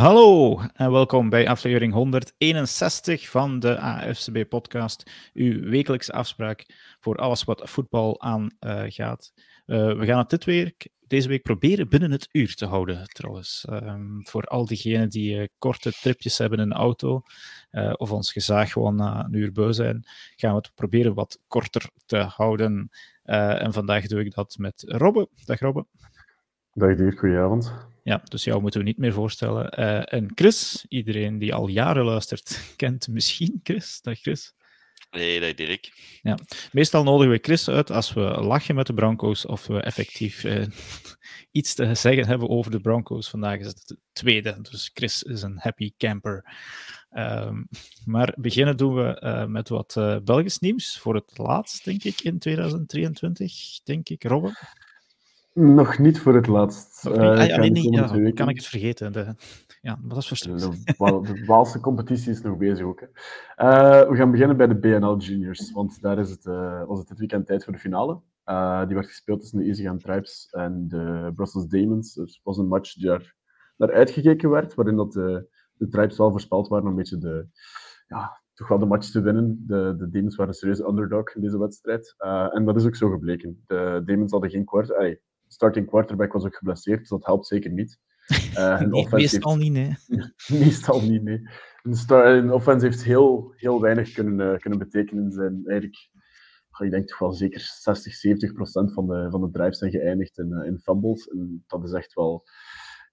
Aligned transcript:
Hallo 0.00 0.60
en 0.72 0.92
welkom 0.92 1.28
bij 1.28 1.48
aflevering 1.48 1.92
161 1.92 3.28
van 3.28 3.58
de 3.58 3.78
AFCB-podcast, 3.78 5.10
uw 5.34 5.68
wekelijkse 5.68 6.12
afspraak 6.12 6.66
voor 7.00 7.16
alles 7.16 7.44
wat 7.44 7.70
voetbal 7.70 8.20
aangaat. 8.20 9.32
Uh, 9.66 9.78
uh, 9.78 9.98
we 9.98 10.06
gaan 10.06 10.18
het 10.18 10.30
dit 10.30 10.44
week, 10.44 10.88
deze 11.06 11.28
week 11.28 11.42
proberen 11.42 11.88
binnen 11.88 12.10
het 12.10 12.28
uur 12.32 12.54
te 12.54 12.66
houden, 12.66 13.08
trouwens. 13.08 13.66
Um, 13.70 14.26
voor 14.26 14.44
al 14.44 14.66
diegenen 14.66 15.08
die 15.08 15.36
uh, 15.36 15.46
korte 15.58 15.92
tripjes 15.92 16.38
hebben 16.38 16.58
in 16.58 16.68
de 16.68 16.74
auto 16.74 17.22
of 17.96 18.12
ons 18.12 18.32
gezaag 18.32 18.72
gewoon 18.72 18.94
na 18.94 19.24
een 19.24 19.34
uur 19.34 19.52
beu 19.52 19.72
zijn, 19.72 20.04
gaan 20.36 20.50
we 20.50 20.56
het 20.56 20.72
proberen 20.74 21.14
wat 21.14 21.38
korter 21.46 21.90
te 22.06 22.18
houden. 22.18 22.90
En 23.22 23.72
vandaag 23.72 24.06
doe 24.06 24.20
ik 24.20 24.34
dat 24.34 24.56
met 24.58 24.84
Robbe. 24.86 25.28
Dag 25.44 25.60
Robbe. 25.60 25.86
Dag 26.72 26.96
Dirk, 26.96 27.18
goedenavond. 27.18 27.89
Ja, 28.02 28.22
dus 28.24 28.44
jou 28.44 28.60
moeten 28.60 28.80
we 28.80 28.86
niet 28.86 28.98
meer 28.98 29.12
voorstellen. 29.12 29.80
Uh, 29.80 30.12
en 30.12 30.30
Chris, 30.34 30.84
iedereen 30.88 31.38
die 31.38 31.54
al 31.54 31.68
jaren 31.68 32.04
luistert, 32.04 32.60
kent 32.76 33.08
misschien 33.08 33.60
Chris. 33.62 34.00
Dag 34.02 34.18
Chris. 34.18 34.54
Nee, 35.10 35.40
dag 35.40 35.54
Dirk. 35.54 36.18
Ja, 36.22 36.38
meestal 36.72 37.02
nodigen 37.02 37.32
we 37.32 37.38
Chris 37.42 37.68
uit 37.68 37.90
als 37.90 38.12
we 38.12 38.20
lachen 38.20 38.74
met 38.74 38.86
de 38.86 38.94
Broncos 38.94 39.46
of 39.46 39.66
we 39.66 39.80
effectief 39.80 40.44
uh, 40.44 40.66
iets 41.50 41.74
te 41.74 41.94
zeggen 41.94 42.26
hebben 42.26 42.48
over 42.48 42.70
de 42.70 42.80
Broncos. 42.80 43.28
Vandaag 43.28 43.58
is 43.58 43.66
het 43.66 43.82
de 43.86 43.98
tweede, 44.12 44.58
dus 44.70 44.90
Chris 44.94 45.22
is 45.22 45.42
een 45.42 45.58
happy 45.58 45.92
camper. 45.96 46.44
Um, 47.12 47.68
maar 48.04 48.34
beginnen 48.36 48.76
doen 48.76 48.94
we 48.94 49.20
uh, 49.24 49.44
met 49.44 49.68
wat 49.68 49.94
Belgisch 50.24 50.58
nieuws. 50.58 50.98
Voor 50.98 51.14
het 51.14 51.38
laatst, 51.38 51.84
denk 51.84 52.04
ik, 52.04 52.20
in 52.20 52.38
2023, 52.38 53.80
denk 53.84 54.08
ik. 54.08 54.24
Robben? 54.24 54.56
Nog 55.52 55.98
niet 55.98 56.20
voor 56.20 56.34
het 56.34 56.46
laatst. 56.46 57.06
Uh, 57.06 57.12
ah, 57.12 57.46
ja, 57.46 57.56
nee, 57.56 57.70
nee, 57.70 57.92
ja, 57.92 58.30
kan 58.30 58.48
ik 58.48 58.56
het 58.56 58.66
vergeten? 58.66 59.12
De, 59.12 59.34
ja, 59.80 59.98
dat 60.02 60.16
is 60.16 60.26
frustrerend. 60.26 60.86
De, 60.96 61.44
Waalse 61.46 61.80
competitie 61.80 62.30
is 62.30 62.42
nog 62.42 62.56
bezig 62.56 62.86
ook. 62.86 63.00
Hè. 63.00 63.06
Uh, 63.66 64.08
we 64.08 64.16
gaan 64.16 64.30
beginnen 64.30 64.56
bij 64.56 64.66
de 64.66 64.78
BNL 64.78 65.18
Juniors, 65.18 65.72
want 65.72 66.00
daar 66.02 66.18
is 66.18 66.30
het, 66.30 66.44
uh, 66.44 66.84
was 66.86 66.98
het 66.98 67.08
dit 67.08 67.18
weekend 67.18 67.46
tijd 67.46 67.64
voor 67.64 67.72
de 67.72 67.78
finale. 67.78 68.20
die 68.86 68.94
werd 68.94 69.06
gespeeld 69.06 69.40
tussen 69.40 69.58
de 69.58 69.64
Easygaan 69.64 69.98
Tribes 69.98 70.48
en 70.50 70.88
de 70.88 71.30
Brussels 71.34 71.66
Demons. 71.66 72.16
Er 72.16 72.40
was 72.42 72.58
een 72.58 72.68
match 72.68 72.94
die 72.94 73.06
daar 73.06 73.34
naar 73.76 73.92
uitgekeken 73.92 74.50
werd, 74.50 74.74
waarin 74.74 74.96
dat 74.96 75.12
de, 75.12 75.48
de 75.72 75.88
Tribes 75.88 76.16
wel 76.16 76.30
voorspeld 76.30 76.68
waren 76.68 76.84
om 76.84 76.90
een 76.90 76.96
beetje 76.96 77.18
de, 77.18 77.46
ja, 78.06 78.40
toch 78.54 78.68
wel 78.68 78.78
de 78.78 78.86
match 78.86 79.10
te 79.10 79.20
winnen. 79.20 79.64
De, 79.66 79.94
de 79.98 80.10
Demons 80.10 80.36
waren 80.36 80.52
een 80.52 80.58
serieuze 80.58 80.86
underdog 80.86 81.34
in 81.34 81.40
deze 81.40 81.58
wedstrijd. 81.58 82.14
en 82.52 82.64
dat 82.64 82.76
is 82.76 82.86
ook 82.86 82.96
zo 82.96 83.10
gebleken. 83.10 83.64
De 83.66 84.02
Demons 84.04 84.32
hadden 84.32 84.50
geen 84.50 84.64
kwart 84.64 84.92
starting 85.52 85.86
quarterback 85.86 86.32
was 86.32 86.44
ook 86.44 86.56
geblesseerd, 86.56 86.98
dus 86.98 87.08
dat 87.08 87.26
helpt 87.26 87.46
zeker 87.46 87.70
niet. 87.70 87.98
Uh, 88.56 88.80
nee, 88.80 89.06
meestal 89.10 89.58
heeft... 89.58 89.62
niet, 89.62 89.72
nee. 89.72 89.96
meestal 90.60 91.00
niet, 91.02 91.22
nee. 91.22 91.48
Een, 91.82 91.94
star... 91.94 92.50
offense 92.52 92.86
heeft 92.86 93.04
heel, 93.04 93.52
heel 93.56 93.80
weinig 93.80 94.12
kunnen, 94.12 94.52
uh, 94.52 94.58
kunnen 94.58 94.78
betekenen. 94.78 95.32
Zijn 95.32 95.62
eigenlijk, 95.64 96.08
ik 96.78 96.90
denk 96.90 97.08
toch 97.08 97.18
wel 97.18 97.32
zeker 97.32 97.60
60, 97.60 98.14
70 98.14 98.52
procent 98.52 98.92
van 98.92 99.06
de, 99.06 99.26
van 99.30 99.40
de 99.40 99.50
drives 99.50 99.78
zijn 99.78 99.90
geëindigd 99.90 100.38
in, 100.38 100.48
uh, 100.50 100.66
in 100.66 100.78
fumbles. 100.78 101.28
En 101.28 101.64
dat 101.66 101.84
is 101.84 101.92
echt 101.92 102.14
wel 102.14 102.44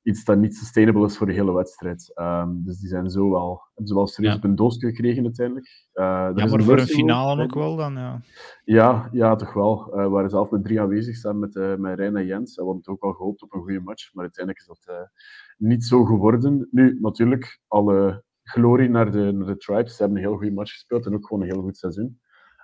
iets 0.08 0.24
dat 0.24 0.38
niet 0.38 0.56
sustainable 0.56 1.06
is 1.06 1.18
voor 1.18 1.28
de 1.28 1.34
hele 1.34 1.54
wedstrijd. 1.54 2.12
Um, 2.16 2.64
dus 2.64 2.80
die 2.80 2.90
zijn 2.90 3.10
zo 3.10 3.30
wel, 3.30 3.62
hebben 3.68 3.88
ze 3.88 3.94
wel 3.94 4.08
serieus 4.08 4.32
ja. 4.32 4.38
op 4.38 4.44
een 4.44 4.56
doos 4.56 4.78
gekregen 4.78 5.24
uiteindelijk. 5.24 5.88
Uh, 5.94 6.04
ja, 6.36 6.46
maar 6.46 6.64
voor 6.64 6.80
een 6.80 6.86
finale 6.86 7.44
ook 7.44 7.54
wel 7.54 7.76
dan, 7.76 7.94
ja. 7.94 8.22
Ja, 8.64 9.10
ja 9.12 9.36
toch 9.36 9.54
wel. 9.54 9.88
Uh, 9.90 10.04
we 10.04 10.10
waren 10.10 10.30
zelf 10.30 10.52
met 10.52 10.64
drie 10.64 10.82
aanwezig 10.82 11.16
samen 11.16 11.40
met, 11.40 11.56
uh, 11.56 11.76
met 11.76 12.00
Rijn 12.00 12.16
en 12.16 12.26
Jens. 12.26 12.56
We 12.56 12.64
hadden 12.64 12.88
ook 12.88 13.04
al 13.04 13.14
gehoopt 13.14 13.42
op 13.42 13.54
een 13.54 13.62
goede 13.62 13.80
match, 13.80 14.14
maar 14.14 14.24
uiteindelijk 14.24 14.68
is 14.68 14.78
dat 14.86 15.10
niet 15.58 15.84
zo 15.84 16.06
geworden. 16.06 16.68
Nu, 16.72 16.98
natuurlijk, 17.02 17.60
alle 17.68 18.24
glorie 18.44 18.90
naar 18.90 19.12
de, 19.12 19.32
naar 19.32 19.48
de 19.48 19.58
Tribes. 19.58 19.96
Ze 19.96 20.04
hebben 20.04 20.18
een 20.18 20.28
heel 20.28 20.38
goede 20.38 20.54
match 20.54 20.72
gespeeld 20.72 21.06
en 21.06 21.14
ook 21.14 21.28
gewoon 21.28 21.44
een 21.44 21.50
heel 21.50 21.62
goed 21.62 21.78
seizoen. 21.78 22.20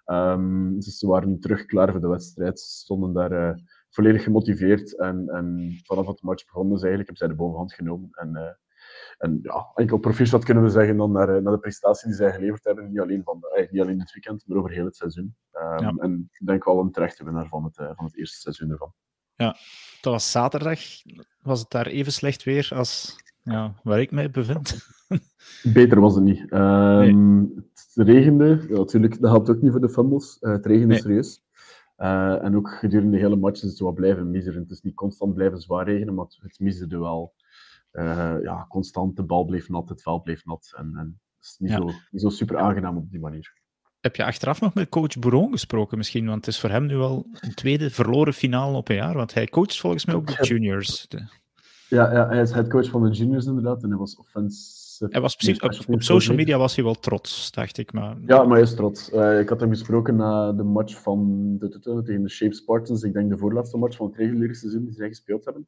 Um, 0.06 0.79
dus 0.79 0.97
ze 0.97 1.07
waren 1.07 1.40
terug 1.40 1.66
klaar 1.66 1.91
voor 1.91 2.01
de 2.01 2.07
wedstrijd. 2.07 2.59
Ze 2.59 2.69
stonden 2.69 3.13
daar 3.13 3.62
volledig 3.93 4.23
gemotiveerd. 4.23 4.97
En, 4.97 5.29
en 5.29 5.77
vanaf 5.83 6.07
het 6.07 6.21
match 6.21 6.45
begonnen 6.45 6.77
ze 6.77 6.85
eigenlijk, 6.87 7.09
hebben 7.09 7.27
zij 7.27 7.27
de 7.27 7.43
bovenhand 7.43 7.73
genomen. 7.73 8.09
En, 8.11 8.29
uh, 8.33 8.41
en 9.17 9.39
ja, 9.41 9.71
enkel 9.75 9.97
proficiat 9.97 10.43
kunnen 10.43 10.63
we 10.63 10.69
zeggen 10.69 10.97
dan 10.97 11.11
naar, 11.11 11.41
naar 11.41 11.53
de 11.53 11.59
prestatie 11.59 12.07
die 12.07 12.17
zij 12.17 12.31
geleverd 12.31 12.63
hebben. 12.63 12.89
Niet 12.89 12.99
alleen, 12.99 13.23
van, 13.23 13.41
uh, 13.57 13.71
niet 13.71 13.81
alleen 13.81 13.97
dit 13.97 14.13
weekend, 14.13 14.43
maar 14.47 14.57
over 14.57 14.71
heel 14.71 14.85
het 14.85 14.95
seizoen. 14.95 15.35
Um, 15.53 15.79
ja. 15.79 15.93
En 15.97 16.29
ik 16.31 16.47
denk 16.47 16.63
wel 16.63 16.79
een 16.79 16.91
terechte 16.91 17.23
winnaar 17.23 17.47
van 17.47 17.63
het, 17.63 17.75
van 17.75 18.05
het 18.05 18.17
eerste 18.17 18.39
seizoen 18.39 18.71
ervan. 18.71 18.93
Ja, 19.35 19.55
dat 20.01 20.13
was 20.13 20.31
zaterdag. 20.31 20.79
Was 21.41 21.59
het 21.59 21.69
daar 21.69 21.87
even 21.87 22.11
slecht 22.11 22.43
weer 22.43 22.71
als 22.73 23.15
ja, 23.41 23.73
waar 23.83 24.01
ik 24.01 24.11
mij 24.11 24.29
bevind? 24.31 24.87
Beter 25.73 25.99
was 25.99 26.15
het 26.15 26.23
niet. 26.23 26.51
Um, 26.51 27.39
nee. 27.39 27.71
Het 27.95 28.07
regende, 28.07 28.65
ja, 28.69 28.77
natuurlijk, 28.77 29.21
dat 29.21 29.31
helpt 29.31 29.49
ook 29.49 29.61
niet 29.61 29.71
voor 29.71 29.81
de 29.81 29.89
fumbles. 29.89 30.37
het 30.39 30.65
regende 30.65 30.93
nee. 30.93 31.01
serieus. 31.01 31.43
Uh, 31.97 32.43
en 32.43 32.55
ook 32.55 32.69
gedurende 32.69 33.11
de 33.11 33.23
hele 33.23 33.35
match 33.35 33.61
is 33.61 33.69
het 33.69 33.77
zo 33.77 33.91
blijven 33.91 34.31
miseren. 34.31 34.61
Het 34.61 34.71
is 34.71 34.81
niet 34.81 34.95
constant 34.95 35.33
blijven 35.33 35.59
zwaar 35.59 35.85
regenen, 35.85 36.13
maar 36.13 36.25
het 36.41 36.59
miserde 36.59 36.97
wel. 36.97 37.33
Uh, 37.91 38.35
ja, 38.41 38.65
constant, 38.69 39.15
de 39.15 39.23
bal 39.23 39.45
bleef 39.45 39.69
nat, 39.69 39.89
het 39.89 40.01
veld 40.01 40.23
bleef 40.23 40.45
nat. 40.45 40.73
En, 40.77 40.93
en 40.95 41.19
het 41.37 41.45
is 41.45 41.55
niet, 41.59 41.69
ja. 41.69 41.77
zo, 41.77 41.85
niet 42.11 42.21
zo 42.21 42.29
super 42.29 42.57
aangenaam 42.57 42.97
op 42.97 43.11
die 43.11 43.19
manier. 43.19 43.61
Heb 43.99 44.15
je 44.15 44.25
achteraf 44.25 44.61
nog 44.61 44.73
met 44.73 44.89
coach 44.89 45.19
Bouron 45.19 45.51
gesproken 45.51 45.97
misschien? 45.97 46.25
Want 46.25 46.45
het 46.45 46.53
is 46.53 46.59
voor 46.59 46.69
hem 46.69 46.85
nu 46.85 46.97
al 46.97 47.27
een 47.39 47.53
tweede 47.53 47.89
verloren 47.89 48.33
finale 48.33 48.77
op 48.77 48.89
een 48.89 48.95
jaar. 48.95 49.13
Want 49.13 49.33
hij 49.33 49.47
coacht 49.47 49.79
volgens 49.79 50.05
mij 50.05 50.15
ook 50.15 50.27
de 50.27 50.45
juniors. 50.45 51.07
Ja, 51.89 52.13
ja, 52.13 52.27
hij 52.27 52.41
is 52.41 52.51
headcoach 52.51 52.89
van 52.89 53.03
de 53.03 53.09
juniors 53.09 53.45
inderdaad. 53.45 53.83
En 53.83 53.89
hij 53.89 53.97
was 53.97 54.15
offense 54.15 54.82
hij 54.99 55.21
was 55.21 55.35
precies, 55.35 55.59
op, 55.59 55.73
op, 55.87 56.01
social 56.01 56.35
media 56.35 56.57
was 56.57 56.75
hij 56.75 56.83
wel 56.83 56.93
trots, 56.93 57.51
dacht 57.51 57.77
ik. 57.77 57.93
Maar... 57.93 58.17
Ja, 58.25 58.43
maar 58.43 58.57
hij 58.57 58.61
is 58.61 58.75
trots. 58.75 59.13
Uh, 59.13 59.39
ik 59.39 59.49
had 59.49 59.59
hem 59.59 59.69
gesproken 59.69 60.15
na 60.15 60.51
de 60.51 60.63
match 60.63 61.01
van 61.01 61.47
de, 61.59 61.69
de, 61.69 62.01
tegen 62.03 62.23
de 62.23 62.29
Shape 62.29 62.53
Spartans. 62.53 63.03
Ik 63.03 63.13
denk 63.13 63.29
de 63.29 63.37
voorlaatste 63.37 63.77
match 63.77 63.97
van 63.97 64.07
het 64.07 64.15
reguliere 64.15 64.55
seizoen 64.55 64.85
die 64.85 64.93
zij 64.93 65.07
gespeeld 65.07 65.45
hebben. 65.45 65.67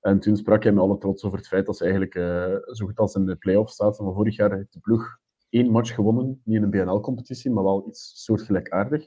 En 0.00 0.20
toen 0.20 0.36
sprak 0.36 0.62
hij 0.62 0.72
met 0.72 0.82
alle 0.82 0.98
trots 0.98 1.24
over 1.24 1.38
het 1.38 1.48
feit 1.48 1.66
dat 1.66 1.76
ze 1.76 1.82
eigenlijk 1.82 2.14
uh, 2.14 2.74
zo 2.74 2.86
goed 2.86 2.98
als 2.98 3.14
in 3.14 3.26
de 3.26 3.36
play-off 3.36 3.70
staat. 3.70 3.96
Van 3.96 4.14
vorig 4.14 4.36
jaar 4.36 4.56
heeft 4.56 4.72
de 4.72 4.80
ploeg 4.80 5.18
één 5.48 5.70
match 5.70 5.94
gewonnen. 5.94 6.40
Niet 6.44 6.56
in 6.56 6.62
een 6.62 6.70
BNL-competitie, 6.70 7.50
maar 7.50 7.64
wel 7.64 7.84
iets 7.88 8.24
soortgelijkaardig. 8.24 9.02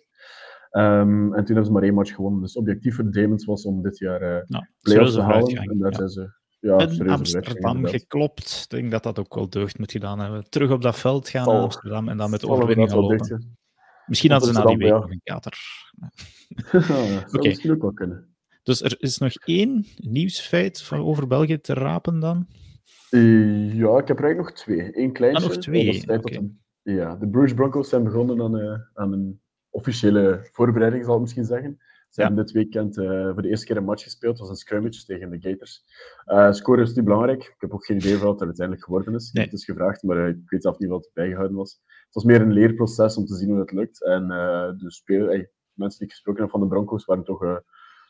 Um, 0.72 1.24
en 1.24 1.30
toen 1.30 1.46
hebben 1.46 1.66
ze 1.66 1.72
maar 1.72 1.84
één 1.84 1.94
match 1.94 2.16
gewonnen. 2.16 2.42
Dus 2.42 2.56
objectief 2.56 2.96
voor 2.96 3.04
de 3.04 3.10
Demons 3.10 3.46
was 3.46 3.66
om 3.66 3.82
dit 3.82 3.98
jaar 3.98 4.22
uh, 4.22 4.44
nou, 4.48 4.66
play-offs 4.82 5.14
te 5.14 5.22
halen. 5.22 5.56
En 5.56 5.78
daar 5.78 5.92
ja. 5.92 5.98
zijn 5.98 6.10
ze 6.10 6.30
ja, 6.60 6.78
in 6.78 7.10
Amsterdam 7.10 7.86
geklopt. 7.86 8.62
Ik 8.64 8.70
denk 8.70 8.92
dat 8.92 9.04
dat 9.04 9.20
ook 9.20 9.36
wel 9.36 9.50
deugd 9.50 9.80
moet 9.80 9.92
gedaan 9.92 10.20
hebben. 10.20 10.50
Terug 10.50 10.72
op 10.72 10.82
dat 10.82 11.00
veld 11.00 11.30
gaan 11.30 11.48
naar 11.48 11.62
Amsterdam 11.62 12.10
en 12.10 12.18
dan 12.18 12.30
met 12.30 12.46
overwinning 12.46 12.90
gaan 12.90 13.00
lopen. 13.00 13.58
Misschien 14.06 14.32
hadden 14.32 14.54
ze 14.54 14.60
na 14.60 14.66
die 14.66 14.78
week 14.78 14.92
nog 14.92 15.12
een 15.12 15.22
kater. 15.24 15.58
ja, 16.72 17.26
okay. 17.28 17.48
misschien 17.48 17.72
ook 17.72 17.82
wel 17.82 17.94
kunnen. 17.94 18.36
Dus 18.64 18.82
er 18.82 18.96
is 19.00 19.18
nog 19.18 19.34
één 19.34 19.86
nieuwsfeit 19.96 20.82
van 20.82 21.00
over 21.00 21.28
België 21.28 21.62
te 21.62 21.74
rapen 21.74 22.20
dan? 22.20 22.48
Uh, 23.12 23.74
ja, 23.74 23.98
ik 23.98 24.08
heb 24.08 24.18
er 24.18 24.24
eigenlijk 24.24 24.38
nog 24.38 24.52
twee. 24.52 24.98
Eén 24.98 25.12
kleintje. 25.12 25.44
Ah, 25.44 25.50
nog 25.50 25.58
twee? 25.58 26.04
Okay. 26.08 26.50
ja, 26.82 27.16
de 27.16 27.28
Bruges 27.28 27.54
Broncos 27.54 27.90
zijn 27.90 28.04
begonnen 28.04 28.42
aan, 28.42 28.58
uh, 28.58 28.80
aan 28.94 29.14
een 29.14 29.42
officiële 29.70 30.50
voorbereiding, 30.52 31.06
zal 31.06 31.16
ik 31.16 31.22
misschien 31.22 31.46
zeggen. 31.46 31.78
Ze 32.18 32.24
ja. 32.24 32.30
hebben 32.30 32.46
dit 32.46 32.56
weekend 32.56 32.98
uh, 32.98 33.34
voor 33.34 33.42
de 33.42 33.48
eerste 33.48 33.66
keer 33.66 33.78
een 33.78 33.84
match 33.84 34.04
gespeeld. 34.04 34.32
Het 34.32 34.42
was 34.42 34.50
een 34.50 34.56
scrimmage 34.66 35.06
tegen 35.06 35.30
de 35.30 35.40
Gators. 35.40 35.84
Uh, 36.26 36.52
score 36.52 36.82
is 36.82 36.94
niet 36.94 37.06
belangrijk. 37.06 37.44
Ik 37.44 37.56
heb 37.58 37.74
ook 37.74 37.86
geen 37.86 37.98
idee 37.98 38.18
van 38.18 38.28
wat 38.28 38.40
er 38.40 38.46
uiteindelijk 38.46 38.86
geworden 38.86 39.14
is. 39.14 39.32
Nee. 39.32 39.44
Het 39.44 39.54
is 39.54 39.66
gevraagd, 39.66 40.04
maar 40.04 40.18
uh, 40.18 40.28
ik 40.28 40.50
weet 40.50 40.62
zelf 40.62 40.80
niet 40.80 40.90
wat 40.90 41.10
bijgehouden 41.14 41.58
was. 41.58 41.82
Het 41.86 42.14
was 42.14 42.24
meer 42.24 42.42
een 42.42 42.52
leerproces 42.52 43.18
om 43.18 43.26
te 43.26 43.36
zien 43.36 43.50
hoe 43.50 43.60
het 43.60 43.72
lukt. 43.72 44.04
En 44.04 44.28
de 44.28 45.50
mensen 45.74 46.00
die 46.00 46.08
ik 46.08 46.14
gesproken 46.14 46.42
heb 46.42 46.52
van 46.52 46.60
de 46.60 46.68
Broncos 46.68 47.06
waren 47.06 47.24
toch, 47.24 47.40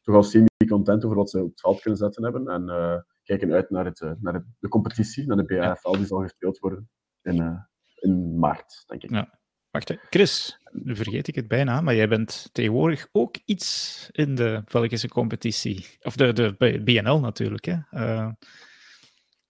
toch 0.01 0.15
al 0.15 0.23
semi-content 0.23 1.05
over 1.05 1.17
wat 1.17 1.29
ze 1.29 1.43
op 1.43 1.49
het 1.49 1.59
veld 1.59 1.81
kunnen 1.81 1.99
zetten 1.99 2.23
hebben. 2.23 2.47
En 2.47 3.05
kijken 3.23 3.51
uit 3.51 3.69
naar, 3.69 3.85
het, 3.85 3.99
naar 4.19 4.33
het, 4.33 4.45
de 4.59 4.67
competitie, 4.67 5.27
naar 5.27 5.37
de 5.37 5.45
BAFL 5.45 5.91
die 5.91 6.05
zal 6.05 6.21
gespeeld 6.21 6.59
worden 6.59 6.89
in, 7.21 7.67
in 7.95 8.39
maart, 8.39 8.83
denk 8.85 9.03
ik. 9.03 9.09
Ja. 9.09 9.39
Wacht, 9.85 10.01
Chris, 10.09 10.57
nu 10.71 10.95
vergeet 10.95 11.27
ik 11.27 11.35
het 11.35 11.47
bijna, 11.47 11.81
maar 11.81 11.95
jij 11.95 12.07
bent 12.07 12.49
tegenwoordig 12.51 13.07
ook 13.11 13.35
iets 13.45 14.09
in 14.11 14.35
de 14.35 14.63
Belgische 14.71 15.07
competitie. 15.07 15.85
Of 16.01 16.15
de, 16.15 16.33
de 16.33 16.81
BNL 16.83 17.19
natuurlijk. 17.19 17.65
Hè? 17.65 17.77
Uh, 17.91 18.29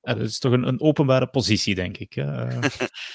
dat 0.02 0.20
is 0.20 0.40
toch 0.40 0.52
een, 0.52 0.68
een, 0.68 0.82
openbare 0.82 1.28
positie, 1.28 1.76
denk 1.76 1.98
ik. 1.98 2.14
Hè? 2.14 2.60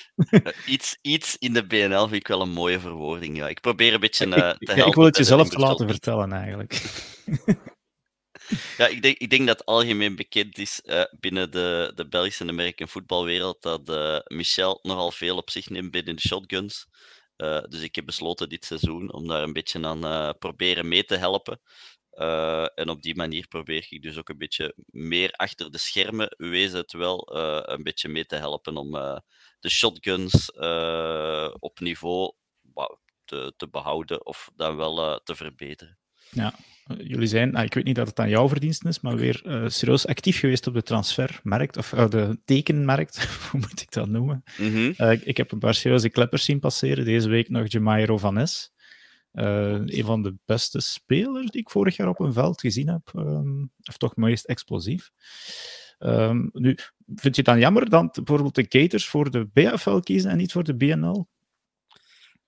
iets, 0.67 0.99
iets 1.03 1.37
in 1.39 1.53
de 1.53 1.67
BNL 1.67 2.01
vind 2.01 2.21
ik 2.21 2.29
wel 2.29 2.41
een 2.41 2.53
mooie 2.53 2.81
verwoording. 2.81 3.37
Ja. 3.37 3.49
Ik 3.49 3.61
probeer 3.61 3.95
een 3.95 4.01
beetje 4.01 4.27
uh, 4.27 4.33
te 4.33 4.39
helpen. 4.39 4.77
Ja, 4.77 4.87
ik 4.87 4.95
wil 4.95 5.05
het 5.05 5.17
jezelf 5.17 5.49
te 5.49 5.59
laten 5.59 5.89
vertellen, 5.89 6.33
eigenlijk. 6.33 6.83
Ja, 8.77 8.87
ik 8.87 9.03
denk, 9.03 9.19
ik 9.19 9.31
denk 9.31 9.47
dat 9.47 9.65
algemeen 9.65 10.17
bekend 10.17 10.59
is 10.59 10.81
uh, 10.85 11.05
binnen 11.21 11.51
de, 11.51 11.93
de 11.95 12.09
Belgische 12.09 12.43
en 12.43 12.51
Amerikaanse 12.51 12.93
voetbalwereld 12.93 13.63
dat 13.63 13.89
uh, 13.89 14.19
Michel 14.25 14.79
nogal 14.83 15.11
veel 15.11 15.37
op 15.37 15.51
zich 15.51 15.69
neemt 15.69 15.91
binnen 15.91 16.17
de 16.17 16.29
shotguns. 16.29 16.87
Uh, 17.37 17.63
dus 17.69 17.81
ik 17.81 17.95
heb 17.95 18.07
besloten 18.07 18.49
dit 18.49 18.65
seizoen 18.65 19.13
om 19.13 19.29
daar 19.29 19.43
een 19.43 19.53
beetje 19.53 19.87
aan 19.87 20.37
proberen 20.39 20.89
mee 20.89 21.05
te 21.05 21.17
helpen. 21.17 21.61
En 22.75 22.89
op 22.89 23.03
die 23.03 23.17
manier 23.17 23.49
probeer 23.49 23.87
ik 23.89 24.03
dus 24.03 24.19
ook 24.19 24.29
een 24.29 24.39
beetje 24.39 24.75
meer 24.87 25.31
achter 25.31 25.71
de 25.71 25.79
schermen, 25.79 26.35
wees 26.37 26.73
het 26.73 26.93
wel, 26.93 27.37
een 27.71 27.83
beetje 27.83 28.09
mee 28.09 28.27
te 28.27 28.37
helpen 28.37 28.77
om 28.77 28.91
de 29.61 29.71
shotguns 29.71 30.53
op 31.59 31.81
niveau 31.81 32.35
te, 33.25 33.53
te, 33.57 33.69
behouden 33.69 34.27
of 34.27 34.51
dan 34.57 34.77
wel 34.77 35.21
te 35.25 35.35
verbeteren. 35.35 36.02
Ja, 36.35 36.55
jullie 36.99 37.27
zijn, 37.27 37.51
nou, 37.51 37.65
ik 37.65 37.75
weet 37.75 37.85
niet 37.85 37.97
dat 37.97 38.09
het 38.09 38.21
aan 38.21 38.29
jouw 38.29 38.49
verdiensten 38.49 38.89
is, 38.89 39.01
maar 39.01 39.17
weer 39.17 39.65
serieus 39.67 40.07
actief 40.07 40.39
geweest 40.39 40.67
op 40.67 40.75
de 40.75 40.83
transfermarkt, 40.83 41.77
of 41.77 41.89
de 41.89 42.39
tekenmarkt, 42.45 43.25
hoe 43.51 43.61
moet 43.61 43.81
ik 43.81 43.93
dat 43.93 44.09
noemen? 44.09 44.43
Mm 44.59 44.73
-hmm. 44.73 45.19
ik 45.25 45.37
heb 45.37 45.53
een 45.53 45.59
paar 45.59 45.75
serieuze 45.75 46.09
kleppers 46.09 46.45
zien 46.45 46.61
passeren, 46.61 47.05
deze 47.05 47.29
week 47.29 47.49
nog 47.49 47.73
Jemairo 47.73 48.19
Van. 48.19 48.47
Uh, 49.33 49.73
een 49.85 50.05
van 50.05 50.23
de 50.23 50.35
beste 50.45 50.81
spelers 50.81 51.51
die 51.51 51.61
ik 51.61 51.71
vorig 51.71 51.97
jaar 51.97 52.09
op 52.09 52.21
een 52.21 52.33
veld 52.33 52.61
gezien 52.61 52.89
heb. 52.89 53.13
Um, 53.17 53.71
of 53.89 53.97
toch 53.97 54.17
meest 54.17 54.45
explosief. 54.45 55.11
Um, 55.99 56.51
nu, 56.53 56.77
vind 57.07 57.37
je 57.37 57.43
het 57.43 57.45
dan 57.45 57.59
jammer 57.59 57.89
dat 57.89 58.15
bijvoorbeeld 58.15 58.55
de 58.55 58.67
Gators 58.69 59.09
voor 59.09 59.31
de 59.31 59.49
BFL 59.53 59.99
kiezen 59.99 60.31
en 60.31 60.37
niet 60.37 60.53
voor 60.53 60.65
de 60.65 60.77
BNL? 60.77 61.29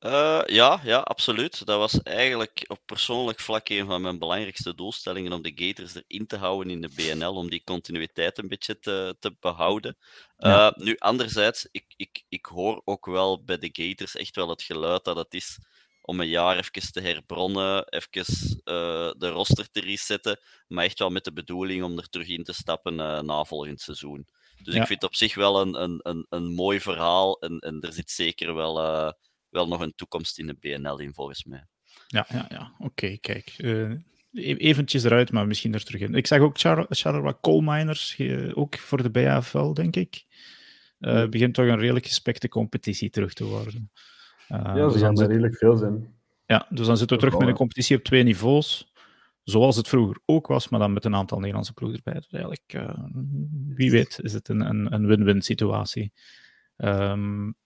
Uh, 0.04 0.42
ja, 0.46 0.80
ja, 0.82 0.98
absoluut. 0.98 1.66
Dat 1.66 1.78
was 1.78 2.02
eigenlijk 2.02 2.64
op 2.66 2.80
persoonlijk 2.84 3.40
vlak 3.40 3.68
een 3.68 3.86
van 3.86 4.02
mijn 4.02 4.18
belangrijkste 4.18 4.74
doelstellingen 4.74 5.32
om 5.32 5.42
de 5.42 5.52
Gators 5.54 5.94
erin 5.94 6.26
te 6.26 6.36
houden 6.36 6.72
in 6.72 6.80
de 6.80 6.88
BNL, 6.94 7.34
om 7.34 7.50
die 7.50 7.64
continuïteit 7.64 8.38
een 8.38 8.48
beetje 8.48 8.78
te, 8.78 9.16
te 9.18 9.36
behouden. 9.40 9.96
Ja. 10.36 10.72
Uh, 10.76 10.84
nu, 10.84 10.96
anderzijds, 10.98 11.68
ik, 11.70 11.84
ik, 11.96 12.24
ik 12.28 12.46
hoor 12.46 12.82
ook 12.84 13.06
wel 13.06 13.44
bij 13.44 13.58
de 13.58 13.68
Gators 13.72 14.16
echt 14.16 14.36
wel 14.36 14.48
het 14.48 14.62
geluid 14.62 15.04
dat 15.04 15.16
het 15.16 15.34
is 15.34 15.58
om 16.00 16.20
een 16.20 16.28
jaar 16.28 16.56
even 16.56 16.92
te 16.92 17.00
herbronnen, 17.00 17.88
even 17.88 18.26
uh, 18.64 19.12
de 19.16 19.28
roster 19.28 19.70
te 19.70 19.80
resetten, 19.80 20.40
maar 20.68 20.84
echt 20.84 20.98
wel 20.98 21.10
met 21.10 21.24
de 21.24 21.32
bedoeling 21.32 21.82
om 21.82 21.98
er 21.98 22.08
terug 22.08 22.28
in 22.28 22.44
te 22.44 22.52
stappen 22.52 22.94
na 23.26 23.44
volgend 23.44 23.80
seizoen. 23.80 24.26
Dus 24.62 24.74
ja. 24.74 24.80
ik 24.80 24.86
vind 24.86 25.02
het 25.02 25.10
op 25.10 25.16
zich 25.16 25.34
wel 25.34 25.60
een, 25.60 25.82
een, 25.82 26.00
een, 26.02 26.26
een 26.28 26.54
mooi 26.54 26.80
verhaal 26.80 27.38
en, 27.40 27.58
en 27.58 27.80
er 27.80 27.92
zit 27.92 28.10
zeker 28.10 28.54
wel, 28.54 28.80
wel 29.54 29.68
nog 29.68 29.80
een 29.80 29.94
toekomst 29.96 30.38
in 30.38 30.46
de 30.46 30.56
BNL 30.60 30.98
in, 30.98 31.14
volgens 31.14 31.44
mij. 31.44 31.66
Ja, 32.06 32.26
ja, 32.28 32.46
ja. 32.48 32.72
oké, 32.78 32.84
okay, 32.84 33.18
kijk. 33.18 33.54
eventjes 34.32 35.04
eruit, 35.04 35.32
maar 35.32 35.46
misschien 35.46 35.74
er 35.74 35.84
terug 35.84 36.00
in. 36.00 36.14
Ik 36.14 36.26
zag 36.26 36.38
ook 36.38 36.58
Char 36.58 36.86
Charleroi 36.88 37.34
Coal 37.40 37.60
Miners, 37.60 38.20
ook 38.54 38.76
voor 38.76 39.02
de 39.02 39.10
BAFL, 39.10 39.72
denk 39.72 39.96
ik. 39.96 40.24
Uh, 41.00 41.28
begint 41.28 41.54
toch 41.54 41.66
een 41.66 41.78
redelijk 41.78 42.06
gespekte 42.06 42.48
competitie 42.48 43.10
terug 43.10 43.32
te 43.32 43.44
worden. 43.44 43.90
Uh, 44.48 44.58
ja, 44.64 44.88
ze 44.88 44.92
dus 44.92 45.02
gaan 45.02 45.20
er 45.20 45.28
redelijk 45.28 45.56
veel 45.56 45.76
zijn. 45.76 46.14
Ja, 46.46 46.66
dus 46.70 46.86
dan 46.86 46.96
zitten 46.96 47.16
we 47.16 47.22
terug 47.22 47.38
met 47.38 47.48
een 47.48 47.54
competitie 47.54 47.96
op 47.96 48.02
twee 48.02 48.22
niveaus. 48.22 48.92
Zoals 49.42 49.76
het 49.76 49.88
vroeger 49.88 50.18
ook 50.24 50.46
was, 50.46 50.68
maar 50.68 50.80
dan 50.80 50.92
met 50.92 51.04
een 51.04 51.14
aantal 51.14 51.38
Nederlandse 51.38 51.72
ploegen 51.72 52.00
erbij. 52.04 52.20
Dus 52.20 52.30
eigenlijk, 52.30 52.72
uh, 52.74 53.04
wie 53.68 53.90
weet, 53.90 54.18
is 54.22 54.32
het 54.32 54.48
een 54.48 55.06
win-win 55.06 55.42
situatie. 55.42 56.12
Um, 56.76 57.56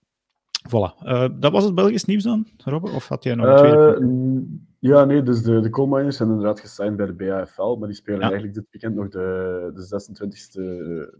voilà. 0.67 1.03
Uh, 1.03 1.27
dat 1.39 1.51
was 1.51 1.63
het 1.63 1.75
Belgisch 1.75 2.05
nieuws 2.05 2.23
dan, 2.23 2.47
Robert? 2.57 2.93
Of 2.93 3.07
had 3.07 3.23
jij 3.23 3.35
nog 3.35 3.45
een 3.45 3.57
tweede? 3.57 4.67
Ja, 4.79 5.05
nee, 5.05 5.23
dus 5.23 5.41
de, 5.41 5.59
de 5.59 5.69
coal 5.69 5.87
miners 5.87 6.17
zijn 6.17 6.29
inderdaad 6.29 6.59
gesigned 6.59 6.95
bij 6.95 7.05
de 7.05 7.13
BAFL, 7.13 7.75
maar 7.75 7.87
die 7.87 7.97
spelen 7.97 8.19
ja. 8.19 8.25
eigenlijk 8.25 8.53
dit 8.53 8.67
weekend 8.69 8.95
nog 8.95 9.09
de, 9.09 9.71
de 9.73 9.81
26 9.81 10.55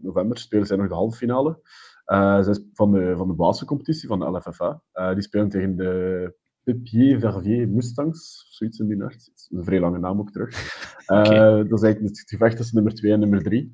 november, 0.00 0.38
spelen 0.38 0.66
zij 0.66 0.76
nog 0.76 0.88
de 0.88 0.94
halve 0.94 1.16
finale. 1.16 1.58
Uh, 2.06 2.42
zij 2.42 2.50
is 2.52 2.60
van 2.72 2.92
de, 2.92 3.14
van 3.16 3.28
de 3.28 3.34
basiscompetitie 3.34 4.08
van 4.08 4.18
de 4.18 4.24
LFFA. 4.24 4.82
Die 5.14 5.22
spelen 5.22 5.48
tegen 5.48 5.76
de 5.76 6.34
Pipier 6.62 7.18
Verviers 7.18 7.70
Mustangs, 7.70 8.46
zoiets 8.50 8.78
in 8.78 8.86
die 8.86 9.02
aard. 9.02 9.30
Een 9.48 9.64
vrij 9.64 9.80
lange 9.80 9.98
naam 9.98 10.18
ook 10.20 10.30
terug. 10.30 10.54
Okay. 11.10 11.64
Dat 11.68 11.78
is 11.78 11.82
eigenlijk 11.82 12.16
het 12.16 12.28
gevecht 12.28 12.56
tussen 12.56 12.74
nummer 12.74 12.94
2 12.94 13.12
en 13.12 13.20
nummer 13.20 13.42
3. 13.42 13.72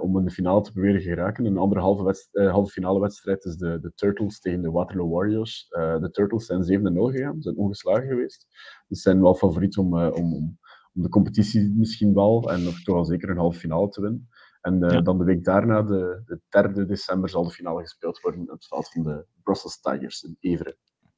Om 0.00 0.18
in 0.18 0.24
de 0.24 0.30
finale 0.30 0.60
te 0.60 0.72
proberen 0.72 1.00
te 1.00 1.06
geraken. 1.08 1.44
Een 1.44 1.58
andere 1.58 1.80
halve, 1.80 2.28
halve 2.32 2.72
finale 2.72 3.00
wedstrijd 3.00 3.44
is 3.44 3.56
de, 3.56 3.78
de 3.80 3.92
Turtles 3.94 4.40
tegen 4.40 4.62
de 4.62 4.70
Waterloo 4.70 5.08
Warriors. 5.08 5.66
de 5.68 6.08
Turtles 6.10 6.46
zijn 6.46 6.62
7-0 6.62 6.64
gegaan, 6.92 7.42
zijn 7.42 7.56
ongeslagen 7.56 8.08
geweest. 8.08 8.46
Dus 8.88 9.02
zijn 9.02 9.20
wel 9.20 9.34
favoriet 9.34 9.76
om, 9.76 9.98
om, 9.98 10.34
om, 10.34 10.58
om 10.94 11.02
de 11.02 11.08
competitie 11.08 11.74
misschien 11.76 12.14
wel 12.14 12.50
en 12.52 12.62
nog 12.62 12.82
toch 12.82 12.94
wel 12.94 13.04
zeker 13.04 13.30
een 13.30 13.36
halve 13.36 13.58
finale 13.58 13.88
te 13.88 14.00
winnen. 14.00 14.28
En 14.64 14.78
ja. 14.78 15.00
dan 15.00 15.18
de 15.18 15.24
week 15.24 15.44
daarna, 15.44 15.82
de, 15.82 16.22
de 16.24 16.70
3 16.72 16.86
december, 16.86 17.28
zal 17.28 17.44
de 17.44 17.50
finale 17.50 17.80
gespeeld 17.80 18.20
worden 18.20 18.40
op 18.40 18.48
het 18.48 18.66
veld 18.66 18.90
van 18.90 19.02
de 19.02 19.26
Brussels 19.42 19.80
Tigers 19.80 20.22
in 20.22 20.36
Everen. 20.40 20.76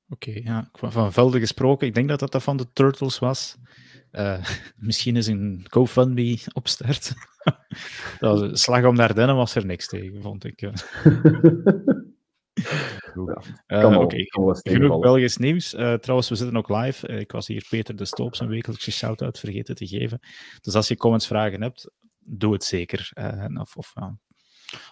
Oké, 0.09 0.29
okay, 0.29 0.43
ja. 0.43 0.69
Van 0.73 1.13
velden 1.13 1.41
gesproken, 1.41 1.87
ik 1.87 1.95
denk 1.95 2.09
dat 2.09 2.33
dat 2.33 2.43
van 2.43 2.57
de 2.57 2.73
Turtles 2.73 3.19
was. 3.19 3.57
Uh, 4.13 4.47
misschien 4.89 5.17
is 5.17 5.27
een 5.27 5.67
GoFundMe 5.71 6.39
op 6.53 6.69
start. 6.69 7.13
dat 8.19 8.59
slag 8.59 8.85
om 8.85 8.95
naar 8.95 9.09
Ardennen 9.09 9.37
was 9.37 9.55
er 9.55 9.67
niks 9.67 9.89
tegen, 9.89 10.23
vond 10.23 10.45
ik. 10.45 10.63
Uh. 10.63 10.73
Ja, 13.15 13.43
uh, 13.83 13.99
okay. 13.99 14.27
genoeg 14.63 15.01
Belgisch 15.01 15.37
nieuws. 15.37 15.75
Uh, 15.75 15.95
trouwens, 15.95 16.29
we 16.29 16.35
zitten 16.35 16.57
ook 16.57 16.69
live. 16.69 17.09
Uh, 17.09 17.19
ik 17.19 17.33
was 17.33 17.47
hier 17.47 17.67
Peter 17.69 17.97
de 17.97 18.05
Stoop 18.05 18.35
zijn 18.35 18.49
wekelijkse 18.49 18.91
shout-out 18.91 19.39
vergeten 19.39 19.75
te 19.75 19.87
geven. 19.87 20.21
Dus 20.61 20.75
als 20.75 20.89
je 20.89 20.97
comments, 20.97 21.27
vragen 21.27 21.63
hebt, 21.63 21.91
doe 22.19 22.53
het 22.53 22.65
zeker. 22.65 23.13
Of, 23.61 23.77
of 23.77 23.93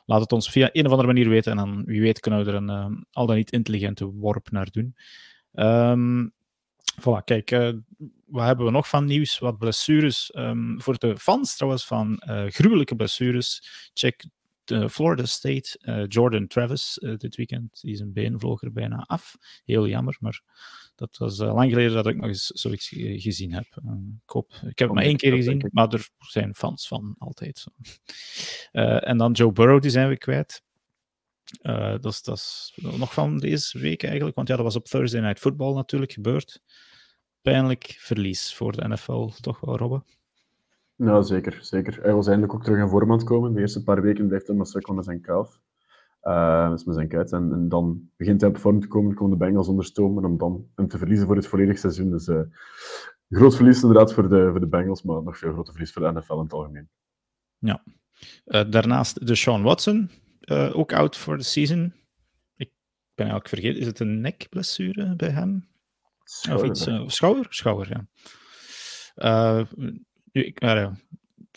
laat 0.06 0.20
het 0.20 0.32
ons 0.32 0.50
via 0.50 0.69
een 0.72 0.84
of 0.84 0.90
andere 0.90 1.08
manier 1.08 1.28
weten 1.28 1.50
en 1.50 1.56
dan 1.56 1.84
wie 1.84 2.00
weet 2.00 2.20
kunnen 2.20 2.44
we 2.44 2.50
er 2.50 2.56
een 2.56 3.06
al 3.10 3.26
dan 3.26 3.36
niet 3.36 3.52
intelligente 3.52 4.06
worp 4.06 4.50
naar 4.50 4.70
doen. 4.70 4.96
Um, 5.52 6.32
voilà, 7.00 7.25
kijk, 7.25 7.50
wat 8.34 8.46
hebben 8.46 8.64
we 8.64 8.70
nog 8.70 8.88
van 8.88 9.04
nieuws? 9.04 9.38
Wat 9.38 9.58
blessures. 9.58 10.32
Um, 10.36 10.82
voor 10.82 10.98
de 10.98 11.19
fans 11.19 11.54
trouwens 11.54 11.86
van 11.86 12.22
gruwelijke 12.48 12.96
blessures, 12.96 13.62
check 13.92 14.25
de 14.64 14.90
Florida 14.90 15.25
State, 15.26 16.06
Jordan 16.08 16.46
Travis 16.46 16.98
dit 17.16 17.36
weekend. 17.36 17.81
Die 17.81 17.92
is 17.92 18.00
een 18.00 18.12
been 18.12 18.40
vloog 18.40 18.62
er 18.62 18.72
bijna 18.72 19.04
af. 19.06 19.36
Heel 19.64 19.88
jammer, 19.88 20.16
maar 20.20 20.42
dat 20.94 21.16
was 21.16 21.38
lang 21.38 21.70
geleden 21.70 21.92
dat 21.92 22.06
ik 22.06 22.16
nog 22.16 22.26
eens 22.26 22.46
zoiets 22.46 22.88
gezien 22.98 23.52
heb. 23.52 23.66
Uh, 23.84 23.92
ik, 24.25 24.31
hoop, 24.31 24.52
ik 24.52 24.78
heb 24.78 24.88
het 24.88 24.92
maar 24.92 25.04
één 25.04 25.16
keer 25.16 25.34
gezien, 25.34 25.69
maar 25.72 25.92
er 25.92 26.08
zijn 26.19 26.54
fans 26.54 26.88
van 26.88 27.14
altijd. 27.19 27.64
En 28.72 29.19
dan 29.19 29.32
Joe 29.32 29.53
Burrow, 29.53 29.82
die 29.82 29.91
zijn 29.91 30.08
we 30.08 30.19
kwijt. 30.19 30.62
dat, 32.00 32.05
is, 32.05 32.22
dat 32.22 32.36
is 32.36 32.72
nog 32.81 33.12
van 33.12 33.38
deze 33.38 33.79
week 33.79 34.03
eigenlijk, 34.03 34.36
want 34.36 34.48
ja, 34.48 34.55
dat 34.56 34.64
was 34.64 34.76
op 34.76 34.84
Thursday 34.84 35.20
Night 35.20 35.38
Football 35.38 35.74
natuurlijk 35.74 36.12
gebeurd. 36.12 36.60
Pijnlijk 37.44 37.96
verlies 37.98 38.55
voor 38.55 38.72
de 38.72 38.89
NFL, 38.89 39.29
toch 39.41 39.60
wel, 39.60 39.77
Robben? 39.77 40.05
Ja, 40.96 41.22
zeker, 41.22 41.58
zeker. 41.60 42.03
Hij 42.03 42.15
was 42.15 42.27
eindelijk 42.27 42.55
ook 42.55 42.65
terug 42.65 42.79
in 42.79 42.89
vorm 42.89 43.10
aan 43.10 43.17
het 43.17 43.27
komen. 43.27 43.55
De 43.55 43.60
eerste 43.60 43.82
paar 43.82 44.03
weken 44.03 44.27
blijft 44.27 44.46
hij 44.46 44.56
maar 44.56 44.94
met 44.94 45.05
zijn 45.05 45.20
kalf. 45.20 45.60
Uh, 46.22 46.70
dus 46.70 46.84
met 46.84 46.94
zijn 46.94 47.08
kuit. 47.08 47.32
En, 47.32 47.53
en, 47.53 47.69
dan 47.69 48.10
begint 48.17 48.41
hij 48.41 48.51
op 48.51 48.58
vorm 48.58 48.81
te 48.81 48.86
komen, 48.86 49.15
komen 49.15 49.39
de 49.39 49.44
Bengals 49.44 49.69
onder 49.69 49.84
stoom. 49.84 50.19
En 50.19 50.24
om 50.24 50.39
dan 50.39 50.67
hem 50.74 50.89
te 50.89 50.98
verliezen 50.98 51.27
voor 51.27 51.36
het 51.36 51.46
volledige 51.46 51.79
seizoen. 51.79 52.10
Dus 52.10 52.29
uh, 52.29 52.41
groot 53.29 53.56
verlies 53.56 53.82
inderdaad 53.82 54.13
voor 54.13 54.29
de, 54.29 54.48
voor 54.51 54.60
de 54.60 54.67
Bengals, 54.67 55.03
maar 55.03 55.22
nog 55.22 55.39
veel 55.39 55.53
groter 55.53 55.72
verlies 55.72 55.93
voor 55.93 56.03
de 56.03 56.13
NFL 56.13 56.32
in 56.32 56.39
het 56.43 56.53
algemeen. 56.53 56.89
Ja. 57.58 57.82
Uh, 58.46 58.70
daarnaast 58.70 59.27
de 59.27 59.34
Sean 59.34 59.63
Watson, 59.63 60.10
ook 60.72 60.93
out 60.93 61.17
voor 61.17 61.36
de 61.36 61.43
season. 61.43 61.93
Ik 62.56 62.70
ben 63.15 63.27
eigenlijk 63.27 63.48
vergeten, 63.48 63.81
is 63.81 63.86
het 63.86 64.01
een 64.01 64.20
nekblessure 64.20 65.17
bij 65.17 65.31
hem? 65.31 65.72
Schouder, 66.24 66.70
of 66.70 66.76
iets, 66.76 67.14
schouder? 67.14 67.46
Schouder, 67.48 68.06
ja. 69.16 69.66
nu, 70.32 70.44
ik, 70.44 70.60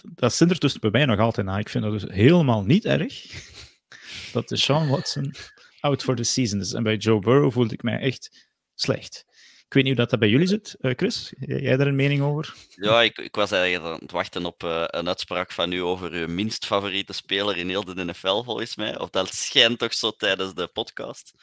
dat 0.03 0.33
zit 0.33 0.49
er 0.49 0.59
tussen 0.59 0.81
bij 0.81 0.89
mij 0.89 1.05
nog 1.05 1.19
altijd 1.19 1.47
na. 1.47 1.57
Ik 1.57 1.69
vind 1.69 1.83
dat 1.83 1.99
dus 1.99 2.11
helemaal 2.11 2.63
niet 2.63 2.85
erg 2.85 3.25
dat 4.33 4.47
de 4.47 4.57
Sean 4.57 4.87
Watson 4.87 5.33
out 5.79 6.03
for 6.03 6.15
the 6.15 6.23
season 6.23 6.59
is. 6.59 6.73
En 6.73 6.83
bij 6.83 6.95
Joe 6.95 7.19
Burrow 7.19 7.51
voelde 7.51 7.73
ik 7.73 7.83
mij 7.83 7.99
echt 7.99 8.47
slecht. 8.75 9.25
Ik 9.67 9.73
weet 9.73 9.83
niet 9.83 9.93
hoe 9.93 10.01
dat, 10.01 10.09
dat 10.09 10.19
bij 10.19 10.29
jullie 10.29 10.47
zit, 10.47 10.75
uh, 10.81 10.91
Chris. 10.95 11.33
Jij 11.39 11.77
daar 11.77 11.87
een 11.87 11.95
mening 11.95 12.21
over? 12.21 12.55
Ja, 12.69 13.01
ik, 13.01 13.17
ik 13.17 13.35
was 13.35 13.51
eigenlijk 13.51 13.93
aan 13.93 13.99
het 13.99 14.11
wachten 14.11 14.45
op 14.45 14.63
uh, 14.63 14.83
een 14.87 15.07
uitspraak 15.07 15.51
van 15.51 15.71
u 15.71 15.81
over 15.81 16.11
uw 16.11 16.27
minst 16.27 16.65
favoriete 16.65 17.13
speler 17.13 17.57
in 17.57 17.69
heel 17.69 17.83
de 17.83 18.05
NFL, 18.05 18.43
volgens 18.43 18.75
mij. 18.75 18.99
Of 18.99 19.09
dat 19.09 19.33
schijnt 19.33 19.79
toch 19.79 19.93
zo 19.93 20.11
tijdens 20.11 20.53
de 20.53 20.67
podcast. 20.67 21.33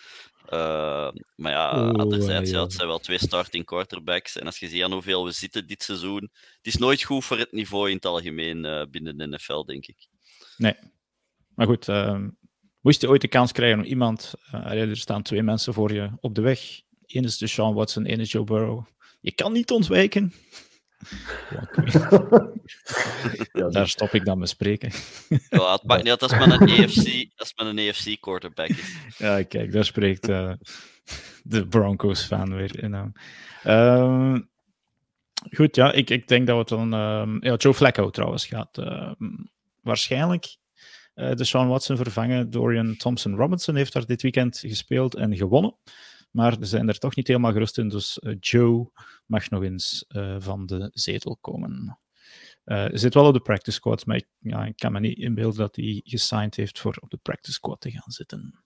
Uh, 0.51 1.11
maar 1.37 1.53
ja, 1.53 1.71
oh, 1.71 1.95
anderzijds, 1.95 2.51
ja, 2.51 2.63
het 2.63 2.73
zijn 2.73 2.89
wel 2.89 2.99
twee 2.99 3.19
starting 3.19 3.65
quarterbacks. 3.65 4.39
En 4.39 4.47
als 4.47 4.59
je 4.59 4.69
ziet 4.69 4.83
aan 4.83 4.93
hoeveel 4.93 5.25
we 5.25 5.33
zitten 5.33 5.67
dit 5.67 5.83
seizoen, 5.83 6.23
het 6.57 6.67
is 6.67 6.77
nooit 6.77 7.03
goed 7.03 7.25
voor 7.25 7.39
het 7.39 7.53
niveau 7.53 7.89
in 7.89 7.97
het 7.97 8.07
algemeen 8.07 8.89
binnen 8.91 9.17
de 9.17 9.27
NFL, 9.27 9.65
denk 9.65 9.87
ik. 9.87 10.09
Nee. 10.57 10.75
Maar 11.55 11.67
goed, 11.67 11.89
ehm, 11.89 12.29
Moest 12.85 13.01
je 13.01 13.09
ooit 13.09 13.21
de 13.21 13.29
kans 13.29 13.53
krijgen 13.53 13.79
om 13.79 13.85
iemand, 13.85 14.35
uh, 14.55 14.81
er 14.81 14.97
staan 14.97 15.23
twee 15.23 15.43
mensen 15.43 15.75
voor 15.75 15.93
je 15.93 16.11
op 16.21 16.35
de 16.35 16.41
weg. 16.41 16.81
Eén 17.07 17.25
is 17.25 17.39
de 17.39 17.47
Sean 17.47 17.75
Watson, 17.75 18.07
één 18.07 18.21
is 18.21 18.33
Joe 18.33 18.45
Burrow. 18.45 18.85
Je 19.21 19.33
kan 19.33 19.53
niet 19.53 19.71
ontwijken. 19.71 20.33
Ja, 23.53 23.69
Daar 23.69 23.89
stop 23.89 24.11
ik 24.11 24.25
dan 24.25 24.39
met 24.39 24.49
spreken. 24.49 24.93
Ja, 25.49 25.73
het 25.73 25.83
maakt 25.85 26.03
niet 26.03 26.11
uit 26.11 26.23
als 26.23 26.33
men 26.33 26.51
een 26.51 26.69
EFC, 26.69 27.31
als 27.37 27.53
men 27.57 27.67
een 27.67 27.79
EFC 27.79 28.21
quarterback 28.21 28.69
is. 28.69 28.97
Ja, 29.19 29.43
kijk, 29.43 29.73
daar 29.73 29.85
spreekt 29.85 30.29
uh, 30.29 30.53
de 31.43 31.67
Broncos 31.67 32.25
fan 32.25 32.55
weer 32.55 32.83
in. 32.83 33.13
Uh, 33.65 34.37
Goed, 35.51 35.77
ja, 35.77 35.93
ik, 35.93 36.11
ik 36.11 36.29
denk 36.29 36.47
dat 36.47 36.59
het 36.59 36.69
dan... 36.69 36.95
ehm, 36.95 37.45
ja, 37.45 37.55
Joe 37.55 37.75
Flacco 37.75 38.11
trouwens 38.11 38.47
gaat 38.47 38.79
ehm, 38.79 39.31
waarschijnlijk 39.81 40.57
eh, 41.15 41.33
de 41.33 41.45
Sean 41.45 41.69
Watson 41.69 41.97
vervangen. 41.97 42.51
Dorian 42.51 42.97
Thompson-Robinson 42.97 43.75
heeft 43.75 43.93
daar 43.93 44.07
dit 44.07 44.23
weekend 44.23 44.59
gespeeld 44.59 45.15
en 45.15 45.37
gewonnen. 45.37 45.77
Maar 46.35 46.57
ze 46.61 46.65
zijn 46.65 46.89
er 46.89 46.99
toch 46.99 47.17
niet 47.17 47.27
helemaal 47.29 47.53
gerust 47.53 47.79
in, 47.79 47.89
dus 47.89 48.19
eh, 48.19 48.35
Joe 48.41 48.91
mag 49.27 49.51
nog 49.51 49.63
eens 49.63 50.05
eh, 50.09 50.37
van 50.39 50.67
de 50.67 50.91
zetel 50.93 51.37
komen. 51.41 51.99
Eh, 52.65 52.77
Hij 52.77 52.97
zit 52.99 53.15
wel 53.15 53.27
op 53.27 53.33
de 53.35 53.41
practice 53.41 53.77
squad, 53.77 54.07
maar 54.07 54.17
ik, 54.17 54.27
ja, 54.39 54.65
ik 54.65 54.77
kan 54.77 54.93
me 54.93 55.01
niet 55.01 55.19
inbeelden 55.19 55.59
dat 55.59 55.77
hij 55.77 56.01
gesigned 56.05 56.55
heeft 56.55 56.79
voor 56.79 56.97
op 57.01 57.11
de 57.11 57.17
practice 57.17 57.53
squad 57.53 57.81
te 57.81 57.91
gaan 57.91 58.11
zitten. 58.13 58.65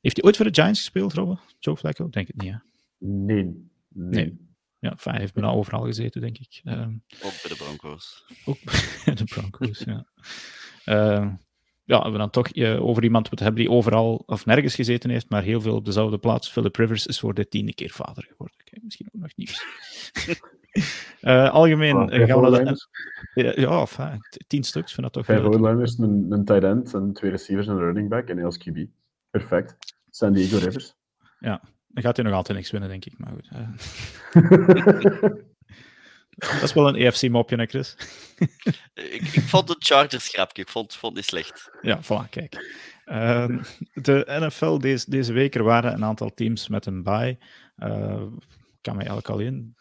Heeft 0.00 0.16
hij 0.16 0.24
ooit 0.24 0.36
voor 0.36 0.44
de 0.50 0.54
Giants 0.54 0.78
gespeeld, 0.78 1.12
Robbe? 1.12 1.38
Joe 1.58 1.76
Flacco? 1.76 2.08
Denk 2.08 2.26
het 2.26 2.42
niet, 2.42 2.52
hè? 2.52 2.58
Nee. 2.98 3.44
nee. 3.44 3.68
Nee. 3.88 4.48
Ja, 4.78 4.96
hij 5.02 5.18
heeft 5.20 5.34
bijna 5.34 5.50
overal 5.50 5.84
gezeten, 5.84 6.20
denk 6.20 6.38
ik. 6.38 6.60
Ehm, 6.64 6.94
Ook 7.22 7.32
bij 7.42 7.48
de 7.50 7.56
Broncos. 7.58 8.24
ook 8.44 8.58
bij 9.04 9.14
de 9.14 9.24
Broncos, 9.24 9.78
ja. 9.78 10.06
Ehm, 10.84 11.34
ja, 11.90 11.96
we 11.96 12.02
hebben 12.02 12.20
dan 12.20 12.30
toch 12.30 12.48
eh, 12.48 12.86
over 12.86 13.02
iemand 13.02 13.26
moeten 13.26 13.46
hebben 13.46 13.64
die 13.64 13.74
overal 13.74 14.22
of 14.26 14.46
nergens 14.46 14.74
gezeten 14.74 15.10
heeft, 15.10 15.30
maar 15.30 15.42
heel 15.42 15.60
veel 15.60 15.74
op 15.74 15.84
dezelfde 15.84 16.18
plaats. 16.18 16.50
Philip 16.50 16.76
Rivers 16.76 17.06
is 17.06 17.20
voor 17.20 17.34
de 17.34 17.48
tiende 17.48 17.74
keer 17.74 17.90
vader 17.90 18.26
geworden. 18.30 18.56
Kijk, 18.64 18.82
misschien 18.82 19.08
ook 19.14 19.20
nog 19.20 19.30
nieuws. 19.36 19.64
Eh, 21.20 21.50
algemeen 21.50 22.10
eh, 22.10 22.26
gaan 22.26 22.40
we 22.40 22.50
naar 22.50 22.50
de... 22.50 22.56
O-liners, 22.56 22.88
Ja, 23.34 23.52
ja 23.54 24.18
tien 24.46 24.62
stuks, 24.62 24.92
vind 24.92 25.02
dat 25.02 25.12
toch 25.12 25.24
Vijf. 25.24 25.42
O-liners, 25.42 25.98
een, 25.98 26.26
een 26.28 26.44
tight 26.44 26.64
end, 26.64 26.94
en 26.94 27.12
twee 27.12 27.30
receivers 27.30 27.68
en 27.68 27.74
een 27.74 27.80
running 27.80 28.08
back 28.08 28.28
en 28.28 28.44
als 28.44 28.68
QB. 28.68 28.84
Perfect. 29.30 29.76
San 30.10 30.32
Diego 30.32 30.58
Rivers. 30.58 30.94
Dan 31.38 32.02
gaat 32.02 32.16
hij 32.16 32.24
nog 32.24 32.34
altijd 32.34 32.58
niks 32.58 32.70
winnen, 32.70 32.88
denk 32.88 33.04
ik. 33.04 33.18
Maar 33.18 33.32
goed. 33.32 33.48
dat 36.40 36.62
is 36.62 36.72
wel 36.72 36.88
een 36.88 36.94
EFC-mopje, 36.94 37.56
hè, 37.56 37.66
Chris? 37.66 37.96
Ik, 38.94 39.22
ik 39.22 39.42
vond 39.42 39.68
het 39.68 39.84
Chargers 39.84 40.28
grapje, 40.28 40.62
ik 40.62 40.68
vond, 40.68 40.94
vond 40.94 41.16
het 41.16 41.32
niet 41.32 41.42
slecht. 41.42 41.70
Ja, 41.80 42.00
voilà, 42.02 42.28
kijk. 42.30 42.78
Ehm, 43.04 43.62
de 43.92 44.24
NFL 44.40 44.78
deze, 44.78 45.10
deze 45.10 45.32
week, 45.32 45.54
er 45.54 45.62
waren 45.62 45.92
een 45.92 46.04
aantal 46.04 46.34
teams 46.34 46.68
met 46.68 46.86
een 46.86 47.02
bye. 47.02 47.38
Eh, 47.76 48.22
kan 48.80 48.96
mij 48.96 49.06
eigenlijk 49.06 49.28
alleen 49.28 49.76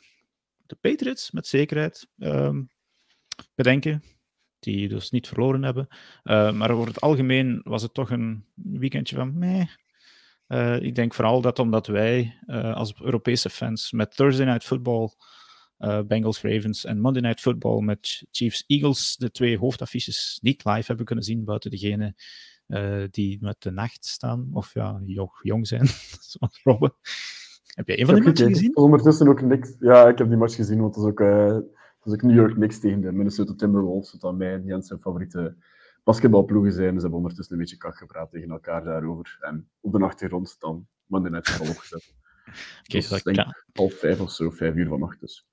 de 0.66 0.76
Patriots 0.76 1.32
met 1.32 1.48
zekerheid 1.48 2.08
ehm, 2.18 2.62
bedenken, 3.56 4.04
die 4.60 4.88
dus 4.88 5.10
niet 5.10 5.28
verloren 5.28 5.64
hebben. 5.64 5.88
Maar 6.58 6.72
over 6.72 6.88
het 6.88 7.02
algemeen 7.02 7.62
was 7.64 7.82
het 7.82 7.94
toch 7.94 8.10
een 8.10 8.46
weekendje 8.54 9.16
van 9.16 9.38
meh. 9.38 9.68
Eh, 10.50 10.82
ik 10.82 10.96
denk 10.96 11.14
vooral 11.14 11.42
dat 11.42 11.60
omdat 11.60 11.88
wij 11.88 12.38
eh, 12.46 12.74
als 12.74 12.94
Europese 13.02 13.50
fans 13.50 13.92
met 13.92 14.16
Thursday 14.16 14.46
Night 14.46 14.64
Football, 14.64 15.10
eh, 15.80 16.02
Bengals 16.08 16.42
Ravens 16.42 16.86
en 16.86 17.00
Monday 17.00 17.22
Night 17.22 17.40
Football 17.40 17.82
met 17.82 18.26
Chiefs 18.32 18.64
Eagles 18.68 19.16
de 19.16 19.32
twee 19.32 19.58
hoofdaffiches 19.58 20.40
niet 20.42 20.66
live 20.66 20.84
hebben 20.88 21.06
kunnen 21.06 21.24
zien, 21.24 21.44
buiten 21.44 21.72
degene 21.72 22.16
eh, 22.68 23.04
die 23.12 23.38
met 23.42 23.56
de 23.60 23.72
nacht 23.72 24.06
staan, 24.06 24.50
of 24.54 24.74
ja, 24.74 25.02
jong, 25.06 25.32
jong 25.42 25.68
zijn, 25.68 25.86
zoals 26.32 26.60
Robben. 26.64 26.94
Heb 27.74 27.88
jij 27.88 28.00
een 28.00 28.06
van 28.06 28.16
die 28.16 28.24
matchen 28.24 28.48
gezien? 28.48 28.78
Ondertussen 28.78 29.28
ook 29.28 29.42
niks. 29.42 29.76
Ja, 29.80 30.08
ik 30.08 30.18
heb 30.18 30.28
die 30.28 30.38
match 30.38 30.56
gezien, 30.56 30.80
want 30.80 30.96
het 30.96 31.04
is 31.04 31.10
ook, 31.10 31.20
eh, 31.20 31.58
is 32.04 32.14
ook 32.14 32.22
New 32.22 32.36
York 32.36 32.54
Knicks 32.54 32.80
tegen 32.80 33.02
de 33.02 33.12
Minnesota 33.12 33.54
Timberwolves, 33.56 34.12
wat 34.12 34.24
aan 34.24 34.38
mij 34.38 34.54
en 34.54 34.66
Jens 34.66 34.88
zijn 34.88 35.00
favoriete 35.00 35.56
basketbalploegen 36.04 36.72
zijn. 36.72 36.94
Ze 36.96 37.02
hebben 37.02 37.18
ondertussen 37.18 37.54
een 37.54 37.62
beetje 37.62 37.78
kak 37.78 37.98
gepraat 37.98 38.32
tegen 38.32 38.50
elkaar 38.50 38.84
daarover. 38.84 39.38
En 39.42 39.70
op 39.80 39.92
de 39.92 40.00
achtergrond 40.00 40.56
dan 40.60 40.88
Monday 41.06 41.32
Night 41.32 41.50
Football 41.50 41.70
opgezet. 41.70 42.14
Oké, 42.80 42.98
Dus 42.98 43.08
dat 43.08 43.18
ik 43.18 43.24
denk 43.24 43.66
half 43.74 43.94
vijf 43.94 44.20
of 44.20 44.32
zo, 44.32 44.50
vijf 44.50 44.76
uur 44.76 44.88
vannacht. 44.88 45.20
Dus 45.20 45.49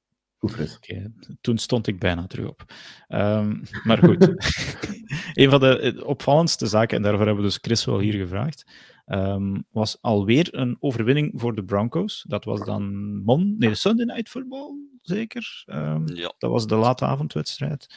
Oké, 0.76 1.12
toen 1.40 1.58
stond 1.58 1.86
ik 1.86 1.98
bijna 1.98 2.26
terug 2.26 2.48
op. 2.48 2.64
Ehm, 3.08 3.56
maar 3.84 3.98
goed, 3.98 4.22
een 5.40 5.50
van 5.50 5.60
de 5.60 5.78
eh, 5.78 6.06
opvallendste 6.06 6.66
zaken, 6.66 6.96
en 6.96 7.02
daarvoor 7.02 7.26
hebben 7.26 7.44
we 7.44 7.50
dus 7.50 7.58
Chris 7.62 7.84
wel 7.84 7.98
hier 7.98 8.12
gevraagd, 8.14 8.70
ehm, 9.04 9.60
was 9.70 9.98
alweer 10.00 10.48
een 10.54 10.76
overwinning 10.80 11.32
voor 11.34 11.54
de 11.54 11.64
Broncos. 11.64 12.24
Dat 12.28 12.44
was 12.44 12.64
dan 12.64 13.14
Mon 13.24 13.54
nee, 13.58 13.74
Sunday 13.74 14.06
Night 14.06 14.28
Football, 14.28 14.74
zeker. 15.02 15.62
Ehm, 15.66 16.14
Ja. 16.14 16.32
dat 16.38 16.50
was 16.50 16.66
de 16.66 16.76
late 16.76 17.04
avondwedstrijd. 17.04 17.94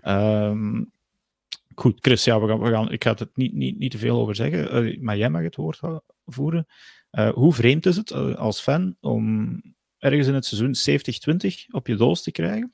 Ehm, 0.00 0.84
goed, 1.74 1.98
Chris, 2.00 2.24
ja, 2.24 2.40
we 2.40 2.48
gaan, 2.48 2.60
we 2.60 2.70
gaan, 2.70 2.92
ik 2.92 3.04
ga 3.04 3.14
het 3.14 3.36
niet, 3.36 3.52
niet, 3.52 3.78
niet 3.78 3.90
te 3.90 3.98
veel 3.98 4.20
over 4.20 4.34
zeggen, 4.34 4.70
eh, 4.70 5.00
maar 5.00 5.16
jij 5.16 5.30
mag 5.30 5.42
het 5.42 5.56
woord 5.56 5.80
voeren. 6.26 6.66
Eh, 7.10 7.30
hoe 7.32 7.52
vreemd 7.52 7.86
is 7.86 7.96
het 7.96 8.12
als 8.36 8.60
fan 8.60 8.96
om 9.00 9.60
ergens 10.00 10.26
in 10.26 10.34
het 10.34 10.44
seizoen 10.46 10.74
70-20 11.64 11.66
op 11.70 11.86
je 11.86 11.96
doos 11.96 12.22
te 12.22 12.30
krijgen. 12.30 12.72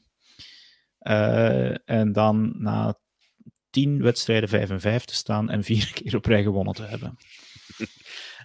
Eh, 0.99 1.89
en 1.89 2.13
dan 2.13 2.53
na 2.63 2.99
10 3.71 4.03
wedstrijden 4.03 4.49
5 4.49 4.71
en 4.71 4.81
5 4.81 5.05
te 5.05 5.15
staan 5.15 5.51
en 5.51 5.65
vier 5.65 5.93
keer 6.03 6.17
op 6.17 6.25
rij 6.27 6.43
gewonnen 6.43 6.75
te 6.75 6.83
hebben. 6.83 7.17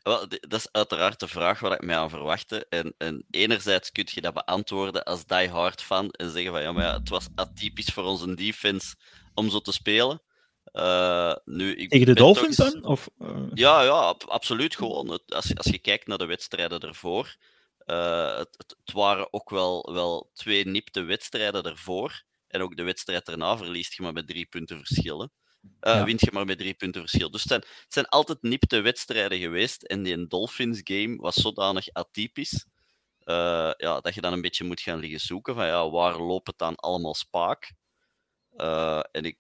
Wel, 0.04 0.28
dat 0.28 0.54
is 0.60 0.68
uiteraard 0.72 1.20
de 1.20 1.28
vraag 1.28 1.60
waar 1.60 1.72
ik 1.72 1.82
mij 1.86 1.98
aan 1.98 2.10
verwachtte. 2.10 2.66
En, 2.70 2.94
en 2.98 3.26
enerzijds 3.30 3.92
kun 3.92 4.08
je 4.14 4.22
dat 4.22 4.34
beantwoorden 4.34 5.04
als 5.04 5.26
die-hard 5.26 5.82
fan 5.82 6.10
en 6.12 6.30
zeggen 6.32 6.52
van 6.52 6.62
ja, 6.62 6.72
maar 6.72 6.84
ja, 6.84 6.98
het 7.00 7.10
was 7.10 7.28
atypisch 7.36 7.90
voor 7.94 8.04
onze 8.04 8.36
defense 8.36 8.96
om 9.34 9.50
zo 9.50 9.60
te 9.60 9.72
spelen. 9.72 10.22
Eh, 10.64 11.36
nu, 11.46 11.76
ik 11.76 11.90
Tegen 11.90 12.06
de 12.06 12.14
Dolphins 12.14 12.58
eens- 12.58 12.74
dan? 12.74 12.84
Of, 12.86 13.10
eh, 13.20 13.28
Ja, 13.54 13.82
ja, 13.84 13.90
ab- 13.92 14.24
absoluut 14.28 14.76
gewoon. 14.76 15.20
Als 15.28 15.46
je, 15.48 15.56
als 15.56 15.66
je 15.68 15.80
kijkt 15.80 16.08
naar 16.08 16.18
de 16.18 16.26
wedstrijden 16.26 16.80
ervoor, 16.80 17.36
eh, 17.86 18.38
het, 18.38 18.56
het, 18.58 18.76
het 18.84 18.92
waren 18.96 19.34
ook 19.34 19.50
wel, 19.50 19.94
wel 19.94 20.30
twee 20.34 20.66
nipte 20.68 21.02
wedstrijden 21.02 21.64
ervoor. 21.64 22.24
En 22.48 22.62
ook 22.62 22.76
de 22.78 22.84
wedstrijd 22.84 23.26
daarna 23.26 23.58
verliest 23.58 23.94
je 23.94 24.04
maar 24.04 24.14
met 24.14 24.28
drie 24.28 24.46
punten 24.46 24.78
verschillen. 24.78 25.32
Eh 25.80 25.94
Ja. 25.96 26.04
Wint 26.04 26.22
je 26.22 26.32
maar 26.32 26.46
met 26.46 26.58
drie 26.58 26.74
punten 26.74 27.02
verschil. 27.02 27.32
Dus 27.32 27.40
het 27.42 27.50
zijn, 27.50 27.62
het 27.62 27.94
zijn 27.94 28.06
altijd 28.06 28.42
nipte 28.42 28.82
wedstrijden 28.82 29.40
geweest. 29.40 29.84
En 29.84 30.04
die 30.04 30.28
Dolphins 30.28 30.82
game 30.84 31.16
was 31.16 31.36
zodanig 31.36 31.94
atypisch. 31.94 32.66
eh, 33.20 33.72
ja, 33.78 34.00
dat 34.02 34.14
je 34.14 34.22
dan 34.22 34.34
een 34.34 34.42
beetje 34.42 34.64
moet 34.64 34.82
gaan 34.82 35.00
liggen 35.00 35.20
zoeken 35.20 35.56
van 35.56 35.66
ja, 35.66 35.90
waar 35.90 36.20
loopt 36.20 36.48
het 36.48 36.58
dan 36.58 36.76
allemaal 36.76 37.14
spaak? 37.16 37.74
En 39.12 39.24
ik, 39.24 39.38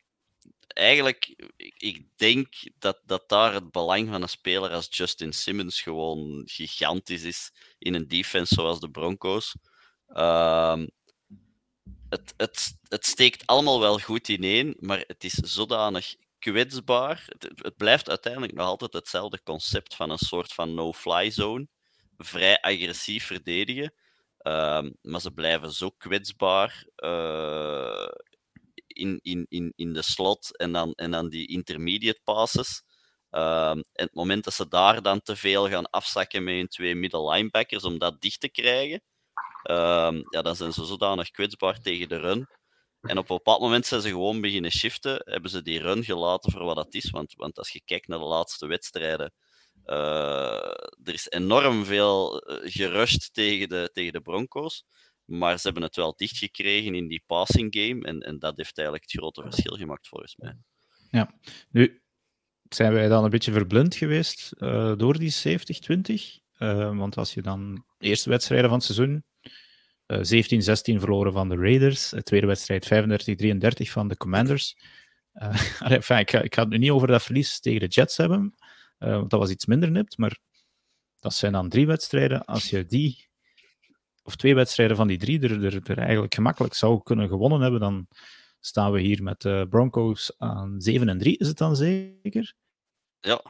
eigenlijk, 0.73 1.51
ik, 1.77 2.03
denk 2.15 2.53
dat, 2.79 3.01
dat 3.05 3.29
daar 3.29 3.53
het 3.53 3.71
belang 3.71 4.09
van 4.09 4.21
een 4.21 4.29
speler 4.29 4.69
als 4.71 4.87
Justin 4.89 5.33
Simmons 5.33 5.81
gewoon 5.81 6.41
gigantisch 6.45 7.23
is 7.23 7.51
in 7.77 7.93
een 7.93 8.07
defense 8.07 8.53
zoals 8.53 8.79
de 8.79 8.89
Broncos. 8.89 9.55
Ehm, 10.07 10.87
het, 12.09 12.33
het, 12.37 12.77
het 12.87 13.05
steekt 13.05 13.47
allemaal 13.47 13.79
wel 13.79 13.99
goed 13.99 14.27
ineen, 14.27 14.75
maar 14.79 15.03
het 15.07 15.23
is 15.23 15.33
zodanig 15.33 16.15
kwetsbaar. 16.39 17.23
Het, 17.27 17.51
het 17.55 17.77
blijft 17.77 18.09
uiteindelijk 18.09 18.53
nog 18.53 18.65
altijd 18.65 18.93
hetzelfde 18.93 19.43
concept 19.43 19.95
van 19.95 20.09
een 20.09 20.17
soort 20.17 20.53
van 20.53 20.73
no-fly 20.73 21.29
zone. 21.29 21.67
Vrij 22.17 22.61
agressief 22.61 23.25
verdedigen. 23.25 23.93
Ehm, 24.37 24.91
maar 25.01 25.21
ze 25.21 25.31
blijven 25.31 25.71
zo 25.71 25.89
kwetsbaar 25.89 26.85
eh, 26.95 28.07
in, 28.93 29.19
in, 29.21 29.45
in, 29.49 29.73
in 29.75 29.93
de 29.93 30.01
slot 30.01 30.57
en 30.57 30.71
dan, 30.71 30.93
en 30.93 31.11
dan 31.11 31.29
die 31.29 31.47
intermediate 31.47 32.21
passes. 32.23 32.83
Ehm, 33.29 33.77
en 33.77 34.05
het 34.05 34.13
moment 34.13 34.43
dat 34.43 34.53
ze 34.53 34.67
daar 34.67 35.01
dan 35.01 35.21
te 35.21 35.35
veel 35.35 35.69
gaan 35.69 35.89
afzakken 35.89 36.43
met 36.43 36.53
hun 36.53 36.67
twee 36.67 36.95
middle 36.95 37.31
linebackers 37.31 37.83
om 37.83 37.97
dat 37.97 38.21
dicht 38.21 38.39
te 38.39 38.49
krijgen, 38.49 39.01
ehm, 39.63 40.21
ja, 40.29 40.41
dan 40.41 40.55
zijn 40.55 40.73
ze 40.73 40.85
zodanig 40.85 41.31
kwetsbaar 41.31 41.79
tegen 41.79 42.09
de 42.09 42.17
run. 42.17 42.47
En 43.01 43.17
op 43.17 43.29
een 43.29 43.35
bepaald 43.35 43.61
moment 43.61 43.85
zijn 43.85 44.01
ze 44.01 44.09
gewoon 44.09 44.41
beginnen 44.41 44.71
shiften, 44.71 45.21
hebben 45.23 45.51
ze 45.51 45.61
die 45.61 45.79
run 45.79 46.03
gelaten 46.03 46.51
voor 46.51 46.63
wat 46.63 46.75
dat 46.75 46.93
is. 46.93 47.09
Want, 47.09 47.33
want 47.35 47.57
als 47.57 47.71
je 47.71 47.81
kijkt 47.85 48.07
naar 48.07 48.19
de 48.19 48.25
laatste 48.25 48.67
wedstrijden, 48.67 49.33
eh, 49.85 50.73
er 51.03 51.13
is 51.13 51.29
enorm 51.29 51.85
veel 51.85 52.39
eh, 52.39 52.71
gerusht 52.71 53.33
tegen 53.33 53.69
de, 53.69 53.89
tegen 53.93 54.13
de 54.13 54.21
Broncos. 54.21 54.83
Maar 55.31 55.57
ze 55.57 55.61
hebben 55.63 55.83
het 55.83 55.95
wel 55.95 56.15
dichtgekregen 56.15 56.95
in 56.95 57.07
die 57.07 57.23
passing 57.25 57.75
game. 57.75 58.01
En, 58.01 58.19
en 58.19 58.39
dat 58.39 58.57
heeft 58.57 58.77
eigenlijk 58.77 59.11
het 59.11 59.19
grote 59.19 59.41
verschil 59.41 59.75
gemaakt 59.75 60.07
volgens 60.07 60.35
mij. 60.37 60.57
Nu, 61.69 62.01
zijn 62.69 62.93
wij 62.93 63.07
dan 63.07 63.23
een 63.23 63.29
beetje 63.29 63.51
verblind 63.51 63.95
geweest 63.95 64.51
eh, 64.51 64.97
door 64.97 65.17
die 65.17 65.33
70-20? 66.39 66.41
Eh, 66.57 66.97
want 66.97 67.17
als 67.17 67.33
je 67.33 67.41
dan 67.41 67.85
de 67.97 68.07
eerste 68.07 68.29
wedstrijden 68.29 68.69
van 68.69 68.77
het 68.77 68.87
seizoen 68.87 69.23
eh 70.05 70.97
17-16 70.97 70.99
verloren 70.99 71.33
van 71.33 71.49
de 71.49 71.55
Raiders, 71.55 72.09
de 72.09 72.23
tweede 72.23 72.47
wedstrijd 72.47 72.85
35-33 73.87 73.91
van 73.91 74.07
de 74.07 74.17
Commanders. 74.17 74.77
Eh, 75.31 75.81
enfin, 75.91 76.17
ik, 76.17 76.29
ga, 76.29 76.41
ik 76.41 76.53
het 76.53 76.69
nu 76.69 76.77
niet 76.77 76.91
over 76.91 77.07
dat 77.07 77.23
verlies 77.23 77.59
tegen 77.59 77.79
de 77.79 77.87
Jets 77.87 78.17
hebben, 78.17 78.55
eh, 78.97 79.11
want 79.11 79.29
dat 79.29 79.39
was 79.39 79.49
iets 79.49 79.65
minder 79.65 79.91
nipt, 79.91 80.17
maar 80.17 80.37
dat 81.19 81.33
zijn 81.33 81.51
dan 81.51 81.69
drie 81.69 81.87
wedstrijden. 81.87 82.45
Als 82.45 82.69
je 82.69 82.85
die, 82.85 83.29
of 84.31 84.37
twee 84.37 84.55
wedstrijden 84.55 84.95
van 84.95 85.07
die 85.07 85.17
drie, 85.17 85.41
er, 85.41 85.65
er, 85.65 85.81
er 85.83 85.97
eigenlijk 85.97 86.33
gemakkelijk 86.33 86.73
zou 86.73 87.03
kunnen 87.03 87.27
gewonnen 87.27 87.61
hebben, 87.61 87.79
dan 87.79 88.07
staan 88.59 88.91
we 88.91 89.01
hier 89.01 89.23
met 89.23 89.41
de 89.41 89.67
Broncos 89.69 90.33
aan 90.37 90.81
7 90.81 91.09
en 91.09 91.17
3, 91.17 91.37
is 91.37 91.47
het 91.47 91.57
dan 91.57 91.75
zeker? 91.75 92.53
Ja, 93.19 93.41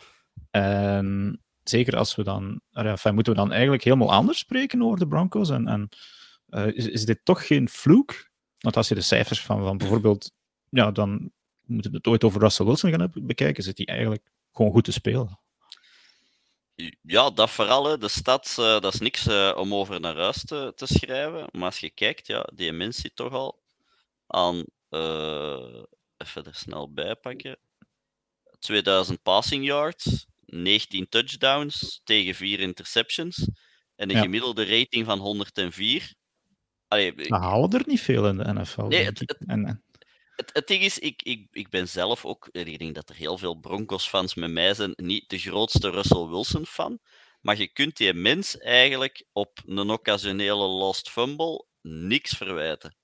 En 0.52 1.40
zeker 1.64 1.98
als 1.98 2.16
we 2.16 2.24
dan, 2.24 2.62
ah 2.72 2.84
ja, 2.84 2.92
enfin, 2.92 3.14
moeten 3.14 3.34
we 3.34 3.40
dan 3.40 3.52
eigenlijk 3.52 3.84
helemaal 3.84 4.12
anders 4.12 4.40
spreken 4.40 4.82
over 4.84 5.00
de 5.00 5.08
Broncos 5.08 5.50
en, 5.50 5.68
en 5.68 5.90
is, 6.74 6.88
is 6.88 7.06
dit 7.06 7.20
toch 7.24 7.48
geen 7.48 7.70
vloek? 7.70 8.30
Want 8.58 8.78
als 8.78 8.88
je 8.88 8.96
de 8.96 9.02
cijfers 9.02 9.42
van, 9.42 9.64
van 9.64 9.78
bijvoorbeeld, 9.78 10.32
ja, 10.70 10.92
dan 10.92 11.32
moeten 11.66 11.92
we 11.92 11.98
het 11.98 12.08
ooit 12.08 12.24
over 12.24 12.42
Russell 12.42 12.66
Wilson 12.66 12.92
gaan 12.92 13.12
bekijken, 13.14 13.64
zit 13.64 13.78
hij 13.78 13.86
eigenlijk 13.86 14.32
gewoon 14.52 14.72
goed 14.72 14.84
te 14.84 14.92
spelen. 14.92 15.40
Ja, 17.02 17.30
dat 17.30 17.50
vooral. 17.50 18.00
De 18.00 18.08
stad, 18.08 18.56
uh, 18.60 18.80
dat 18.80 18.94
is 18.94 19.00
niks 19.00 19.28
uh, 19.28 19.54
om 19.58 19.74
over 19.74 20.00
naar 20.00 20.18
huis 20.18 20.46
te, 20.46 20.72
te, 20.76 20.88
schrijven. 20.88 21.48
Maar 21.52 21.66
als 21.66 21.80
je 21.80 21.90
kijkt, 21.90 22.28
ja, 22.28 22.50
die 22.54 23.12
toch 23.14 23.32
al 23.32 23.64
aan. 24.28 24.66
Uh, 24.90 25.84
even 26.18 26.44
er 26.44 26.56
snel 26.56 26.94
bij 26.94 27.16
pakken. 27.16 27.58
2000 28.60 29.22
passing 29.22 29.66
yards, 29.66 30.26
19 30.46 31.10
touchdowns 31.10 32.02
tegen 32.04 32.36
4 32.36 32.60
interceptions. 32.60 33.50
En 33.96 34.10
een 34.10 34.16
ja. 34.16 34.22
gemiddelde 34.22 34.66
rating 34.66 35.06
van 35.06 35.20
104. 35.20 36.14
Allee, 36.88 37.14
ik... 37.16 37.30
Nou, 37.30 37.44
halen 37.44 37.72
er 37.72 37.84
niet 37.86 38.02
veel 38.02 38.28
in 38.28 38.38
de 38.38 38.54
NFL. 38.54 38.82
Nee, 38.82 39.06
het, 39.06 39.20
het, 39.20 39.38
en, 39.48 39.84
het, 40.42 40.54
het, 40.54 40.68
ding 40.68 40.84
is, 40.84 41.00
ik, 41.00 41.22
ik, 41.22 41.48
ik 41.52 41.70
ben 41.70 41.88
zelf 41.88 42.26
ook, 42.26 42.50
ik 42.52 42.80
denk 42.80 42.96
dat 42.96 43.10
er 43.10 43.16
heel 43.16 43.38
veel 43.38 43.56
Broncos-fans 43.56 44.36
met 44.36 44.52
mij 44.52 44.74
zijn, 44.74 44.94
niet 44.96 45.30
de 45.30 45.38
grootste 45.38 45.90
Russell 45.90 46.28
Wilson-fan. 46.28 47.00
Maar 47.42 47.58
je 47.58 47.68
kunt 47.68 47.98
die 47.98 48.14
mens 48.14 48.58
eigenlijk 48.58 49.26
op 49.32 49.60
een 49.66 49.90
occasionele 49.90 50.68
lost 50.68 51.10
fumble 51.10 51.66
niks 51.82 52.38
verwijten. 52.38 52.96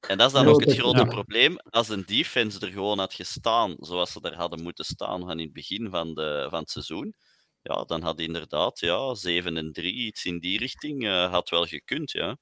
En 0.00 0.18
dat 0.18 0.26
is 0.26 0.32
dan 0.32 0.46
ook 0.46 0.64
het 0.64 0.78
grote 0.78 1.04
probleem. 1.04 1.58
Als 1.58 1.88
een 1.88 2.04
defense 2.06 2.60
er 2.60 2.72
gewoon 2.72 2.98
had 2.98 3.14
gestaan 3.14 3.76
zoals 3.78 4.12
ze 4.12 4.20
er 4.20 4.36
hadden 4.36 4.62
moeten 4.62 4.84
staan 4.84 5.20
van 5.20 5.30
in 5.30 5.44
het 5.44 5.52
begin 5.52 5.90
van, 5.90 6.14
de, 6.14 6.46
van 6.50 6.58
het 6.58 6.70
seizoen, 6.70 7.14
ja, 7.62 7.84
dan 7.84 8.02
had 8.02 8.20
inderdaad 8.20 8.80
ja, 8.80 9.14
7 9.14 9.56
en 9.56 9.72
3, 9.72 9.92
iets 9.92 10.24
in 10.24 10.38
die 10.38 10.58
richting, 10.58 11.04
uh, 11.04 11.30
had 11.30 11.48
wel 11.48 11.66
gekund. 11.66 12.10
Ja. 12.10 12.38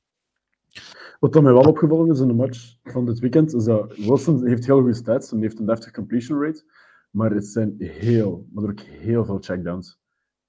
Wat 1.21 1.33
dan 1.33 1.43
mij 1.43 1.53
wel 1.53 1.63
opgevallen 1.63 2.11
is 2.11 2.21
in 2.21 2.29
de 2.29 2.35
match 2.35 2.77
van 2.83 3.07
dit 3.07 3.19
weekend, 3.19 3.55
is 3.55 3.65
dat 3.65 3.97
Wilson 3.97 4.47
heeft 4.47 4.67
heel 4.67 4.79
goede 4.79 4.95
stats 4.95 5.33
en 5.33 5.41
heeft 5.41 5.59
een 5.59 5.67
deftig 5.67 5.91
completion 5.91 6.43
rate, 6.43 6.65
maar 7.11 7.31
het 7.31 7.47
zijn 7.47 7.75
heel, 7.79 8.47
maar 8.53 8.65
ook 8.65 8.81
heel 8.81 9.25
veel 9.25 9.39
checkdowns. 9.41 9.99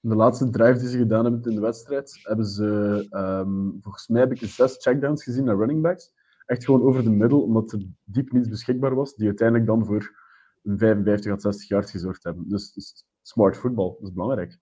In 0.01 0.10
de 0.10 0.15
laatste 0.15 0.50
drive 0.50 0.79
die 0.79 0.89
ze 0.89 0.98
gedaan 0.98 1.24
hebben 1.24 1.43
in 1.43 1.55
de 1.55 1.62
wedstrijd, 1.62 2.19
hebben 2.22 2.46
ze, 2.46 2.65
um, 3.12 3.77
volgens 3.81 4.07
mij 4.07 4.22
heb 4.22 4.31
ik 4.31 4.39
zes 4.39 4.75
checkdowns 4.77 5.24
gezien 5.24 5.43
naar 5.43 5.57
running 5.57 5.81
backs. 5.81 6.13
Echt 6.46 6.65
gewoon 6.65 6.81
over 6.81 7.03
de 7.03 7.10
middel, 7.10 7.41
omdat 7.41 7.72
er 7.72 7.86
diep 8.03 8.31
niets 8.31 8.50
beschikbaar 8.50 8.96
was, 8.96 9.15
die 9.15 9.27
uiteindelijk 9.27 9.67
dan 9.67 9.86
voor 9.86 10.15
een 10.63 10.77
55 10.77 11.31
à 11.31 11.38
60 11.39 11.67
yards 11.67 11.91
gezorgd 11.91 12.24
hebben. 12.24 12.50
Dus, 12.50 12.74
dus 12.74 13.05
smart 13.22 13.57
football, 13.57 13.96
dat 14.00 14.07
is 14.07 14.13
belangrijk. 14.13 14.60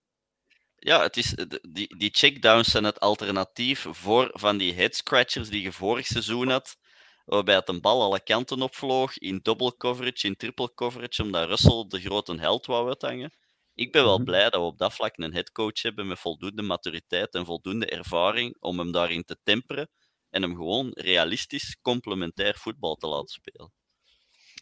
Ja, 0.78 1.02
het 1.02 1.18
is, 1.18 1.36
die, 1.70 1.98
die 1.98 2.10
checkdowns 2.14 2.72
zijn 2.72 2.84
het 2.84 3.00
alternatief 3.00 3.86
voor 3.90 4.30
van 4.34 4.58
die 4.58 4.74
head 4.74 4.96
scratchers 4.96 5.50
die 5.50 5.62
je 5.62 5.72
vorig 5.72 6.06
seizoen 6.06 6.50
had, 6.50 6.78
waarbij 7.26 7.56
het 7.56 7.70
een 7.70 7.82
bal 7.82 8.02
alle 8.02 8.24
kanten 8.24 8.62
opvloog, 8.62 9.18
in 9.18 9.40
double 9.42 9.78
coverage, 9.78 10.28
in 10.28 10.36
triple 10.36 10.74
coverage, 10.74 11.24
omdat 11.24 11.48
Russell 11.48 11.86
de 11.88 12.00
grote 12.00 12.36
held 12.36 12.66
wou 12.66 12.88
uithangen. 12.88 13.32
Ik 13.74 13.92
ben 13.92 14.04
wel 14.04 14.16
mhm. 14.16 14.26
blij 14.26 14.44
dat 14.44 14.54
we 14.54 14.68
op 14.68 14.78
dat 14.78 14.94
vlak 14.94 15.18
een 15.18 15.34
headcoach 15.34 15.82
hebben 15.82 16.08
met 16.08 16.20
voldoende 16.20 16.62
maturiteit 16.62 17.34
en 17.34 17.46
voldoende 17.46 17.86
ervaring 17.86 18.58
om 18.60 18.80
hem 18.80 18.92
daarin 18.92 19.24
te 19.24 19.38
temperen 19.44 19.90
en 20.30 20.42
hem 20.42 20.56
gewoon 20.56 20.90
realistisch 20.94 21.78
complementair 21.82 22.56
voetbal 22.58 22.96
te 22.96 23.08
laten 23.08 23.28
spelen. 23.28 23.72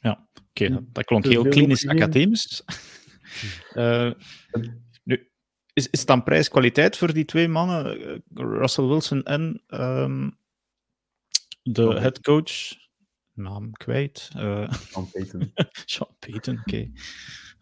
Ja, 0.01 0.29
oké, 0.49 0.85
dat 0.91 1.05
klonk 1.05 1.25
heel 1.25 1.47
klinisch 1.47 1.87
academisch. 1.87 2.63
uh, 3.73 4.11
is, 5.73 5.89
is 5.89 5.99
het 5.99 6.07
dan 6.07 6.23
prijs-kwaliteit 6.23 6.97
voor 6.97 7.13
die 7.13 7.25
twee 7.25 7.47
mannen, 7.47 7.99
eh, 7.99 8.19
Russell 8.33 8.85
Wilson 8.85 9.23
en 9.23 9.63
um, 9.67 10.37
de 11.63 11.87
oh. 11.87 11.99
headcoach? 11.99 12.81
Naam 13.33 13.71
kwijt. 13.71 14.29
Uh, 14.37 14.71
Sean 14.71 15.09
Payton. 15.11 15.53
Sean 15.85 16.15
Payton, 16.19 16.59
oké. 16.59 16.69
Okay. 16.69 16.91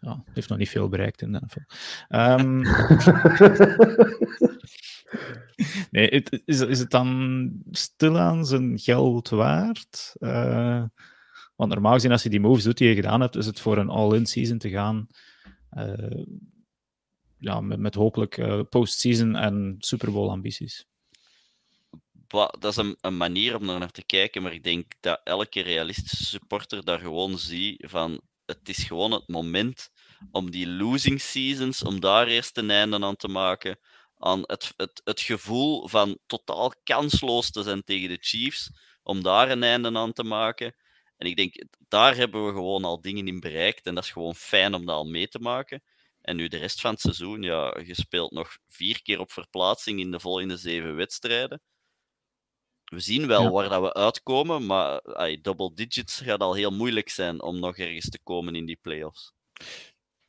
Ja, 0.00 0.24
heeft 0.32 0.48
nog 0.48 0.58
niet 0.58 0.68
veel 0.68 0.88
bereikt 0.88 1.22
in 1.22 1.32
de 1.32 1.40
NFL. 1.44 1.60
Um, 2.08 2.60
nee, 5.90 6.24
is, 6.44 6.60
is 6.60 6.78
het 6.78 6.90
dan 6.90 7.50
stilaan 7.70 8.46
zijn 8.46 8.78
geld 8.78 9.28
waard? 9.28 10.14
Uh, 10.18 10.84
want 11.56 11.72
normaal 11.72 11.92
gezien, 11.92 12.12
als 12.12 12.22
je 12.22 12.28
die 12.28 12.40
moves 12.40 12.64
doet 12.64 12.78
die 12.78 12.88
je 12.88 12.94
gedaan 12.94 13.20
hebt, 13.20 13.36
is 13.36 13.46
het 13.46 13.60
voor 13.60 13.78
een 13.78 13.88
all-in 13.88 14.26
season 14.26 14.58
te 14.58 14.70
gaan. 14.70 15.06
Uh, 15.72 16.24
ja, 17.42 17.60
met, 17.60 17.78
met 17.78 17.94
hopelijk 17.94 18.36
uh, 18.36 18.60
postseason 18.68 19.36
en 19.36 19.76
Super 19.78 20.12
Bowl 20.12 20.30
ambities. 20.30 20.86
Dat 22.26 22.64
is 22.64 22.76
een, 22.76 22.96
een, 23.00 23.16
manier 23.16 23.56
om 23.56 23.68
er 23.68 23.78
naar 23.78 23.90
te 23.90 24.04
kijken, 24.04 24.42
maar 24.42 24.52
ik 24.52 24.64
denk 24.64 24.92
dat 25.00 25.20
elke 25.24 25.60
realistische 25.60 26.24
supporter 26.24 26.84
daar 26.84 26.98
gewoon 26.98 27.38
ziet 27.38 27.84
van 27.86 28.20
het 28.46 28.68
is 28.68 28.84
gewoon 28.84 29.12
het 29.12 29.28
moment 29.28 29.90
om 30.30 30.50
die 30.50 30.68
losing 30.68 31.20
seasons, 31.20 31.82
om 31.82 32.00
daar 32.00 32.26
eerst 32.26 32.56
een 32.56 32.70
einde 32.70 33.00
aan 33.00 33.16
te 33.16 33.28
maken. 33.28 33.78
Aan 34.18 34.42
het, 34.46 34.72
het, 34.76 35.00
het 35.04 35.20
gevoel 35.20 35.88
van 35.88 36.18
totaal 36.26 36.72
kansloos 36.84 37.50
te 37.50 37.62
zijn 37.62 37.84
tegen 37.84 38.08
de 38.08 38.18
Chiefs, 38.20 38.70
om 39.02 39.22
daar 39.22 39.50
een 39.50 39.62
einde 39.62 39.98
aan 39.98 40.12
te 40.12 40.24
maken. 40.24 40.74
En 41.16 41.26
ik 41.26 41.36
denk, 41.36 41.64
daar 41.88 42.16
hebben 42.16 42.46
we 42.46 42.52
gewoon 42.52 42.84
al 42.84 43.00
dingen 43.00 43.26
in 43.26 43.40
bereikt. 43.40 43.86
En 43.86 43.94
dat 43.94 44.04
is 44.04 44.10
gewoon 44.10 44.34
fijn 44.34 44.74
om 44.74 44.86
dat 44.86 44.94
al 44.94 45.04
mee 45.04 45.28
te 45.28 45.38
maken. 45.38 45.82
En 46.22 46.36
nu 46.36 46.48
de 46.48 46.56
rest 46.56 46.80
van 46.80 46.90
het 46.90 47.00
seizoen, 47.00 47.42
ja, 47.42 47.78
je 47.84 47.94
speelt 47.94 48.32
nog 48.32 48.56
vier 48.68 49.02
keer 49.02 49.20
op 49.20 49.32
verplaatsing 49.32 50.00
in 50.00 50.10
de 50.10 50.20
volgende 50.20 50.56
zeven 50.56 50.96
wedstrijden. 50.96 51.60
We 52.84 53.00
zien 53.00 53.26
wel 53.26 53.50
waar 53.50 53.68
dat 53.68 53.80
we 53.80 53.94
uitkomen, 53.94 54.66
maar 54.66 55.00
ay, 55.00 55.40
double 55.40 55.74
digits 55.74 56.20
gaat 56.20 56.40
al 56.40 56.54
heel 56.54 56.70
moeilijk 56.70 57.08
zijn 57.08 57.42
om 57.42 57.60
nog 57.60 57.76
ergens 57.76 58.08
te 58.08 58.18
komen 58.22 58.54
in 58.54 58.66
die 58.66 58.78
playoffs. 58.82 59.32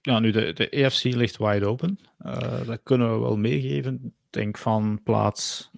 Ja, 0.01 0.19
nu 0.19 0.31
de, 0.31 0.53
de 0.53 0.69
EFC 0.69 1.03
ligt 1.03 1.37
wide 1.37 1.67
open. 1.67 1.99
Uh, 2.19 2.65
dat 2.65 2.79
kunnen 2.83 3.13
we 3.13 3.19
wel 3.19 3.37
meegeven. 3.37 4.01
Ik 4.03 4.11
denk 4.29 4.57
van 4.57 4.99
plaats 5.03 5.69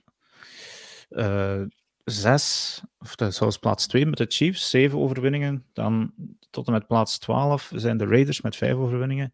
uh, 1.10 1.62
zes, 2.04 2.82
of 3.00 3.16
zelfs 3.30 3.58
plaats 3.58 3.88
twee 3.88 4.06
met 4.06 4.18
de 4.18 4.26
Chiefs, 4.28 4.70
zeven 4.70 5.00
overwinningen. 5.00 5.66
Dan 5.74 6.14
tot 6.50 6.68
en 6.68 6.74
met 6.74 6.88
plaats 6.88 7.18
12 7.18 7.72
zijn 7.76 7.98
de 7.98 8.06
Raiders 8.06 8.42
met 8.42 8.56
vijf 8.56 8.74
overwinningen. 8.74 9.34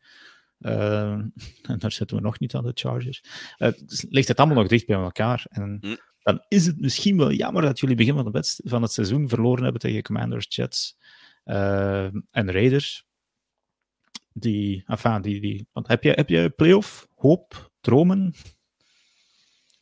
En 0.62 1.34
daar 1.80 1.92
zitten 1.92 2.18
we 2.18 2.24
nog 2.24 2.40
niet 2.40 2.56
aan 2.56 2.64
de 2.64 2.72
Chargers. 2.74 3.24
Uh, 3.58 3.70
ligt 4.10 4.28
het 4.28 4.38
allemaal 4.38 4.58
nog 4.58 4.68
dicht 4.68 4.88
bij 4.88 4.96
elkaar. 4.96 5.46
En 5.50 5.78
hm. 5.82 5.96
dan 6.24 6.46
is 6.48 6.66
het 6.66 6.82
misschien 6.82 7.18
wel 7.18 7.32
jammer 7.32 7.62
dat 7.62 7.80
jullie 7.80 7.96
begin 7.96 8.14
van, 8.14 8.32
de 8.32 8.62
van 8.64 8.82
het 8.82 8.92
seizoen 8.92 9.30
verloren 9.30 9.64
hebben 9.64 9.82
tegen 9.82 10.04
Commanders, 10.04 10.56
Jets 10.56 10.98
uh, 11.46 12.04
en 12.32 12.52
Raiders. 12.52 13.06
Die, 14.34 14.84
enfin, 14.86 15.22
die, 15.22 15.42
die, 15.42 15.68
want 15.72 15.88
heb 15.88 16.04
je, 16.04 16.10
heb 16.10 16.30
je 16.30 16.50
playoff, 16.50 17.08
hoop, 17.16 17.72
dromen? 17.82 18.34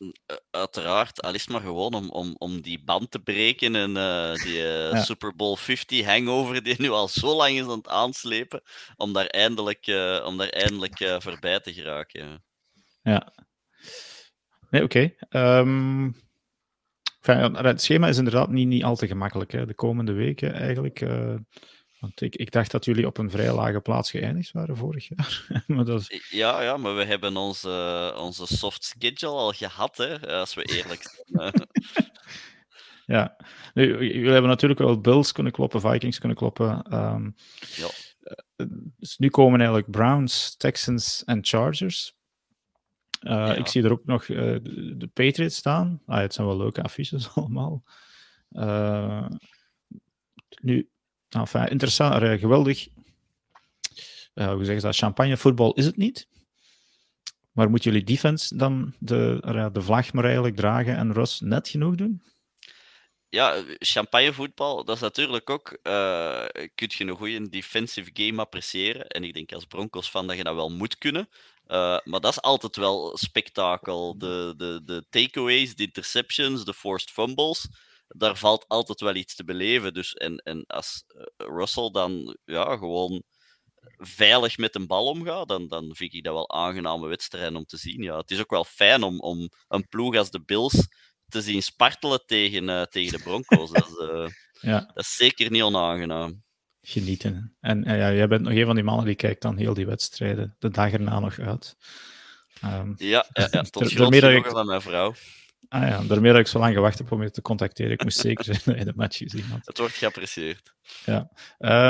Eh, 0.00 0.36
uiteraard, 0.50 1.22
al 1.22 1.34
is 1.34 1.40
het 1.40 1.50
maar 1.50 1.60
gewoon 1.60 1.94
om, 1.94 2.10
om, 2.10 2.34
om 2.38 2.60
die 2.60 2.84
band 2.84 3.10
te 3.10 3.18
breken 3.18 3.74
en 3.74 3.90
uh, 3.90 4.34
die 4.34 4.90
uh, 4.92 5.02
Super 5.02 5.36
Bowl 5.36 5.56
50 5.56 6.04
hangover 6.04 6.62
die 6.62 6.74
nu 6.78 6.90
al 6.90 7.08
zo 7.08 7.36
lang 7.36 7.54
is 7.56 7.62
aan 7.62 7.78
het 7.78 7.88
aanslepen, 7.88 8.62
om 8.96 9.12
daar 9.12 9.26
eindelijk, 9.26 9.86
uh, 9.86 10.22
om 10.26 10.36
daar 10.36 10.48
eindelijk 10.48 11.16
voorbij 11.18 11.60
te 11.60 11.72
geraken. 11.72 12.44
Ja. 13.02 13.32
Nee, 14.70 14.82
oké. 14.82 15.12
Okay. 15.28 15.58
Um, 15.58 16.14
ehm, 17.20 17.54
het 17.54 17.82
schema 17.82 18.08
is 18.08 18.18
inderdaad 18.18 18.50
niet, 18.50 18.68
niet 18.68 18.84
al 18.84 18.96
te 18.96 19.06
gemakkelijk 19.06 19.52
hè, 19.52 19.66
de 19.66 19.74
komende 19.74 20.12
weken 20.12 20.52
eigenlijk. 20.52 21.00
Want 22.00 22.20
ik, 22.20 22.36
ik 22.36 22.50
dacht 22.50 22.70
dat 22.70 22.84
jullie 22.84 23.06
op 23.06 23.18
een 23.18 23.30
vrij 23.30 23.52
lage 23.52 23.80
plaats 23.80 24.10
geëindigd 24.10 24.52
waren 24.52 24.76
vorig 24.76 25.08
jaar. 25.08 25.46
maar 25.66 25.84
dat 25.84 26.00
is... 26.00 26.28
Ja, 26.30 26.62
ja, 26.62 26.76
maar 26.76 26.96
we 26.96 27.04
hebben 27.04 27.36
onze, 27.36 28.14
onze 28.16 28.46
soft 28.46 28.84
schedule 28.84 29.32
al 29.32 29.52
gehad, 29.52 29.96
hè, 29.96 30.28
als 30.28 30.54
we 30.54 30.62
eerlijk 30.62 31.22
zijn. 31.24 31.52
ja, 33.16 33.36
nu, 33.74 34.12
jullie 34.12 34.30
hebben 34.30 34.50
natuurlijk 34.50 34.80
wel 34.80 35.00
Bills 35.00 35.32
kunnen 35.32 35.52
kloppen, 35.52 35.80
Vikings 35.80 36.18
kunnen 36.18 36.36
kloppen. 36.36 36.94
Um, 36.94 37.34
ja. 37.58 37.88
Eh, 38.56 38.66
dus 38.96 39.18
nu 39.18 39.28
komen 39.28 39.58
eigenlijk 39.58 39.90
Browns, 39.90 40.56
Texans 40.56 41.24
en 41.24 41.38
Chargers. 41.44 42.18
Uh, 43.20 43.32
ja. 43.32 43.54
Ik 43.54 43.66
zie 43.66 43.82
er 43.82 43.92
ook 43.92 44.04
nog 44.04 44.28
uh, 44.28 44.38
de, 44.38 44.94
de, 44.96 45.06
Patriots 45.06 45.56
staan. 45.56 46.02
Ah, 46.06 46.20
het 46.20 46.34
zijn 46.34 46.46
wel 46.46 46.56
leuke 46.56 46.82
affiches 46.82 47.28
allemaal. 47.34 47.82
Uh, 48.50 49.26
nu, 50.60 50.88
Enfin, 51.30 51.68
interessant, 51.68 52.22
uh, 52.22 52.38
geweldig. 52.40 52.88
Uh, 54.34 54.52
hoe 54.52 54.64
zeggen 54.64 54.80
ze 54.80 54.86
dat? 54.86 54.96
Champagnevoetbal 54.96 55.74
is 55.74 55.84
het 55.84 55.96
niet. 55.96 56.28
Maar 57.52 57.70
moeten 57.70 57.90
jullie 57.90 58.06
defense 58.06 58.56
dan 58.56 58.94
de, 58.98 59.42
uh, 59.46 59.66
de 59.72 59.82
vlag 59.82 60.12
maar 60.12 60.24
eigenlijk 60.24 60.56
dragen 60.56 60.96
en 60.96 61.12
Ross 61.12 61.40
net 61.40 61.68
genoeg 61.68 61.94
doen? 61.94 62.22
Ja, 63.28 63.62
champagnevoetbal, 63.78 64.84
dat 64.84 64.96
is 64.96 65.02
natuurlijk 65.02 65.50
ook. 65.50 65.78
Kun 66.74 66.88
je 66.88 67.04
een 67.04 67.16
goede 67.16 67.48
defensive 67.48 68.10
game 68.12 68.40
appreciëren. 68.40 69.06
En 69.06 69.24
ik 69.24 69.34
denk 69.34 69.52
als 69.52 69.64
Broncos 69.64 70.10
van 70.10 70.26
dat 70.26 70.36
je 70.36 70.44
dat 70.44 70.54
wel 70.54 70.70
moet 70.70 70.98
kunnen. 70.98 71.28
Maar 72.04 72.20
dat 72.20 72.28
is 72.28 72.42
altijd 72.42 72.76
wel 72.76 73.16
spektakel. 73.16 74.18
De, 74.18 74.54
de, 74.56 74.80
de 74.84 75.04
takeaways, 75.10 75.74
de 75.74 75.82
interceptions, 75.82 76.64
de 76.64 76.74
forced 76.74 77.10
fumbles. 77.10 77.68
Daar 78.16 78.36
valt 78.36 78.68
altijd 78.68 79.00
wel 79.00 79.14
iets 79.14 79.34
te 79.34 79.44
beleven. 79.44 79.94
Dus, 79.94 80.12
en, 80.12 80.36
en 80.36 80.64
als 80.66 81.04
Russell 81.36 81.90
dan 81.90 82.36
ja, 82.44 82.76
gewoon 82.76 83.22
veilig 83.96 84.58
met 84.58 84.74
een 84.74 84.86
bal 84.86 85.06
omgaat, 85.06 85.48
dan, 85.48 85.68
dan 85.68 85.94
vind 85.94 86.14
ik 86.14 86.24
dat 86.24 86.32
wel 86.32 86.50
aangename 86.50 87.08
wedstrijden 87.08 87.56
om 87.56 87.64
te 87.64 87.76
zien. 87.76 88.02
Ja. 88.02 88.16
Het 88.16 88.30
is 88.30 88.40
ook 88.40 88.50
wel 88.50 88.64
fijn 88.64 89.02
om, 89.02 89.20
om 89.20 89.48
een 89.68 89.88
ploeg 89.88 90.16
als 90.16 90.30
de 90.30 90.42
Bills 90.44 90.88
te 91.28 91.42
zien 91.42 91.62
spartelen 91.62 92.22
tegen, 92.26 92.68
uh, 92.68 92.82
tegen 92.82 93.18
de 93.18 93.24
Broncos. 93.24 93.70
dat, 93.70 93.88
is, 93.88 94.08
uh, 94.08 94.28
ja. 94.72 94.90
dat 94.94 95.04
is 95.04 95.16
zeker 95.16 95.50
niet 95.50 95.62
onaangenaam. 95.62 96.42
Genieten. 96.82 97.56
En 97.60 97.82
ja, 97.82 98.12
jij 98.12 98.28
bent 98.28 98.42
nog 98.42 98.52
een 98.52 98.66
van 98.66 98.74
die 98.74 98.84
mannen 98.84 99.06
die 99.06 99.14
kijkt 99.14 99.42
dan 99.42 99.56
heel 99.56 99.74
die 99.74 99.86
wedstrijden 99.86 100.56
de 100.58 100.70
dag 100.70 100.92
erna 100.92 101.18
nog 101.18 101.38
uit. 101.38 101.76
Um, 102.64 102.94
ja, 102.96 103.26
ja, 103.32 103.48
ja, 103.50 103.62
tot 103.70 103.92
grootste 103.92 104.32
ik... 104.32 104.46
van 104.46 104.66
mijn 104.66 104.80
vrouw. 104.80 105.14
Ah 105.68 105.88
ja, 105.88 106.02
daarmee 106.02 106.32
dat 106.32 106.40
ik 106.40 106.46
zo 106.46 106.58
lang 106.58 106.74
gewacht 106.74 106.98
heb 106.98 107.12
om 107.12 107.22
je 107.22 107.30
te 107.30 107.42
contacteren. 107.42 107.92
Ik 107.92 108.02
moest 108.02 108.18
zeker 108.18 108.44
zijn 108.44 108.60
dat 108.64 108.78
je 108.78 108.84
de 108.84 108.92
match 108.96 109.16
gezien 109.16 109.44
had. 109.44 109.60
Het 109.64 109.78
wordt 109.78 109.94
geapprecieerd. 109.94 110.74
Ja. 111.04 111.30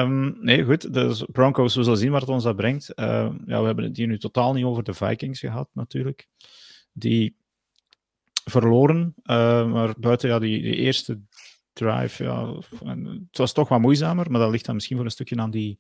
Um, 0.02 0.38
nee, 0.40 0.64
goed. 0.64 0.92
Dus 0.92 1.24
Broncos, 1.32 1.74
we 1.74 1.82
zullen 1.82 1.98
zien 1.98 2.10
wat 2.10 2.20
het 2.20 2.30
ons 2.30 2.44
dat 2.44 2.56
brengt. 2.56 2.92
Uh, 2.96 3.06
ja, 3.46 3.60
we 3.60 3.66
hebben 3.66 3.84
het 3.84 3.96
hier 3.96 4.06
nu 4.06 4.18
totaal 4.18 4.52
niet 4.52 4.64
over 4.64 4.82
de 4.82 4.94
Vikings 4.94 5.40
gehad, 5.40 5.68
natuurlijk. 5.72 6.28
Die 6.92 7.36
verloren, 8.44 9.14
uh, 9.24 9.72
maar 9.72 9.94
buiten 9.98 10.28
ja, 10.28 10.38
die, 10.38 10.62
die 10.62 10.74
eerste 10.74 11.20
drive, 11.72 12.24
ja, 12.24 12.54
het 12.84 13.38
was 13.38 13.52
toch 13.52 13.68
wat 13.68 13.80
moeizamer, 13.80 14.30
maar 14.30 14.40
dat 14.40 14.50
ligt 14.50 14.64
dan 14.64 14.74
misschien 14.74 14.96
voor 14.96 15.04
een 15.04 15.10
stukje 15.10 15.36
aan 15.36 15.50
die, 15.50 15.78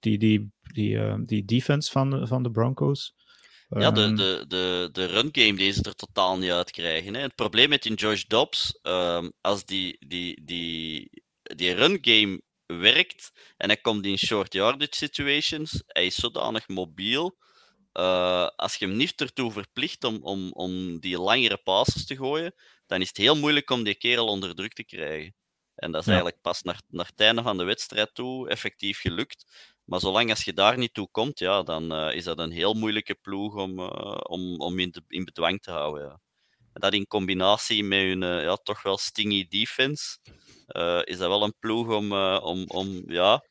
die, 0.00 0.18
die, 0.18 0.50
die, 0.72 0.94
uh, 0.94 1.14
die 1.20 1.44
defense 1.44 1.90
van 1.90 2.10
de, 2.10 2.26
van 2.26 2.42
de 2.42 2.50
Broncos. 2.50 3.16
Ja, 3.68 3.90
de, 3.90 4.02
ehm, 4.02 4.14
de, 4.16 4.44
de, 4.48 4.88
de 4.92 5.04
run 5.04 5.28
game 5.32 5.56
die 5.56 5.72
ze 5.72 5.82
er 5.82 5.94
totaal 5.94 6.38
niet 6.38 6.50
uit 6.50 6.70
krijgen. 6.70 7.14
Hè. 7.14 7.20
Het 7.20 7.34
probleem 7.34 7.68
met 7.68 7.86
in 7.86 7.94
Josh 7.94 8.22
Dobbs, 8.22 8.78
um, 8.82 9.32
als 9.40 9.64
die, 9.64 10.06
die, 10.06 10.44
die, 10.44 11.10
die 11.42 11.72
run 11.72 11.98
game 12.00 12.42
werkt 12.66 13.32
en 13.56 13.68
hij 13.68 13.76
komt 13.76 14.06
in 14.06 14.18
short 14.18 14.52
yardage 14.52 14.94
situations, 14.96 15.82
hij 15.86 16.06
is 16.06 16.14
zodanig 16.14 16.68
mobiel. 16.68 17.36
Uh, 17.92 18.46
als 18.56 18.74
je 18.74 18.86
hem 18.86 18.96
niet 18.96 19.20
ertoe 19.20 19.52
verplicht 19.52 20.04
om, 20.04 20.22
om, 20.22 20.52
om 20.52 21.00
die 21.00 21.18
langere 21.18 21.56
passes 21.56 22.06
te 22.06 22.16
gooien, 22.16 22.54
dan 22.86 23.00
is 23.00 23.08
het 23.08 23.16
heel 23.16 23.36
moeilijk 23.36 23.70
om 23.70 23.82
die 23.84 23.94
kerel 23.94 24.26
onder 24.26 24.54
druk 24.54 24.72
te 24.72 24.84
krijgen. 24.84 25.34
En 25.74 25.92
dat 25.92 26.00
is 26.00 26.06
eigenlijk 26.06 26.40
pas 26.40 26.62
naar, 26.62 26.80
naar 26.88 27.06
het 27.06 27.20
einde 27.20 27.42
van 27.42 27.56
de 27.56 27.64
wedstrijd 27.64 28.14
toe 28.14 28.48
effectief 28.48 29.00
gelukt. 29.00 29.44
Maar 29.88 30.00
zolang 30.00 30.30
als 30.30 30.44
je 30.44 30.52
daar 30.52 30.78
niet 30.78 30.94
toe 30.94 31.08
komt, 31.10 31.38
ja, 31.38 31.62
dan 31.62 31.92
uh, 31.92 32.14
is 32.14 32.24
dat 32.24 32.38
een 32.38 32.50
heel 32.50 32.74
moeilijke 32.74 33.14
ploeg 33.14 33.54
om, 33.54 33.78
uh, 33.78 34.20
om, 34.22 34.60
om 34.60 34.78
in, 34.78 34.90
de, 34.90 35.02
in 35.08 35.24
bedwang 35.24 35.62
te 35.62 35.70
houden. 35.70 36.04
Ja. 36.04 36.20
En 36.72 36.80
dat 36.80 36.92
in 36.92 37.06
combinatie 37.06 37.84
met 37.84 37.98
hun 37.98 38.22
uh, 38.22 38.42
ja, 38.42 38.56
toch 38.56 38.82
wel 38.82 38.98
stingy 38.98 39.46
defense, 39.48 40.18
is 41.04 41.18
dat 41.18 41.28
wel 41.28 41.42
een 41.42 41.58
ploeg 41.58 41.88
om, 41.88 42.12
om, 42.52 42.64
om 42.66 43.02
ja... 43.06 43.44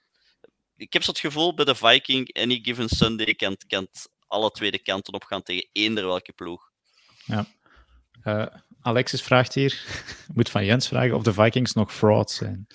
Ik 0.75 0.93
heb 0.93 1.03
zo 1.03 1.11
het 1.11 1.19
gevoel 1.19 1.53
bij 1.53 1.65
de 1.65 1.75
Viking, 1.75 2.37
any 2.37 2.59
given 2.61 2.89
Sunday, 2.89 3.33
kan 3.33 3.87
alle 4.27 4.51
tweede 4.51 4.79
kanten 4.79 5.13
op 5.13 5.23
gaan 5.23 5.43
tegen 5.43 5.69
eender 5.71 6.05
welke 6.05 6.33
ploeg. 6.33 6.71
Ja. 7.25 7.47
Alexis 8.79 9.21
vraagt 9.21 9.53
hier, 9.53 9.85
moet 10.35 10.49
van 10.49 10.65
Jens 10.65 10.87
vragen 10.87 11.15
of 11.15 11.23
de 11.23 11.33
Vikings 11.33 11.73
nog 11.73 11.93
fraud 11.93 12.31
zijn. 12.31 12.67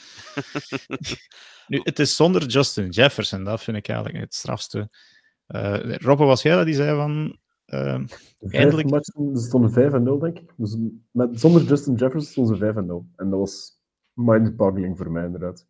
nu, 1.68 1.80
het 1.82 1.98
is 1.98 2.16
zonder 2.16 2.46
Justin 2.46 2.88
Jefferson, 2.88 3.44
dat 3.44 3.62
vind 3.62 3.76
ik 3.76 3.88
eigenlijk 3.88 4.18
het 4.18 4.34
strafste. 4.34 4.90
Uh, 5.48 5.96
Robbe, 5.96 6.24
was 6.24 6.42
jij 6.42 6.56
dat 6.56 6.64
die 6.64 6.74
zei 6.74 6.96
van... 6.96 7.38
Uh, 7.66 8.00
eindelijk... 8.40 8.90
Matchen, 8.90 9.36
ze 9.36 9.46
stonden 9.46 9.70
5-0, 10.18 10.20
denk 10.20 10.38
ik. 10.38 10.52
Dus 10.56 10.76
met, 11.10 11.40
zonder 11.40 11.62
Justin 11.62 11.94
Jefferson 11.94 12.30
stonden 12.30 12.56
ze 12.56 13.06
5-0. 13.12 13.16
En 13.16 13.30
dat 13.30 13.38
was 13.38 13.80
mind-boggling 14.12 14.96
voor 14.96 15.10
mij, 15.10 15.24
inderdaad. 15.24 15.66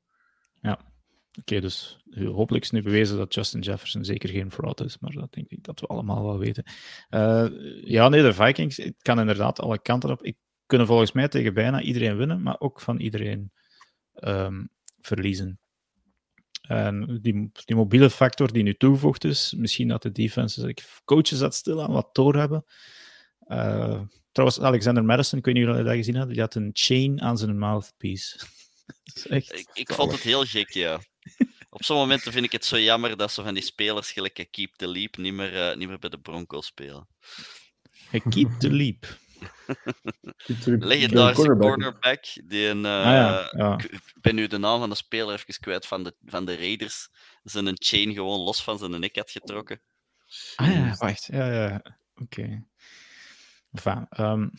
Ja. 0.61 0.92
Oké, 1.41 1.61
dus 1.61 1.99
hopelijk 2.25 2.65
is 2.65 2.71
nu 2.71 2.83
bewezen 2.83 3.17
dat 3.17 3.35
Justin 3.35 3.61
Jefferson 3.61 4.05
zeker 4.05 4.29
geen 4.29 4.53
fraud 4.53 4.81
is, 4.81 4.99
maar 4.99 5.13
dat 5.13 5.33
denk 5.33 5.49
ik 5.49 5.65
dat 5.65 5.81
we 5.81 5.87
allemaal 5.87 6.25
wel 6.25 6.39
weten. 6.39 6.65
Uh, 7.11 7.47
ja, 7.85 8.09
nee, 8.09 8.23
de 8.23 8.33
Vikings, 8.33 8.77
het 8.77 9.03
kan 9.03 9.21
inderdaad 9.21 9.61
alle 9.61 9.79
kanten 9.83 10.11
op. 10.11 10.23
Ik 10.23 10.37
kunnen 10.67 10.87
volgens 10.87 11.13
mij 11.13 11.29
tegen 11.29 11.55
bijna 11.55 11.81
iedereen 11.81 12.17
winnen, 12.17 12.43
maar 12.43 12.61
ook 12.61 12.81
van 12.81 13.01
iedereen 13.01 13.53
um, 14.21 14.69
verliezen. 15.01 15.59
En 16.63 17.19
die, 17.23 17.51
die 17.65 17.77
mobiele 17.77 18.11
factor 18.11 18.53
die 18.53 18.63
nu 18.63 18.75
toegevoegd 18.75 19.25
is, 19.25 19.55
misschien 19.57 19.89
dat 19.89 20.03
de 20.03 20.13
defenses, 20.13 20.75
coaches 21.05 21.39
dat 21.39 21.55
stil 21.55 21.83
aan 21.83 21.93
wat 21.93 22.15
door 22.15 22.37
hebben. 22.37 22.65
Uh, 23.49 24.01
trouwens, 24.33 24.61
Alexander 24.61 25.05
Madison, 25.05 25.39
ik 25.39 25.45
weet 25.45 25.55
niet 25.55 25.65
of 25.65 25.71
jullie 25.71 25.85
dat 25.85 25.97
gezien 25.97 26.15
hadden, 26.15 26.33
die 26.33 26.43
had 26.43 26.55
een 26.55 26.71
chain 26.73 27.21
aan 27.21 27.39
zijn 27.39 27.59
mouthpiece. 27.59 28.39
echt... 29.29 29.53
ik, 29.53 29.69
ik 29.73 29.93
vond 29.93 30.13
het 30.13 30.21
heel 30.21 30.45
gek, 30.45 30.71
ja. 30.71 31.01
Op 31.71 31.83
sommige 31.83 32.09
momenten 32.09 32.33
vind 32.33 32.45
ik 32.45 32.53
het 32.53 32.65
zo 32.65 32.79
jammer 32.79 33.17
dat 33.17 33.33
ze 33.33 33.43
van 33.43 33.55
die 33.55 33.63
spelers 33.63 34.13
gelijk 34.13 34.49
Keep 34.51 34.75
the 34.75 34.89
Leap 34.89 35.17
niet 35.17 35.33
meer, 35.33 35.71
uh, 35.71 35.77
niet 35.77 35.89
meer 35.89 35.99
bij 35.99 36.11
de 36.11 36.21
Broncos 36.21 36.67
spelen. 36.67 37.09
Keep 38.31 38.51
the 38.59 38.71
Leap. 38.71 39.21
Legendarische 40.65 41.57
cornerback. 41.57 42.25
Die 42.45 42.67
een, 42.67 42.85
uh, 42.85 43.05
ah, 43.05 43.49
ja, 43.53 43.79
Ik 43.79 44.15
ben 44.21 44.35
nu 44.35 44.47
de 44.47 44.59
naam 44.59 44.79
van 44.79 44.91
de 44.91 44.95
speler 44.95 45.35
even 45.35 45.61
kwijt 45.61 45.87
van 45.87 46.03
de, 46.03 46.15
van 46.25 46.45
de 46.45 46.57
Raiders. 46.57 47.09
Zijn 47.43 47.67
een 47.67 47.79
chain 47.79 48.13
gewoon 48.13 48.41
los 48.41 48.63
van 48.63 48.79
zijn 48.79 49.01
nek 49.01 49.17
had 49.17 49.31
getrokken. 49.31 49.81
Ah 50.57 50.73
ja, 50.73 50.95
wacht. 50.99 51.25
Ja, 51.25 51.53
ja. 51.53 51.77
Oké. 52.15 52.41
Okay. 52.41 52.65
Enfin, 53.73 54.07
um, 54.19 54.51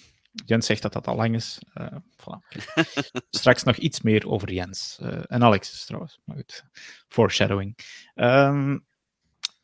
Jens 0.46 0.66
zegt 0.66 0.82
dat 0.82 0.94
dat 0.94 1.08
al 1.08 1.16
lang 1.16 1.36
is. 1.36 1.60
Uh, 1.74 1.88
voilà, 2.18 2.62
Straks 3.30 3.64
nog 3.64 3.76
iets 3.76 4.02
meer 4.02 4.28
over 4.28 4.54
Jens. 4.54 5.00
Uh, 5.02 5.20
en 5.28 5.44
Alexis 5.44 5.86
trouwens. 5.86 6.20
Maar 6.26 6.36
goed, 6.36 6.64
foreshadowing. 7.08 7.78
Um, 8.16 8.86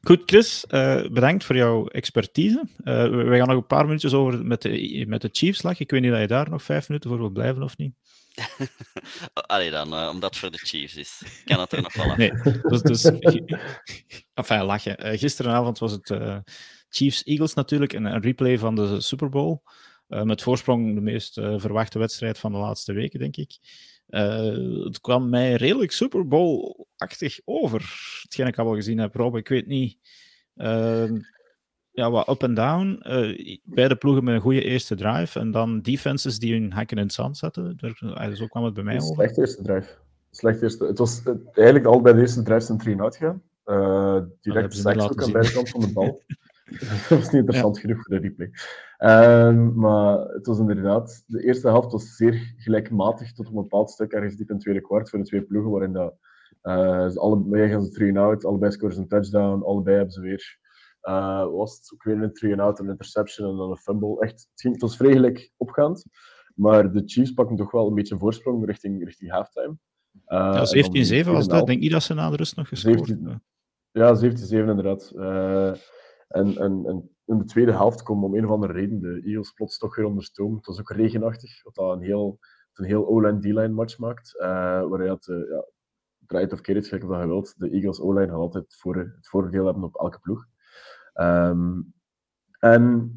goed, 0.01 0.21
Chris, 0.25 0.65
uh, 0.69 1.08
bedankt 1.08 1.43
voor 1.43 1.55
jouw 1.55 1.88
expertise. 1.88 2.63
we 2.84 3.36
gaan 3.38 3.47
nog 3.47 3.58
een 3.58 3.67
paar 3.67 3.86
minuutjes 3.86 4.13
over 4.13 4.45
met 4.45 4.62
de, 4.62 5.05
met 5.08 5.21
de 5.21 5.29
Chiefs-slag. 5.32 5.79
Ik 5.79 5.91
weet 5.91 6.01
niet 6.01 6.12
of 6.12 6.19
je 6.19 6.27
daar 6.27 6.49
nog 6.49 6.63
vijf 6.63 6.88
minuten 6.88 7.10
voor 7.10 7.19
wil 7.19 7.29
blijven 7.29 7.63
of 7.63 7.77
niet. 7.77 7.93
Allee 9.34 9.71
dan, 9.71 9.93
omdat 9.93 10.29
het 10.29 10.38
voor 10.38 10.51
de 10.51 10.58
Chiefs 10.58 10.95
is. 10.95 11.21
Kan 11.45 11.60
het 11.60 11.71
er 11.71 11.82
nog 11.82 11.93
wel 11.93 12.10
af. 12.10 12.17
Nee, 12.17 12.32
dus... 12.62 12.82
dus 12.82 13.03
enfin, 14.34 14.63
lachen. 14.63 15.17
gisteravond 15.17 15.79
was 15.79 15.91
het 15.91 16.13
Chiefs-Eagles 16.89 17.53
natuurlijk, 17.53 17.93
een, 17.93 18.05
een 18.05 18.21
replay 18.21 18.58
van 18.58 18.75
de 18.75 19.01
Super 19.01 19.29
Bowl. 19.29 19.62
Uh, 20.10 20.24
met 20.24 20.41
voorsprong 20.41 20.95
de 20.95 21.02
meest 21.02 21.38
uh, 21.38 21.60
verwachte 21.60 22.00
wedstrijd 22.00 22.38
van 22.38 22.52
de 22.52 22.58
laatste 22.58 22.93
weken, 22.93 23.19
denk 23.19 23.36
ik. 23.38 23.58
Uh, 24.08 24.84
het 24.84 25.02
kwam 25.02 25.30
mij 25.30 25.54
redelijk 25.54 25.91
Super 25.91 26.28
Bowl-achtig 26.28 27.39
over. 27.45 27.80
Hetgeen 28.22 28.48
ik 28.48 28.58
al 28.58 28.65
wel 28.65 28.76
gezien 28.76 28.98
heb, 28.98 29.15
Rob. 29.15 29.36
Ik 29.36 29.48
weet 29.48 29.67
niet. 29.67 29.98
Ehm, 30.56 31.19
ja, 31.91 32.12
wat 32.12 32.30
up 32.30 32.43
en 32.43 32.54
down. 32.54 33.04
beide 33.63 33.95
ploegen 33.95 34.24
met 34.24 34.34
een 34.34 34.41
goede 34.41 34.63
eerste 34.63 34.95
drive. 34.95 35.39
En 35.39 35.52
dan 35.52 35.82
defenses 35.82 36.39
die 36.39 36.54
hun 36.54 36.72
hakken 36.72 36.98
in 36.98 37.04
het 37.04 37.13
zand 37.13 37.38
zetten. 37.38 37.78
Daar, 37.78 38.36
zo 38.36 38.48
kwam 38.48 38.63
het 38.63 38.74
bij 38.74 38.84
mij 38.84 38.95
over. 38.95 39.13
Slecht 39.13 39.38
eerste 39.38 39.62
drive. 39.62 39.89
Slecht 40.32 40.62
eerste. 40.62 40.86
Het 40.86 40.98
was 40.98 41.22
eigenlijk 41.54 41.86
al 41.86 42.02
bij 42.02 42.13
de 42.13 42.19
eerste 42.19 42.43
drive 42.43 42.65
zijn 42.65 42.78
3 42.78 43.02
uitgegaan. 43.02 43.41
direct 44.41 44.76
seks 44.76 45.04
ook 45.04 45.24
aan 45.24 45.32
beide 45.32 45.52
kanten 45.52 45.72
van 45.72 45.82
de 45.82 45.93
bal. 45.93 46.22
dat 47.10 47.19
was 47.19 47.23
niet 47.23 47.34
interessant 47.34 47.79
genoeg 47.79 48.03
voor 48.03 48.19
de 48.19 48.21
replay. 48.21 48.51
Um, 49.47 49.73
maar 49.75 50.19
het 50.19 50.45
was 50.45 50.60
inderdaad, 50.60 51.23
de 51.27 51.43
eerste 51.43 51.67
helft 51.67 51.91
was 51.91 52.15
zeer 52.15 52.53
gelijkmatig 52.58 53.34
tot 53.34 53.47
op 53.47 53.55
een 53.55 53.62
bepaald 53.62 53.89
stuk, 53.89 54.12
ergens 54.12 54.36
diep 54.36 54.47
in 54.47 54.55
het 54.55 54.63
tweede 54.63 54.82
kwart 54.82 55.10
voor 55.10 55.19
de 55.19 55.25
twee 55.25 55.41
ploegen, 55.41 55.71
waarin 55.71 55.93
dat, 55.93 56.15
uh, 56.63 57.10
ze 57.10 57.19
allebei 57.19 57.69
gaan 57.69 57.84
ze 57.84 58.12
3-out, 58.12 58.45
allebei 58.45 58.71
scoren 58.71 58.95
ze 58.95 59.01
een 59.01 59.08
touchdown, 59.08 59.63
allebei 59.63 59.95
hebben 59.95 60.13
ze 60.13 60.21
weer, 60.21 60.60
uh, 61.03 61.45
was 61.51 61.75
het 61.75 61.93
ook 61.93 62.03
weer 62.03 62.21
een 62.21 62.58
3-out, 62.58 62.79
een 62.79 62.89
interception 62.89 63.49
en 63.49 63.58
dan 63.58 63.69
een 63.69 63.77
fumble. 63.77 64.19
Echt, 64.19 64.47
het, 64.51 64.62
ging, 64.62 64.73
het 64.73 64.82
was 64.82 64.97
vrij 64.97 65.12
gelijk 65.12 65.51
opgaand, 65.58 66.05
maar 66.55 66.91
de 66.91 67.03
Chiefs 67.05 67.32
pakken 67.32 67.55
toch 67.55 67.71
wel 67.71 67.88
een 67.88 67.95
beetje 67.95 68.13
een 68.13 68.19
voorsprong 68.19 68.65
richting, 68.65 69.03
richting 69.03 69.32
halftime. 69.32 69.77
Uh, 70.27 70.63
ja, 70.71 71.23
17-7 71.23 71.25
was 71.25 71.47
dat. 71.47 71.60
Ik 71.60 71.65
denk 71.65 71.79
niet 71.79 71.91
dat 71.91 72.03
ze 72.03 72.13
na 72.13 72.29
de 72.29 72.36
rust 72.36 72.55
nog 72.55 72.67
gescoord 72.67 73.08
hebben. 73.08 73.43
Ja, 73.91 74.15
17-7 74.15 74.21
inderdaad. 74.49 75.12
En, 76.30 76.58
en, 76.58 77.10
in 77.26 77.38
de 77.38 77.44
tweede 77.44 77.72
helft 77.72 78.04
komen 78.04 78.24
om 78.24 78.36
een 78.36 78.46
of 78.46 78.52
andere 78.52 78.74
reden 78.74 79.00
de 79.00 79.22
Eagles 79.24 79.52
plots 79.52 79.78
toch 79.78 79.96
weer 79.96 80.06
onder 80.06 80.24
stoom. 80.24 80.56
Het 80.56 80.65
was 80.65 80.80
ook 80.80 80.92
regenachtig, 80.92 81.63
wat 81.63 81.76
dat 81.76 81.96
een 81.96 82.02
heel, 82.02 82.39
een 82.74 82.86
heel 82.86 83.08
O-line 83.08 83.39
D-line 83.39 83.68
match 83.68 83.98
maakt. 83.98 84.32
Waar 84.38 85.04
je 85.04 85.20
uh, 85.28 85.50
ja, 85.50 85.65
draait 86.26 86.54
of 86.54 86.62
keer 86.62 86.76
het 86.76 86.88
gek 86.88 87.02
dat 87.08 87.20
je 87.20 87.28
wilt. 87.28 87.60
De 87.60 87.70
Eagles 87.70 88.02
O-line 88.02 88.28
gaat 88.28 88.36
altijd 88.36 88.63
het, 88.63 88.76
voor, 88.76 88.96
het 88.96 89.28
voordeel 89.28 89.65
hebben 89.65 89.84
op 89.84 90.00
elke 90.00 90.20
ploeg. 90.20 90.46
Um, 91.13 91.94
en 92.60 93.13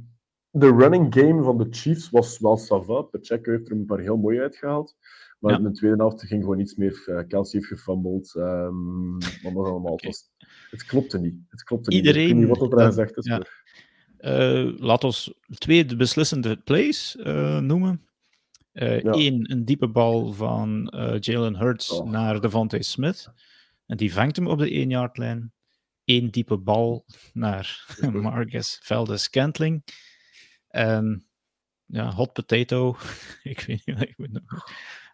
de 0.51 0.70
running 0.70 1.14
game 1.14 1.42
van 1.42 1.59
de 1.59 1.66
Chiefs 1.70 2.11
was 2.11 2.38
wel 2.38 2.57
sava. 2.57 3.03
Pacheco 3.03 3.51
heeft 3.51 3.66
er 3.66 3.72
een 3.72 3.87
paar 3.87 3.98
heel 3.98 4.16
mooi 4.16 4.40
uitgehaald. 4.40 4.96
Maar 5.42 5.59
in 5.59 5.62
de 5.62 5.72
tweede 5.72 5.96
helft 5.96 6.22
ging 6.22 6.42
gewoon 6.42 6.61
iets 6.61 6.74
meer. 6.74 7.24
Kelsey 7.28 7.59
heeft 7.59 7.72
gefumbled. 7.72 8.35
Um, 8.35 9.18
wat 9.42 9.52
nog 9.52 9.66
allemaal. 9.66 9.92
Het, 9.92 10.05
was, 10.05 10.31
het 10.70 10.85
klopte 10.85 11.18
niet. 11.18 11.35
Het 11.48 11.62
klopte 11.62 11.90
Iedereen, 11.90 12.22
niet. 12.22 12.31
Ik 12.31 12.37
weet 12.37 12.48
niet 12.48 12.59
wat 12.59 12.72
er 12.72 12.81
aan 12.81 12.87
gezegd 12.87 13.16
is. 13.16 13.26
Ja. 13.26 13.42
Uh, 14.20 14.78
laat 14.78 15.05
ons 15.05 15.35
twee 15.48 15.96
beslissende 15.96 16.57
plays 16.57 17.16
uh, 17.16 17.59
noemen. 17.59 18.07
Eén, 18.72 19.38
ja. 19.38 19.55
een 19.55 19.64
diepe 19.64 19.88
bal 19.88 20.33
van 20.33 20.94
Jalen 21.20 21.57
Hurts 21.57 21.90
oh. 21.90 22.11
naar 22.11 22.40
Devontae 22.40 22.83
Smith. 22.83 23.33
En 23.87 23.96
die 23.96 24.12
vangt 24.12 24.37
hem 24.37 24.46
op 24.46 24.59
de 24.59 24.85
1-yard-lijn. 24.85 25.52
Eén 26.05 26.31
diepe 26.31 26.59
bal 26.59 27.05
naar 27.33 27.96
Marcus 28.12 28.81
Veldes 28.83 29.31
Kentling. 29.31 29.85
En 30.68 31.26
ja, 31.87 32.11
hot 32.11 32.33
potato. 32.33 32.96
ik 33.42 33.61
weet 33.61 33.87
niet 33.87 33.98
wat 33.98 34.09
ik 34.09 34.18
moet 34.18 34.33
noemen. 34.33 34.62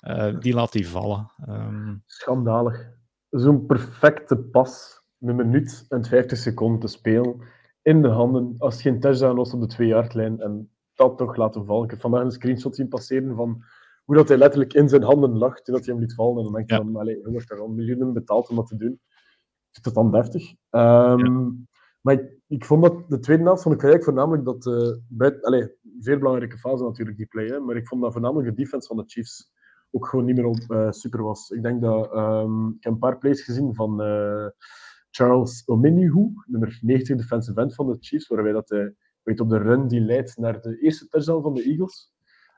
Uh, 0.06 0.40
die 0.40 0.54
laat 0.54 0.72
hij 0.72 0.84
vallen. 0.84 1.30
Um... 1.48 2.02
Schandalig. 2.06 2.90
Zo'n 3.30 3.66
perfecte 3.66 4.36
pas, 4.36 5.02
een 5.20 5.36
minuut 5.36 5.86
en 5.88 6.04
50 6.04 6.38
seconden 6.38 6.80
te 6.80 6.86
spelen, 6.86 7.40
in 7.82 8.02
de 8.02 8.08
handen, 8.08 8.54
als 8.58 8.82
geen 8.82 9.00
touchdown 9.00 9.36
was 9.36 9.54
op 9.54 9.70
de 9.70 9.76
2-yardlijn, 9.76 10.40
en 10.40 10.70
dat 10.94 11.18
toch 11.18 11.36
laten 11.36 11.64
vallen. 11.64 11.84
Ik 11.84 11.90
heb 11.90 12.00
vandaag 12.00 12.22
een 12.22 12.30
screenshot 12.30 12.76
zien 12.76 12.88
passeren 12.88 13.36
van 13.36 13.64
hoe 14.04 14.16
dat 14.16 14.28
hij 14.28 14.36
letterlijk 14.36 14.72
in 14.72 14.88
zijn 14.88 15.02
handen 15.02 15.38
lag 15.38 15.60
toen 15.60 15.74
hij 15.74 15.84
hem 15.84 15.98
liet 15.98 16.14
vallen. 16.14 16.36
En 16.36 16.44
dan 16.44 16.52
denk 16.52 16.70
je 16.70 16.76
ja. 16.76 16.82
van, 16.82 16.96
allee, 16.96 17.16
je 17.16 17.30
wordt 17.30 17.50
er 17.50 17.60
al 17.60 17.68
miljoenen 17.68 18.12
betaald 18.12 18.48
om 18.48 18.56
dat 18.56 18.66
te 18.66 18.76
doen. 18.76 18.92
Ik 18.92 19.70
vind 19.70 19.84
dat 19.84 19.94
dan 19.94 20.10
deftig. 20.10 20.42
Um, 20.70 21.18
ja. 21.18 21.52
Maar 22.00 22.14
ik, 22.14 22.32
ik, 22.46 22.64
vond 22.64 22.82
dat 22.82 23.08
de 23.08 23.18
tweede 23.18 23.42
helft 23.42 23.62
vond 23.62 23.74
ik 23.74 23.82
eigenlijk 23.82 24.10
voornamelijk 24.10 24.44
dat 24.44 24.66
uh, 24.66 24.96
buiten, 25.08 25.42
allee, 25.42 25.72
zeer 25.98 26.18
belangrijke 26.18 26.58
fase 26.58 26.84
natuurlijk, 26.84 27.16
die 27.16 27.26
play. 27.26 27.46
Hè, 27.46 27.60
maar 27.60 27.76
ik 27.76 27.86
vond 27.86 28.02
dat 28.02 28.12
voornamelijk 28.12 28.48
de 28.48 28.62
defense 28.62 28.86
van 28.86 28.96
de 28.96 29.04
Chiefs 29.06 29.52
ook 29.90 30.06
gewoon 30.06 30.24
niet 30.24 30.36
meer 30.36 30.46
op, 30.46 30.64
uh, 30.68 30.90
super 30.90 31.22
was. 31.22 31.50
Ik 31.50 31.62
denk 31.62 31.80
dat 31.80 32.14
um, 32.14 32.68
ik 32.68 32.84
heb 32.84 32.92
een 32.92 32.98
paar 32.98 33.18
plays 33.18 33.42
gezien 33.42 33.74
van 33.74 34.02
uh, 34.02 34.46
Charles 35.10 35.62
Omenihu, 35.66 36.32
nummer 36.46 36.78
90 36.82 37.16
defensive 37.16 37.60
end 37.60 37.74
van 37.74 37.86
de 37.86 37.96
Chiefs, 38.00 38.28
waarbij 38.28 38.52
dat 38.52 38.68
hij 38.68 38.94
weet, 39.22 39.40
op 39.40 39.48
de 39.48 39.58
run 39.58 39.88
die 39.88 40.00
leidt 40.00 40.36
naar 40.36 40.60
de 40.60 40.78
eerste 40.78 41.08
touchdown 41.08 41.42
van 41.42 41.54
de 41.54 41.62
Eagles. 41.62 42.12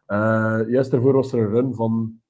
Uh, 0.07 0.73
juist 0.73 0.91
daarvoor 0.91 1.13
was 1.13 1.33
er 1.33 1.39
een 1.39 1.51
run 1.51 1.75
van 1.75 2.21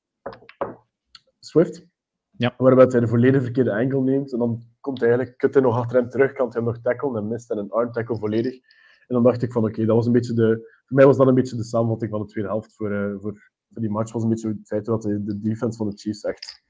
Swift, 1.38 1.86
ja. 2.30 2.54
waarbij 2.56 2.86
hij 2.88 3.00
de 3.00 3.08
volledig 3.08 3.42
verkeerde 3.42 3.74
angle 3.74 4.02
neemt 4.02 4.32
en 4.32 4.38
dan 4.38 4.62
komt 4.80 5.00
hij 5.00 5.08
eigenlijk, 5.08 5.54
nog 5.54 5.76
achter 5.76 6.00
hem 6.00 6.08
terug, 6.08 6.32
kan 6.32 6.46
hij 6.46 6.54
hem 6.54 6.64
nog 6.64 6.80
tacklen 6.80 7.16
en 7.16 7.28
mist 7.28 7.50
en 7.50 7.58
een 7.58 7.70
arm 7.70 7.92
tackle 7.92 8.18
volledig. 8.18 8.54
En 9.06 9.14
dan 9.14 9.22
dacht 9.22 9.42
ik 9.42 9.52
van 9.52 9.64
oké, 9.64 9.84
dat 9.84 9.96
was 9.96 10.06
een 10.06 10.12
beetje 10.12 10.34
de, 10.34 10.80
voor 10.86 10.96
mij 10.96 11.06
was 11.06 11.16
dat 11.16 11.26
een 11.26 11.34
beetje 11.34 11.56
de 11.56 11.64
samenvatting 11.64 12.10
van 12.10 12.20
de 12.20 12.26
tweede 12.26 12.50
helft 12.50 12.74
voor, 12.76 12.92
uh, 12.92 13.20
voor, 13.20 13.20
voor 13.20 13.50
die 13.70 13.90
match. 13.90 14.12
was 14.12 14.22
een 14.22 14.28
beetje 14.28 14.48
het 14.48 14.66
feit 14.66 14.84
dat 14.84 15.02
de, 15.02 15.24
de 15.24 15.40
defense 15.40 15.78
van 15.78 15.90
de 15.90 15.96
Chiefs 15.96 16.22
echt 16.22 16.62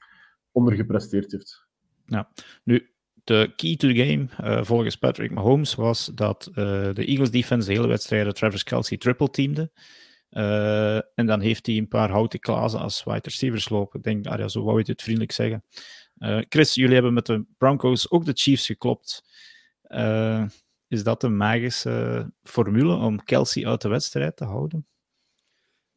ondergepresteerd 0.52 1.32
heeft. 1.32 1.66
Ja, 2.06 2.32
nu, 2.64 2.90
de 3.24 3.52
key 3.56 3.76
to 3.76 3.88
the 3.88 3.94
game, 3.94 4.28
uh, 4.40 4.64
volgens 4.64 4.96
Patrick 4.96 5.30
Mahomes, 5.30 5.74
was 5.74 6.10
dat 6.14 6.48
uh, 6.50 6.54
de 6.94 7.04
Eagles 7.04 7.30
defense 7.30 7.68
de 7.68 7.74
hele 7.74 7.86
wedstrijd 7.86 8.34
Travis 8.34 8.62
Kelsey 8.62 8.96
triple 8.96 9.30
teamde. 9.30 9.70
Uh, 10.30 10.96
en 10.96 11.26
dan 11.26 11.40
heeft 11.40 11.66
hij 11.66 11.76
een 11.76 11.88
paar 11.88 12.10
houten 12.10 12.40
klazen 12.40 12.80
als 12.80 13.04
wide 13.04 13.20
receivers 13.22 13.68
lopen. 13.68 13.98
Ik 13.98 14.04
denk, 14.04 14.50
zo 14.50 14.62
wou 14.62 14.78
je 14.78 14.90
het 14.90 15.02
vriendelijk 15.02 15.32
zeggen. 15.32 15.64
Chris, 16.48 16.74
jullie 16.74 16.94
hebben 16.94 17.12
met 17.12 17.26
de 17.26 17.44
Broncos 17.58 18.10
ook 18.10 18.24
de 18.24 18.32
Chiefs 18.34 18.66
geklopt. 18.66 19.24
is 20.88 21.02
dat 21.02 21.22
een 21.22 21.36
magische 21.36 22.32
formule 22.42 22.94
om 22.94 23.24
Kelsey 23.24 23.66
uit 23.66 23.80
de 23.80 23.88
wedstrijd 23.88 24.36
te 24.36 24.44
houden? 24.44 24.86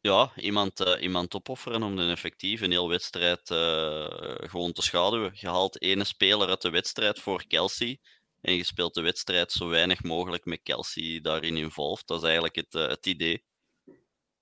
Ja, 0.04 0.32
iemand, 0.36 0.80
uh, 0.80 1.02
iemand 1.02 1.34
opofferen 1.34 1.82
om 1.82 1.96
de 1.96 2.08
effectief 2.08 2.60
een 2.60 2.70
heel 2.70 2.88
wedstrijd 2.88 3.50
uh, 3.50 4.06
gewoon 4.50 4.72
te 4.72 4.82
schaduwen. 4.82 5.30
Je 5.34 5.48
haalt 5.48 5.82
ene 5.82 6.04
speler 6.04 6.48
uit 6.48 6.62
de 6.62 6.70
wedstrijd 6.70 7.20
voor 7.20 7.46
Kelsey. 7.46 8.00
En 8.40 8.54
je 8.54 8.64
speelt 8.64 8.94
de 8.94 9.00
wedstrijd 9.00 9.52
zo 9.52 9.68
weinig 9.68 10.02
mogelijk 10.02 10.44
met 10.44 10.60
Kelsey 10.62 11.20
daarin 11.22 11.56
involved. 11.56 12.06
Dat 12.06 12.18
is 12.18 12.24
eigenlijk 12.24 12.56
het, 12.56 12.74
uh, 12.74 12.86
het 12.86 13.06
idee. 13.06 13.44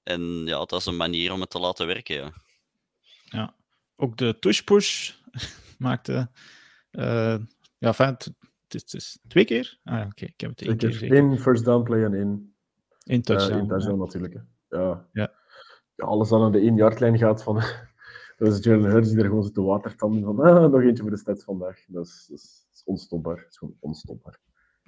En 0.03 0.21
ja, 0.47 0.59
dat 0.59 0.73
is 0.73 0.87
een 0.87 0.97
manier 0.97 1.33
om 1.33 1.41
het 1.41 1.51
te 1.51 1.59
laten 1.59 1.87
werken. 1.87 2.17
Ja, 2.17 2.33
ja. 3.25 3.55
ook 3.97 4.17
de 4.17 4.39
tush-push 4.39 5.13
maakte. 5.79 6.31
ja, 7.79 7.95
fijn, 7.95 8.13
het, 8.13 8.33
het, 8.69 8.95
is 8.95 9.19
twee 9.29 9.45
keer. 9.45 9.79
Ah, 9.85 9.95
oké, 9.95 10.07
okay. 10.07 10.29
ik 10.29 10.41
heb 10.41 10.51
het 10.51 10.63
één 10.63 10.77
keer. 10.77 11.13
Eén 11.13 11.39
first 11.39 11.65
down 11.65 11.83
play 11.83 12.05
en 12.05 12.15
één. 12.15 12.55
In 13.05 13.23
touchdown. 13.23 13.59
in 13.61 13.69
touchdown 13.69 13.99
ja. 13.99 14.05
natuurlijk. 14.05 14.45
Ja. 14.69 15.09
ja 15.13 15.41
alles 15.97 16.33
aan 16.33 16.53
de 16.53 16.61
1 16.61 16.77
yardlijn 16.77 17.19
gaat 17.19 17.43
van... 17.43 17.63
dat 18.39 18.53
is 18.53 18.65
Jalen 18.65 18.91
Hurts 18.91 19.09
die 19.09 19.19
er 19.19 19.25
gewoon 19.25 19.45
zit 19.45 19.55
te 19.55 19.63
watertanden 19.63 20.23
van 20.23 20.41
ah, 20.41 20.71
nog 20.71 20.83
eentje 20.83 21.03
voor 21.03 21.11
de 21.11 21.17
stats 21.17 21.45
vandaag. 21.45 21.85
Dat 21.87 22.07
is, 22.07 22.27
dat 22.29 22.39
is, 22.39 22.67
dat 22.69 22.75
is 22.75 22.83
onstopbaar. 22.85 23.37
Dat 23.37 23.51
is 23.51 23.59
gewoon 23.59 23.77
onstopbaar. 23.81 24.39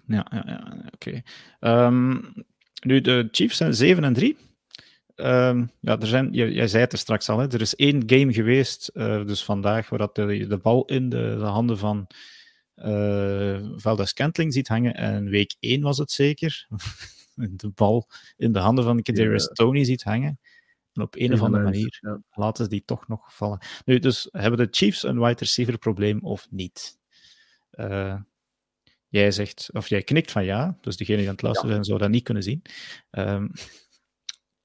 Ja, 0.06 0.26
ja, 0.30 0.42
ja 0.46 0.84
oké. 0.94 1.22
Okay. 1.60 1.86
Um, 1.86 2.32
nu, 2.84 3.00
de 3.00 3.28
Chiefs 3.30 3.56
zijn 3.56 3.74
7 3.74 4.04
en 4.04 4.12
3. 4.12 4.36
Um, 5.16 5.70
ja, 5.80 5.98
er 6.00 6.06
zijn, 6.06 6.32
jij, 6.32 6.50
jij 6.50 6.68
zei 6.68 6.82
het 6.82 6.92
er 6.92 6.98
straks 6.98 7.28
al, 7.28 7.38
hè, 7.38 7.52
er 7.52 7.60
is 7.60 7.74
één 7.74 8.02
game 8.06 8.32
geweest, 8.32 8.90
uh, 8.94 9.26
dus 9.26 9.44
vandaag, 9.44 9.88
waar 9.88 9.98
dat 9.98 10.14
de, 10.14 10.46
de 10.46 10.58
bal 10.58 10.84
in 10.84 11.08
de, 11.08 11.36
de 11.38 11.44
handen 11.44 11.78
van 11.78 12.06
uh, 12.76 13.58
Valdes 13.76 14.12
Kentling 14.12 14.52
ziet 14.52 14.68
hangen. 14.68 14.94
En 14.94 15.28
week 15.28 15.54
1 15.60 15.82
was 15.82 15.98
het 15.98 16.10
zeker. 16.10 16.66
de 17.34 17.68
bal 17.74 18.08
in 18.36 18.52
de 18.52 18.58
handen 18.58 18.84
van 18.84 19.02
Kadarius. 19.02 19.46
Tony 19.52 19.84
ziet 19.84 20.02
hangen. 20.02 20.38
En 20.94 21.02
op 21.02 21.14
een 21.16 21.32
of 21.32 21.42
andere 21.42 21.62
manier 21.62 21.98
ja. 22.00 22.22
laten 22.30 22.64
ze 22.64 22.70
die 22.70 22.82
toch 22.84 23.08
nog 23.08 23.34
vallen. 23.34 23.58
Nu, 23.84 23.98
dus 23.98 24.28
hebben 24.30 24.58
de 24.58 24.68
Chiefs 24.70 25.02
een 25.02 25.20
wide 25.20 25.38
receiver 25.38 25.78
probleem 25.78 26.20
of 26.20 26.46
niet? 26.50 26.98
Uh, 27.72 28.16
jij 29.08 29.30
zegt, 29.30 29.70
of 29.72 29.88
jij 29.88 30.02
knikt 30.02 30.30
van 30.30 30.44
ja, 30.44 30.78
dus 30.80 30.96
degene 30.96 31.18
die 31.18 31.26
aan 31.26 31.32
het 31.32 31.42
luisteren 31.42 31.70
zijn, 31.70 31.84
zou 31.84 31.98
dat 31.98 32.10
niet 32.10 32.22
kunnen 32.22 32.42
zien. 32.42 32.62
Um, 33.10 33.50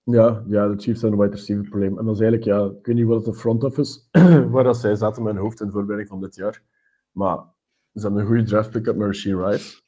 ja, 0.04 0.44
ja, 0.48 0.68
de 0.68 0.82
Chiefs 0.82 1.02
hebben 1.02 1.20
een 1.20 1.26
wide 1.26 1.36
receiver 1.38 1.70
probleem. 1.70 1.98
En 1.98 2.06
dat 2.06 2.16
is 2.16 2.22
eigenlijk, 2.22 2.52
ja, 2.52 2.66
ik 2.80 2.86
weet 2.86 2.96
niet 2.96 3.06
wat 3.06 3.26
het 3.26 3.34
de 3.34 3.40
front 3.40 3.64
office, 3.64 4.00
waar 4.52 4.64
dat 4.64 4.78
zij 4.78 4.96
zaten 4.96 5.26
hun 5.26 5.38
hoofd 5.38 5.60
in 5.60 5.66
de 5.66 5.72
voorbereiding 5.72 6.10
van 6.10 6.22
dit 6.22 6.36
jaar. 6.36 6.64
Maar 7.12 7.38
ze 7.94 8.02
hebben 8.02 8.22
een 8.22 8.28
goede 8.28 8.44
draft 8.44 8.70
pick-up 8.70 8.96
met 8.96 9.08
Rasheed 9.08 9.36
Rice. 9.36 9.82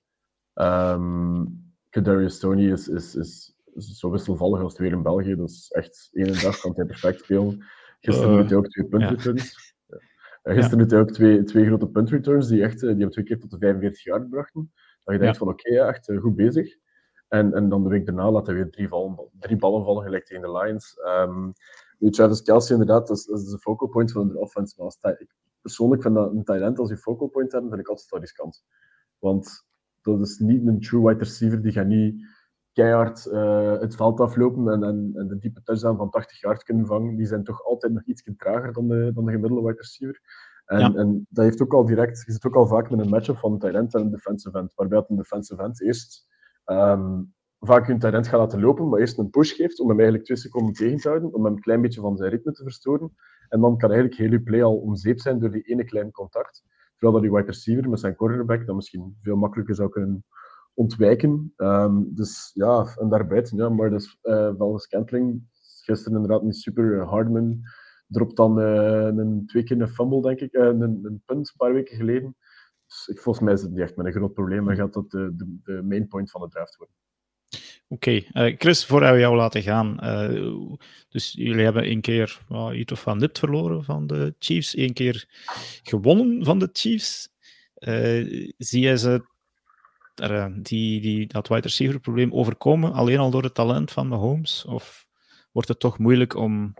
Um, 0.54 1.74
Kadarius 1.90 2.40
Tony 2.40 2.72
is, 2.72 2.88
is, 2.88 3.16
is 3.16 3.56
zo 3.76 4.10
wisselvallig 4.10 4.62
als 4.62 4.72
het 4.72 4.82
weer 4.82 4.92
in 4.92 5.04
België. 5.04 5.36
Dus 5.36 5.72
echt 5.72 6.10
één 6.12 6.42
dag 6.42 6.60
kan 6.60 6.74
hij 6.76 6.86
perfect 6.86 7.20
spelen. 7.20 7.66
Gisteren 8.00 8.40
uh, 8.40 8.48
hij 8.48 8.58
ook 8.58 8.68
twee 8.68 8.88
punt 8.88 9.04
returns. 9.04 9.76
Ja. 10.44 10.54
Gisteren 10.54 10.80
ja. 10.80 10.86
hij 10.86 11.00
ook 11.00 11.12
twee, 11.12 11.44
twee 11.44 11.66
grote 11.66 11.88
punt 11.88 12.10
returns 12.10 12.48
die, 12.48 12.64
echt, 12.64 12.80
die 12.80 12.90
hem 12.90 13.10
twee 13.10 13.26
keer 13.26 13.40
tot 13.40 13.52
de 13.52 13.58
45 13.58 14.04
jaar 14.04 14.28
brachten. 14.28 14.72
Dat 15.04 15.14
je 15.16 15.22
denkt 15.22 15.38
van 15.38 15.48
oké, 15.48 15.72
okay, 15.72 15.88
echt 15.88 16.12
goed 16.20 16.36
bezig. 16.36 16.78
En, 17.28 17.54
en 17.54 17.70
dan 17.70 17.84
de 17.84 17.90
week 17.90 18.06
daarna 18.06 18.32
laat 18.32 18.46
hij 18.46 18.56
weer 18.56 18.70
drie, 18.70 18.88
vallen, 18.88 19.30
drie 19.40 19.58
ballen 19.58 19.86
vallen, 19.86 20.04
gelijk 20.04 20.26
tegen 20.26 20.42
de 20.42 20.52
Lions. 20.52 20.98
Um, 21.06 21.54
nu, 22.00 22.10
Travis 22.10 22.42
Kelsey 22.42 22.78
inderdaad, 22.78 23.08
dat 23.08 23.18
is, 23.18 23.26
dat 23.26 23.40
is 23.40 23.50
de 23.50 23.60
focal 23.60 23.88
point 23.88 24.12
van 24.12 24.28
de 24.28 24.40
offense. 24.40 24.74
Maar 24.78 24.86
als 24.86 24.98
ik 25.20 25.36
persoonlijk 25.62 26.02
vind 26.02 26.16
dat 26.16 26.32
een 26.32 26.44
talent 26.44 26.80
als 26.80 26.90
je 26.90 26.98
focal 26.98 27.28
point 27.28 27.52
hebben, 27.52 27.70
vind 27.70 27.82
ik 27.82 27.88
altijd 27.88 28.10
wel 28.10 28.20
riskant. 28.20 28.64
Want 29.20 29.66
dat 30.02 30.20
is 30.20 30.40
niet 30.40 30.68
een 30.68 30.80
true 30.80 31.08
wide 31.08 31.20
receiver, 31.20 31.62
die 31.62 31.72
gaat 31.72 31.86
niet 31.86 32.26
keihard 32.74 33.26
uh, 33.26 33.80
het 33.80 33.96
veld 33.96 34.20
aflopen 34.20 34.72
en, 34.72 34.84
en, 34.84 35.12
en, 35.16 35.28
de 35.28 35.38
diepe 35.40 35.62
touchdown 35.62 35.98
van 35.98 36.10
80 36.10 36.42
yard 36.42 36.64
kunnen 36.64 36.86
vangen, 36.86 37.16
die 37.16 37.26
zijn 37.26 37.44
toch 37.44 37.64
altijd 37.64 37.94
nog 37.94 38.04
iets 38.04 38.24
trager 38.38 38.74
dan 38.74 38.88
de, 38.88 39.12
dan 39.14 39.26
de 39.26 39.32
gemiddelde 39.32 39.68
wide 39.68 39.78
receiver. 39.78 40.22
En, 40.66 40.80
ja. 40.80 40.94
en, 40.94 41.28
dat 41.30 41.46
heeft 41.46 41.62
ook 41.62 41.74
al 41.74 41.86
direct, 41.86 42.24
je 42.26 42.32
zit 42.32 42.46
ook 42.46 42.56
al 42.56 42.68
vaak 42.68 42.90
met 42.90 43.00
een 43.00 43.10
matchup 43.10 43.38
van 43.38 43.52
een 43.52 43.60
talent 43.60 43.94
en 43.94 44.02
een 44.02 44.12
defensive 44.12 44.58
end, 44.58 44.74
waarbij 44.76 44.98
het 44.98 45.10
een 45.10 45.16
defensive 45.16 45.64
end 45.64 45.82
eerst 45.82 46.28
um, 46.66 47.34
vaak 47.60 47.88
hun 47.88 48.00
talent 48.00 48.28
gaat 48.28 48.40
laten 48.40 48.62
lopen, 48.62 48.90
maar 48.90 49.00
eerst 49.00 49.18
een 49.18 49.30
push 49.30 49.56
geeft 49.56 49.80
om 49.80 49.88
hem 49.88 49.98
eigenlijk 49.98 50.26
twee 50.26 50.38
seconden 50.38 50.74
tegen 50.74 50.98
te 50.98 51.08
houden, 51.08 51.34
om 51.34 51.44
hem 51.46 51.54
een 51.54 51.62
klein 51.62 51.82
beetje 51.82 52.02
van 52.02 52.18
zijn 52.18 52.30
ritme 52.30 52.52
te 52.52 52.64
verstoren. 52.64 53.16
En 53.50 53.62
dan 53.62 53.78
kan 53.78 53.92
eigenlijk 53.92 54.20
heel 54.20 54.32
je 54.32 54.42
play 54.42 54.64
al 54.64 54.78
omzeep 54.78 55.20
zijn 55.20 55.40
door 55.40 55.52
die 55.52 55.62
ene 55.62 55.84
kleine 55.84 56.12
contact. 56.12 56.64
Terwijl 56.92 57.14
dat 57.14 57.22
die 57.22 57.32
wide 57.32 57.52
receiver 57.52 57.90
met 57.90 58.00
zijn 58.00 58.16
cornerback 58.16 58.66
dat 58.66 58.76
misschien 58.76 59.18
veel 59.22 59.36
makkelijker 59.36 59.76
zou 59.76 59.90
kunnen 59.90 60.26
ontwijken. 60.74 61.54
Um, 61.58 62.16
dus 62.16 62.52
ja, 62.54 62.96
en 63.00 63.10
daarbuiten, 63.10 63.58
ja, 63.58 63.70
maar 63.70 63.90
dus 63.90 64.18
uh, 64.24 64.54
wel 64.58 64.80
Scantling, 64.80 65.44
gisteren 65.84 66.22
inderdaad 66.22 66.44
niet 66.44 66.56
super. 66.56 67.06
Hardman 67.06 67.62
dropt 68.08 68.36
dan 68.36 68.60
uh, 68.60 69.06
een, 69.06 69.44
twee 69.46 69.64
keer 69.64 69.82
een 69.82 69.88
fumble, 69.88 70.22
denk 70.22 70.40
ik, 70.40 70.54
uh, 70.54 70.66
een, 70.66 70.82
een, 70.82 71.22
punt 71.26 71.48
een 71.48 71.58
paar 71.58 71.74
weken 71.74 71.98
geleden. 71.98 72.36
Dus 72.88 73.08
ik, 73.08 73.20
volgens 73.20 73.46
mij 73.46 73.54
is 73.54 73.62
het 73.62 73.72
niet 73.72 73.80
echt 73.80 73.96
met 73.96 74.06
een 74.06 74.12
groot 74.12 74.34
probleem 74.34 74.70
en 74.70 74.76
gaat 74.76 74.94
dat 74.94 75.12
de, 75.12 75.34
de, 75.64 75.82
main 75.84 76.08
point 76.08 76.32
van 76.32 76.42
de 76.42 76.48
draft 76.48 76.76
worden. 76.76 76.96
Oké, 77.88 78.22
Chris, 78.58 78.86
voordat 78.86 79.14
we 79.14 79.20
jou 79.20 79.36
laten 79.36 79.62
gaan. 79.62 79.96
Dus 81.10 81.32
jullie 81.32 81.64
hebben 81.64 81.84
één 81.84 82.02
keer 82.02 82.42
uh, 82.50 82.70
iets 82.74 82.92
of 82.92 83.02
van 83.02 83.18
nipt 83.18 83.40
verloren 83.40 83.84
van 83.84 84.08
de 84.08 84.36
Chiefs, 84.40 84.76
één 84.76 84.94
keer 84.94 85.26
gewonnen 85.84 86.46
van 86.46 86.60
de 86.60 86.70
Chiefs. 86.74 87.30
zie 88.58 88.82
je 88.82 88.98
ze 88.98 89.26
er, 90.22 90.64
die, 90.64 91.02
die 91.02 91.28
dat 91.28 91.48
wide 91.48 91.62
receiver 91.62 92.00
probleem 92.00 92.34
overkomen 92.34 92.94
alleen 92.94 93.20
al 93.20 93.32
door 93.32 93.44
het 93.44 93.54
talent 93.54 93.92
van 93.92 94.08
Mahomes? 94.08 94.66
Of 94.66 95.06
wordt 95.52 95.68
het 95.68 95.80
toch 95.80 95.98
moeilijk 95.98 96.36
om... 96.36 96.74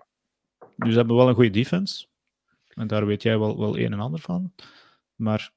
Dus 0.76 0.90
ze 0.90 0.98
hebben 0.98 1.16
wel 1.16 1.28
een 1.28 1.36
goede 1.36 1.50
defense. 1.50 2.08
En 2.68 2.88
daar 2.88 3.06
weet 3.06 3.22
jij 3.22 3.40
wel, 3.40 3.60
wel 3.60 3.78
een 3.78 3.94
en 3.94 4.00
ander 4.00 4.20
van. 4.20 4.54
Maar 5.16 5.52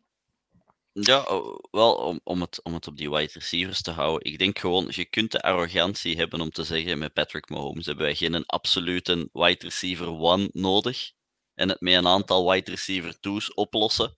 Ja, 0.92 1.25
wel 1.70 1.94
om, 1.94 2.20
om, 2.25 2.40
het, 2.40 2.62
om 2.62 2.75
het 2.75 2.87
op 2.87 2.97
die 2.97 3.11
wide 3.11 3.33
receivers 3.33 3.83
te 3.83 3.90
houden. 3.90 4.33
Ik 4.33 4.38
denk 4.38 4.59
gewoon, 4.59 4.87
je 4.90 5.05
kunt 5.05 5.33
de 5.33 5.42
arrogantie 5.42 6.16
hebben 6.16 6.40
om 6.40 6.51
te 6.51 6.64
zeggen, 6.64 6.99
met 6.99 7.12
Patrick 7.12 7.49
Mahomes 7.49 7.87
hebben 7.87 8.05
wij 8.05 8.14
geen 8.14 8.47
absolute 8.47 9.29
wide 9.33 9.64
receiver 9.64 10.09
one 10.09 10.49
nodig. 10.53 11.12
En 11.55 11.68
het 11.68 11.81
met 11.81 11.94
een 11.94 12.07
aantal 12.07 12.51
wide 12.51 12.70
receiver 12.70 13.20
twos 13.20 13.55
oplossen. 13.55 14.16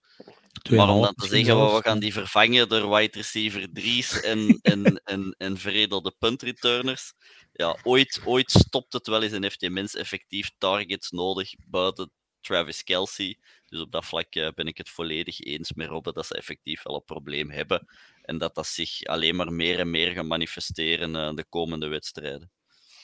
Maar 0.70 0.88
om 0.88 1.02
dan 1.02 1.14
te 1.14 1.26
zeggen, 1.26 1.74
we 1.74 1.80
gaan 1.82 1.98
die 1.98 2.12
vervangen 2.12 2.68
door 2.68 2.90
wide 2.90 3.16
receiver 3.18 3.68
3's 3.80 4.20
en, 4.20 4.58
en, 4.62 5.00
en, 5.04 5.34
en 5.38 5.58
veredelde 5.58 6.14
punt 6.18 6.42
returners. 6.42 7.12
Ja, 7.52 7.78
ooit, 7.82 8.20
ooit 8.24 8.50
stopt 8.50 8.92
het 8.92 9.06
wel 9.06 9.22
eens 9.22 9.32
en 9.32 9.42
heeft 9.42 9.60
je 9.60 9.70
mens 9.70 9.94
effectief 9.94 10.50
targets 10.58 11.10
nodig 11.10 11.54
buiten 11.66 12.10
Travis 12.40 12.82
Kelsey. 12.82 13.38
Dus 13.66 13.80
op 13.80 13.92
dat 13.92 14.04
vlak 14.04 14.34
uh, 14.34 14.48
ben 14.54 14.66
ik 14.66 14.76
het 14.76 14.88
volledig 14.88 15.40
eens 15.40 15.72
met 15.72 15.88
Robben 15.88 16.14
dat 16.14 16.26
ze 16.26 16.36
effectief 16.36 16.82
wel 16.82 16.94
een 16.94 17.04
probleem 17.04 17.50
hebben. 17.50 17.86
En 18.22 18.38
dat 18.38 18.54
dat 18.54 18.66
zich 18.66 19.04
alleen 19.04 19.36
maar 19.36 19.52
meer 19.52 19.78
en 19.78 19.90
meer 19.90 20.12
gaat 20.12 20.24
manifesteren 20.24 21.14
uh, 21.14 21.34
de 21.34 21.44
komende 21.48 21.86
wedstrijden. 21.86 22.50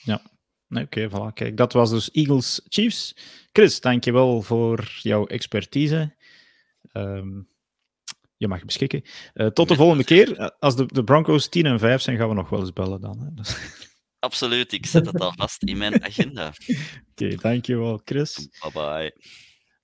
Ja, 0.01 0.21
Oké, 0.81 0.81
okay, 0.81 1.09
voilà. 1.09 1.33
Kijk, 1.33 1.57
dat 1.57 1.73
was 1.73 1.89
dus 1.89 2.11
Eagles 2.11 2.61
Chiefs. 2.67 3.15
Chris, 3.51 3.81
dankjewel 3.81 4.41
voor 4.41 4.91
jouw 5.01 5.25
expertise. 5.25 6.15
Um, 6.93 7.47
je 8.37 8.47
mag 8.47 8.65
beschikken. 8.65 9.01
Uh, 9.33 9.47
tot 9.47 9.67
de 9.67 9.75
volgende 9.75 10.03
keer. 10.03 10.51
Als 10.59 10.75
de, 10.75 10.85
de 10.85 11.03
Broncos 11.03 11.49
10 11.49 11.65
en 11.65 11.79
5 11.79 12.01
zijn, 12.01 12.17
gaan 12.17 12.29
we 12.29 12.35
nog 12.35 12.49
wel 12.49 12.59
eens 12.59 12.73
bellen 12.73 13.01
dan. 13.01 13.19
Hè? 13.19 13.33
Dus... 13.33 13.57
Absoluut, 14.19 14.71
ik 14.71 14.85
zet 14.85 15.05
het 15.05 15.19
alvast 15.21 15.63
in 15.63 15.77
mijn 15.77 16.03
agenda. 16.03 16.47
Oké, 17.11 17.25
okay, 17.25 17.35
dankjewel 17.35 18.01
Chris. 18.05 18.49
Bye 18.61 18.71
bye. 18.71 19.15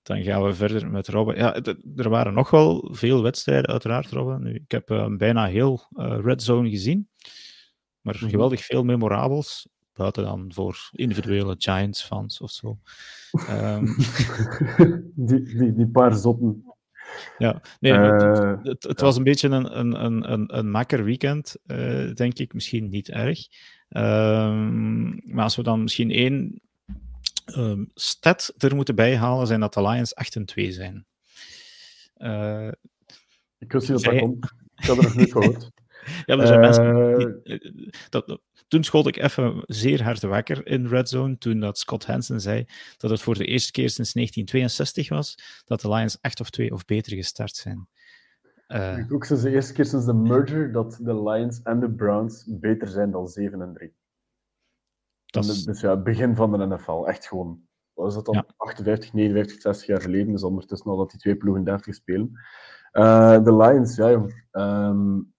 Dan 0.02 0.22
gaan 0.22 0.44
we 0.44 0.54
verder 0.54 0.90
met 0.90 1.08
Robben. 1.08 1.36
Ja, 1.36 1.54
er 1.96 2.08
waren 2.08 2.34
nog 2.34 2.50
wel 2.50 2.88
veel 2.92 3.22
wedstrijden, 3.22 3.70
uiteraard, 3.70 4.10
Robben. 4.10 4.42
Nu, 4.42 4.54
ik 4.54 4.70
heb 4.70 4.90
uh, 4.90 5.16
bijna 5.16 5.46
heel 5.46 5.86
uh, 5.90 6.18
Red 6.22 6.42
Zone 6.42 6.70
gezien. 6.70 7.08
Maar 8.00 8.14
mm 8.14 8.20
-hmm. 8.20 8.30
geweldig 8.30 8.64
veel 8.64 8.84
memorabels. 8.84 9.68
Buiten 9.92 10.24
dan 10.24 10.52
voor 10.54 10.88
individuele 10.92 11.54
Giants-fans 11.58 12.40
of 12.40 12.50
zo. 12.50 12.78
Um... 13.50 13.96
die, 15.28 15.42
die, 15.42 15.74
die 15.74 15.88
paar 15.88 16.14
zotten. 16.14 16.69
Ja, 17.38 17.60
nee, 17.80 17.92
uh, 17.92 18.08
het, 18.10 18.66
het, 18.66 18.82
het 18.82 19.00
ja. 19.00 19.04
was 19.04 19.16
een 19.16 19.24
beetje 19.24 19.48
een, 19.48 19.78
een, 19.78 20.04
een, 20.04 20.32
een, 20.32 20.56
een 20.58 20.70
makker 20.70 21.04
weekend, 21.04 21.56
uh, 21.66 22.14
denk 22.14 22.38
ik. 22.38 22.54
Misschien 22.54 22.88
niet 22.88 23.08
erg. 23.08 23.46
Um, 23.88 25.20
maar 25.24 25.44
als 25.44 25.56
we 25.56 25.62
dan 25.62 25.82
misschien 25.82 26.10
één 26.10 26.60
um, 27.56 27.90
stat 27.94 28.54
er 28.58 28.74
moeten 28.74 28.94
bijhalen, 28.94 29.46
zijn 29.46 29.60
dat 29.60 29.74
de 29.74 29.82
Lions 29.82 30.14
8 30.14 30.36
en 30.36 30.44
2 30.44 30.72
zijn. 30.72 31.06
Uh, 32.18 32.68
ik 33.58 33.72
wist 33.72 33.88
niet 33.88 34.02
dat 34.02 34.12
dat 34.12 34.22
komt. 34.22 34.52
Ik 34.76 34.84
had 34.84 34.96
er 34.96 35.02
nog 35.02 35.16
niet 35.16 35.32
gehoord. 35.32 35.70
ja, 36.26 36.36
maar 36.36 36.38
er 36.38 36.46
zijn 36.46 36.60
mensen 36.60 37.40
die, 37.44 37.90
dat, 38.08 38.40
toen 38.68 38.84
schoot 38.84 39.06
ik 39.06 39.16
even 39.16 39.62
zeer 39.66 40.02
hard 40.02 40.22
wakker 40.22 40.66
in 40.66 40.86
Red 40.86 41.08
Zone, 41.08 41.38
toen 41.38 41.60
dat 41.60 41.78
Scott 41.78 42.06
Hansen 42.06 42.40
zei 42.40 42.66
dat 42.96 43.10
het 43.10 43.20
voor 43.20 43.34
de 43.34 43.44
eerste 43.44 43.72
keer 43.72 43.90
sinds 43.90 44.12
1962 44.12 45.08
was 45.08 45.62
dat 45.64 45.80
de 45.80 45.88
Lions 45.88 46.18
8 46.20 46.40
of 46.40 46.50
2 46.50 46.72
of 46.72 46.84
beter 46.84 47.16
gestart 47.16 47.56
zijn. 47.56 47.88
Uh, 48.68 48.98
ik 48.98 49.12
ook 49.12 49.24
sinds 49.24 49.42
de 49.42 49.50
eerste 49.50 49.72
keer 49.72 49.84
sinds 49.84 50.06
de 50.06 50.14
merger 50.14 50.72
dat 50.72 50.98
de 51.02 51.22
Lions 51.22 51.62
en 51.62 51.80
de 51.80 51.90
Browns 51.90 52.44
beter 52.48 52.88
zijn 52.88 53.10
dan 53.10 53.28
7 53.28 53.60
en 53.60 53.72
3. 53.72 53.94
Dat 55.26 55.44
is... 55.44 55.64
Dus 55.64 55.80
ja, 55.80 55.90
het 55.90 56.04
begin 56.04 56.36
van 56.36 56.52
de 56.52 56.66
NFL. 56.66 57.04
Echt 57.06 57.26
gewoon. 57.26 57.60
Wat 57.92 58.08
is 58.08 58.14
dat 58.14 58.24
dan? 58.24 58.34
Ja. 58.34 58.46
58, 58.56 59.12
59, 59.12 59.60
60 59.60 59.86
jaar 59.86 60.00
geleden. 60.00 60.32
Dus 60.32 60.42
ondertussen 60.42 60.90
al 60.90 60.96
dat 60.96 61.10
die 61.10 61.20
twee 61.20 61.36
ploegen 61.36 61.64
30 61.64 61.94
spelen. 61.94 62.30
Uh, 62.92 63.44
de 63.44 63.56
Lions, 63.56 63.96
ja. 63.96 64.26
Um, 64.52 65.32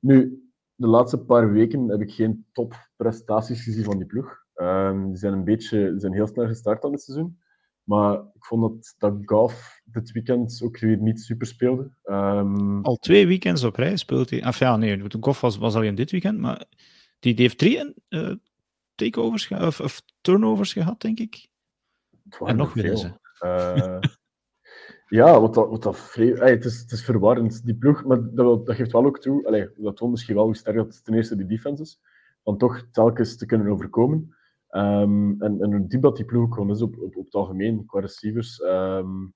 nu, 0.00 0.42
de 0.74 0.86
laatste 0.86 1.18
paar 1.18 1.52
weken 1.52 1.88
heb 1.88 2.00
ik 2.00 2.12
geen 2.12 2.46
topprestaties 2.52 3.62
gezien 3.62 3.84
van 3.84 3.98
die 3.98 4.06
ploeg. 4.06 4.46
Um, 4.54 5.08
die 5.08 5.16
zijn 5.16 5.32
een 5.32 5.44
beetje, 5.44 5.90
die 5.90 6.00
zijn 6.00 6.12
heel 6.12 6.26
snel 6.26 6.46
gestart 6.46 6.84
aan 6.84 6.92
het 6.92 7.02
seizoen. 7.02 7.38
Maar 7.82 8.14
ik 8.14 8.44
vond 8.44 8.62
dat, 8.62 8.94
dat 8.98 9.14
Goff 9.24 9.80
dit 9.84 10.12
weekend 10.12 10.60
ook 10.64 10.78
weer 10.78 10.98
niet 10.98 11.20
super 11.20 11.46
speelde. 11.46 11.90
Um... 12.04 12.84
Al 12.84 12.96
twee 12.96 13.26
weekends 13.26 13.64
op 13.64 13.76
rij 13.76 13.96
speelt 13.96 14.30
hij. 14.30 14.46
Of 14.46 14.58
ja, 14.58 14.76
nee, 14.76 15.02
Goff 15.20 15.40
was, 15.40 15.58
was 15.58 15.74
alleen 15.74 15.94
dit 15.94 16.10
weekend, 16.10 16.38
maar 16.38 16.64
die, 17.18 17.34
die 17.34 17.44
heeft 17.44 17.58
drie 17.58 17.94
uh, 18.08 18.34
takeovers 18.94 19.48
of, 19.48 19.80
of, 19.80 20.02
turnovers 20.20 20.72
gehad, 20.72 21.00
denk 21.00 21.18
ik. 21.18 21.48
En 22.44 22.56
nog. 22.56 22.76
Uh, 22.76 23.98
ja, 25.08 25.40
wat 25.40 25.54
dat, 25.54 25.84
het, 25.84 26.64
is, 26.64 26.80
het 26.80 26.92
is 26.92 27.04
verwarrend. 27.04 27.64
Die 27.64 27.76
ploeg, 27.76 28.04
maar 28.04 28.34
dat, 28.34 28.66
dat 28.66 28.76
geeft 28.76 28.92
wel 28.92 29.04
ook 29.04 29.20
toe, 29.20 29.46
allee, 29.46 29.70
dat 29.76 29.96
toont 29.96 30.10
misschien 30.10 30.34
wel 30.34 30.44
hoe 30.44 30.56
sterk 30.56 30.76
dat 30.76 31.04
ten 31.04 31.14
eerste 31.14 31.36
die 31.36 31.46
defense 31.46 31.82
is, 31.82 32.00
van 32.42 32.58
toch 32.58 32.86
telkens 32.92 33.36
te 33.36 33.46
kunnen 33.46 33.68
overkomen. 33.68 34.36
Um, 34.70 35.42
en, 35.42 35.60
en 35.60 35.72
hoe 35.72 35.86
diep 35.86 36.02
dat 36.02 36.16
die 36.16 36.24
ploeg 36.24 36.54
gewoon 36.54 36.70
is 36.70 36.82
op, 36.82 36.98
op, 36.98 37.16
op 37.16 37.24
het 37.24 37.34
algemeen, 37.34 37.86
qua 37.86 38.00
receivers, 38.00 38.60
um, 38.60 39.34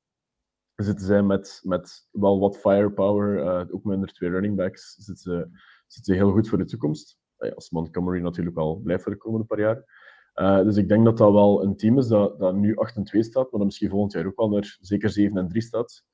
zitten 0.76 1.06
zij 1.06 1.22
met, 1.22 1.60
met 1.62 2.08
wel 2.10 2.40
wat 2.40 2.58
firepower, 2.58 3.38
uh, 3.38 3.74
ook 3.74 3.84
met 3.84 4.14
twee 4.14 4.30
running 4.30 4.56
backs, 4.56 4.94
zitten 4.94 5.16
ze, 5.16 5.48
zitten 5.86 6.14
ze 6.14 6.20
heel 6.20 6.32
goed 6.32 6.48
voor 6.48 6.58
de 6.58 6.64
toekomst. 6.64 7.18
Uh, 7.38 7.52
als 7.52 7.70
Montgomery 7.70 8.20
natuurlijk 8.20 8.56
al 8.56 8.76
blijft 8.76 9.02
voor 9.02 9.12
de 9.12 9.18
komende 9.18 9.46
paar 9.46 9.60
jaar. 9.60 10.01
Uh, 10.34 10.62
dus 10.62 10.76
ik 10.76 10.88
denk 10.88 11.04
dat 11.04 11.18
dat 11.18 11.32
wel 11.32 11.62
een 11.62 11.76
team 11.76 11.98
is 11.98 12.06
dat, 12.06 12.38
dat 12.38 12.54
nu 12.54 12.76
8 12.76 12.96
en 12.96 13.04
2 13.04 13.22
staat, 13.22 13.50
maar 13.50 13.60
dat 13.60 13.64
misschien 13.64 13.88
volgend 13.88 14.12
jaar 14.12 14.26
ook 14.26 14.36
wel 14.36 14.48
naar 14.48 14.76
zeker 14.80 15.10
7 15.10 15.36
en 15.36 15.48
3 15.48 15.62
staat. 15.62 16.04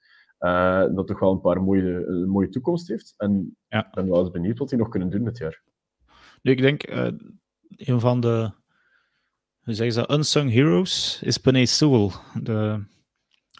Uh, 0.40 0.84
dat 0.94 1.06
toch 1.06 1.18
wel 1.18 1.32
een 1.32 1.40
paar 1.40 1.62
mooie, 1.62 2.06
een 2.06 2.28
mooie 2.28 2.48
toekomst 2.48 2.88
heeft. 2.88 3.14
En 3.16 3.56
ja. 3.68 3.86
ik 3.86 3.92
ben 3.92 4.08
wel 4.08 4.20
eens 4.20 4.30
benieuwd 4.30 4.58
wat 4.58 4.68
die 4.68 4.78
nog 4.78 4.88
kunnen 4.88 5.10
doen 5.10 5.24
dit 5.24 5.38
jaar. 5.38 5.62
Nu, 6.42 6.52
ik 6.52 6.60
denk, 6.60 6.90
uh, 6.90 7.10
een 7.76 8.00
van 8.00 8.20
de 8.20 8.52
hoe 9.62 9.74
zeggen 9.74 9.94
ze, 9.94 10.12
unsung 10.12 10.52
heroes 10.52 11.22
is 11.22 11.38
Penny 11.38 11.64
Sewell, 11.64 12.10
de 12.42 12.84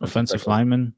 offensive 0.00 0.50
lineman 0.50 0.94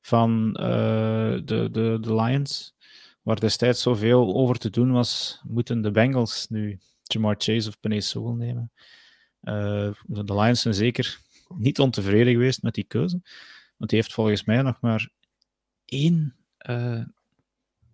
van 0.00 0.52
de, 0.52 1.68
de, 1.72 1.98
de 2.00 2.14
Lions. 2.14 2.74
Waar 3.22 3.40
destijds 3.40 3.82
zoveel 3.82 4.34
over 4.34 4.56
te 4.56 4.70
doen 4.70 4.92
was, 4.92 5.42
moeten 5.46 5.82
de 5.82 5.90
Bengals 5.90 6.46
nu 6.48 6.78
Jamar 7.02 7.34
Chase 7.38 7.68
of 7.68 7.80
Penny 7.80 8.00
Sewell 8.00 8.34
nemen. 8.34 8.72
Uh, 9.42 9.90
de 10.06 10.34
Lions 10.34 10.62
zijn 10.62 10.74
zeker 10.74 11.18
niet 11.48 11.78
ontevreden 11.78 12.32
geweest 12.32 12.62
met 12.62 12.74
die 12.74 12.84
keuze. 12.84 13.20
Want 13.76 13.90
die 13.90 13.98
heeft 13.98 14.12
volgens 14.12 14.44
mij 14.44 14.62
nog 14.62 14.80
maar 14.80 15.08
één 15.84 16.36
uh, 16.70 17.04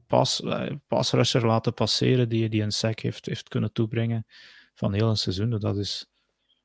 pas, 0.07 0.41
uh, 0.41 0.71
pasrusher 0.87 1.47
laten 1.47 1.75
passeren 1.75 2.29
die, 2.29 2.49
die 2.49 2.63
een 2.63 2.73
sack 2.73 2.99
heeft, 2.99 3.27
heeft 3.27 3.49
kunnen 3.49 3.73
toebrengen 3.73 4.27
van 4.75 4.93
heel 4.93 5.09
een 5.09 5.17
seizoen. 5.17 5.51
Dat 5.51 5.77
is 5.77 6.11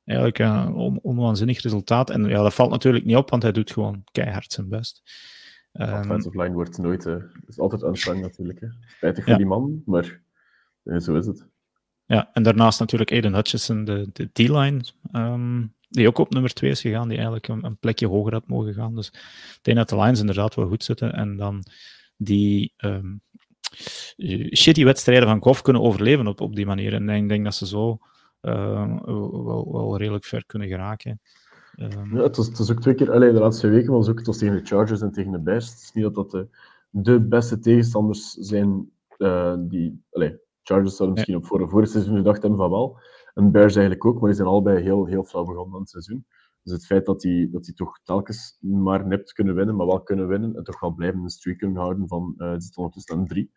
eigenlijk 0.04 0.38
een 0.38 0.74
on, 0.74 0.98
onwaanzinnig 1.02 1.62
resultaat. 1.62 2.10
En 2.10 2.24
ja, 2.24 2.42
dat 2.42 2.54
valt 2.54 2.70
natuurlijk 2.70 3.04
niet 3.04 3.16
op, 3.16 3.30
want 3.30 3.42
hij 3.42 3.52
doet 3.52 3.72
gewoon 3.72 4.04
keihard 4.12 4.52
zijn 4.52 4.68
best. 4.68 5.02
Um, 5.72 5.92
Offensive 5.92 6.42
line 6.42 6.54
wordt 6.54 6.78
nooit... 6.78 7.06
Uh, 7.06 7.22
is 7.46 7.58
altijd 7.58 7.84
aansprang 7.84 8.20
natuurlijk. 8.20 8.60
Hè. 8.60 8.68
Spijtig 8.86 9.24
voor 9.24 9.32
ja. 9.32 9.38
die 9.38 9.46
man, 9.46 9.82
maar 9.86 10.20
zo 10.98 11.16
is 11.16 11.26
het. 11.26 11.48
Ja, 12.10 12.30
en 12.32 12.42
daarnaast 12.42 12.80
natuurlijk 12.80 13.10
Aiden 13.10 13.34
Hutchison, 13.34 13.84
de, 13.84 14.08
de 14.12 14.28
D-line, 14.32 14.80
um, 15.12 15.74
die 15.88 16.08
ook 16.08 16.18
op 16.18 16.32
nummer 16.32 16.52
2 16.52 16.70
is 16.70 16.80
gegaan, 16.80 17.08
die 17.08 17.16
eigenlijk 17.16 17.48
een, 17.48 17.76
plekje 17.80 18.06
hoger 18.06 18.32
had 18.32 18.46
mogen 18.46 18.74
gaan. 18.74 18.94
Dus 18.94 19.06
ik 19.08 19.58
denk 19.62 19.76
dat 19.76 19.88
de 19.88 19.96
lines 19.96 20.20
inderdaad 20.20 20.54
wel 20.54 20.68
goed 20.68 20.84
zitten. 20.84 21.12
En 21.12 21.36
dan 21.36 21.64
die 22.16 22.72
um, 22.76 23.20
shitty 24.56 24.84
wedstrijden 24.84 25.28
van 25.28 25.42
Goff 25.42 25.62
kunnen 25.62 25.82
overleven 25.82 26.26
op, 26.26 26.40
op 26.40 26.56
die 26.56 26.66
manier. 26.66 26.94
En 26.94 27.08
ik 27.08 27.28
denk 27.28 27.44
dat 27.44 27.54
ze 27.54 27.66
zo 27.66 27.98
uh, 28.42 28.96
wel, 29.04 29.72
wel 29.72 29.98
redelijk 29.98 30.24
ver 30.24 30.46
kunnen 30.46 30.68
geraken. 30.68 31.20
Um, 31.76 32.16
ja, 32.16 32.22
het 32.22 32.36
was, 32.36 32.70
ook 32.70 32.80
twee 32.80 32.94
keer, 32.94 33.12
allee, 33.12 33.32
de 33.32 33.38
laatste 33.38 33.68
weken 33.68 33.92
was 33.92 34.08
ook, 34.08 34.18
het 34.18 34.26
was 34.26 34.38
tegen 34.38 34.56
de 34.56 34.66
Chargers 34.66 35.00
en 35.00 35.12
tegen 35.12 35.32
de 35.32 35.40
Bears. 35.40 35.70
Het 35.70 35.80
is 35.80 35.92
niet 35.92 36.04
dat 36.04 36.14
dat 36.14 36.30
de, 36.30 36.48
de 36.90 37.20
beste 37.20 37.58
tegenstanders 37.58 38.32
zijn 38.32 38.90
uh, 39.18 39.54
die, 39.58 40.02
Chargers 40.70 40.96
zouden 40.96 41.16
misschien 41.16 41.40
ja. 41.40 41.58
op 41.58 41.70
voor, 41.70 41.80
het 41.80 41.90
seizoen 41.90 42.16
gedacht 42.16 42.42
hebben 42.42 42.58
van 42.58 42.70
wel. 42.70 42.98
En 43.34 43.50
Bears 43.50 43.74
eigenlijk 43.74 44.04
ook, 44.04 44.18
maar 44.18 44.28
die 44.28 44.36
zijn 44.36 44.48
allebei 44.48 44.82
heel, 44.82 45.06
heel 45.06 45.24
flauw 45.24 45.44
begonnen 45.44 45.74
aan 45.74 45.80
het 45.80 45.90
seizoen. 45.90 46.26
Dus 46.62 46.72
het 46.72 46.86
feit 46.86 47.06
dat 47.06 47.20
die, 47.20 47.50
dat 47.50 47.64
die 47.64 47.74
toch 47.74 48.00
telkens 48.02 48.58
maar 48.60 49.06
nipt 49.06 49.32
kunnen 49.32 49.54
winnen, 49.54 49.76
maar 49.76 49.86
wel 49.86 50.02
kunnen 50.02 50.28
winnen 50.28 50.56
en 50.56 50.64
toch 50.64 50.80
wel 50.80 50.94
blijven 50.94 51.22
een 51.22 51.28
streak 51.28 51.58
kunnen 51.58 51.80
houden 51.80 52.08
van 52.08 52.34
uh, 52.36 52.50
het 52.50 52.64
zit 52.64 52.76
ondertussen 52.76 53.16
aan 53.16 53.26
drie 53.26 53.52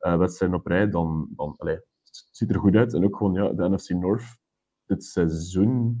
uh, 0.00 0.16
wedstrijden 0.16 0.58
op 0.58 0.66
rij, 0.66 0.88
dan, 0.88 1.28
dan 1.36 1.54
allee, 1.56 1.74
het 1.74 2.28
ziet 2.30 2.50
er 2.50 2.58
goed 2.58 2.74
uit. 2.74 2.94
En 2.94 3.04
ook 3.04 3.16
gewoon 3.16 3.32
ja, 3.32 3.52
de 3.52 3.68
NFC 3.68 3.88
North 3.88 4.38
dit 4.86 5.04
seizoen 5.04 6.00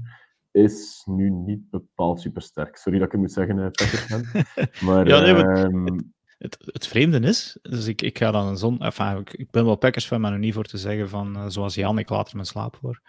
is 0.50 1.02
nu 1.04 1.30
niet 1.30 1.70
bepaald 1.70 2.20
super 2.20 2.42
sterk. 2.42 2.76
Sorry 2.76 2.98
dat 2.98 3.06
ik 3.06 3.12
het 3.12 3.20
moet 3.20 3.32
zeggen, 3.32 3.56
Packersman. 3.56 4.24
Maar, 4.88 5.08
ja, 5.08 5.20
nee, 5.20 5.32
maar 5.32 5.70
uh, 5.70 5.98
het, 6.38 6.56
het 6.60 6.86
vreemde 6.86 7.20
is, 7.20 7.58
dus 7.62 7.86
ik, 7.86 8.02
ik 8.02 8.18
ga 8.18 8.30
dan 8.30 8.46
een 8.46 8.56
zon. 8.56 8.80
Enfin, 8.80 9.16
ik, 9.16 9.32
ik 9.32 9.50
ben 9.50 9.64
wel 9.64 9.76
Packers 9.76 10.06
fan, 10.06 10.20
maar 10.20 10.30
nog 10.30 10.40
niet 10.40 10.54
voor 10.54 10.64
te 10.64 10.78
zeggen 10.78 11.08
van 11.08 11.36
uh, 11.36 11.48
zoals 11.48 11.74
Jan, 11.74 11.98
ik 11.98 12.08
laat 12.08 12.28
er 12.28 12.34
mijn 12.34 12.46
slaap 12.46 12.76
voor. 12.76 13.00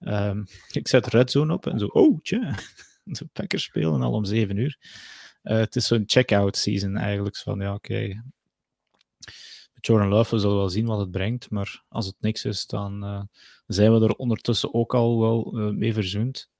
Um, 0.00 0.46
ik 0.72 0.88
zet 0.88 1.06
Red 1.06 1.30
Zone 1.30 1.52
op 1.52 1.66
en 1.66 1.78
zo, 1.78 1.86
oh 1.86 2.20
tja, 2.22 2.54
de 3.02 3.26
Packers 3.32 3.62
spelen 3.62 4.02
al 4.02 4.12
om 4.12 4.24
zeven 4.24 4.56
uur. 4.56 4.78
Uh, 5.42 5.56
het 5.56 5.76
is 5.76 5.86
zo'n 5.86 6.02
check-out 6.06 6.56
season 6.56 6.96
eigenlijk. 6.96 7.36
Van 7.36 7.60
ja, 7.60 7.74
oké. 7.74 7.92
Okay. 7.92 8.08
met 9.74 9.86
Jordan 9.86 10.08
Love, 10.08 10.34
we 10.34 10.40
zullen 10.40 10.56
wel 10.56 10.68
zien 10.68 10.86
wat 10.86 10.98
het 10.98 11.10
brengt. 11.10 11.50
Maar 11.50 11.82
als 11.88 12.06
het 12.06 12.16
niks 12.20 12.44
is, 12.44 12.66
dan 12.66 13.04
uh, 13.04 13.22
zijn 13.66 13.92
we 13.92 14.06
er 14.06 14.14
ondertussen 14.14 14.74
ook 14.74 14.94
al 14.94 15.20
wel 15.20 15.52
mee 15.72 15.92
verzoend. 15.92 16.50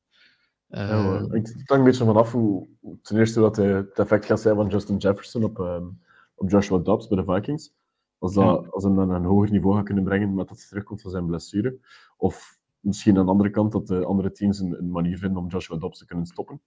Ja, 0.69 1.21
ik 1.21 1.31
hangt 1.31 1.71
een 1.71 1.85
beetje 1.85 2.05
vanaf 2.05 2.33
hoe, 2.33 2.69
ten 3.03 3.19
eerste 3.19 3.41
wat 3.41 3.57
het 3.57 3.99
effect 3.99 4.25
gaat 4.25 4.41
zijn 4.41 4.57
van 4.57 4.69
Justin 4.69 4.97
Jefferson 4.97 5.45
op, 5.45 5.59
um, 5.59 6.01
op 6.37 6.51
Joshua 6.51 6.79
Dobbs 6.79 7.09
bij 7.09 7.25
de 7.25 7.33
Vikings. 7.33 7.75
Als, 8.19 8.35
dat, 8.35 8.45
ja. 8.45 8.71
als 8.71 8.85
hem 8.85 8.97
dan 8.97 9.09
naar 9.09 9.17
een 9.17 9.25
hoger 9.25 9.51
niveau 9.51 9.77
gaat 9.77 9.85
kunnen 9.85 10.05
brengen 10.05 10.35
met 10.35 10.49
dat 10.49 10.59
hij 10.59 10.67
terugkomt 10.67 11.03
van 11.03 11.11
zijn 11.11 11.27
blessure. 11.27 11.79
Of 12.17 12.59
misschien 12.81 13.19
aan 13.19 13.25
de 13.25 13.31
andere 13.31 13.51
kant 13.51 13.73
dat 13.73 13.87
de 13.87 14.05
andere 14.05 14.31
teams 14.31 14.59
een, 14.59 14.79
een 14.79 14.91
manier 14.91 15.19
vinden 15.19 15.43
om 15.43 15.49
Joshua 15.49 15.77
Dobbs 15.77 15.99
te 15.99 16.07
kunnen 16.07 16.27
stoppen. 16.27 16.61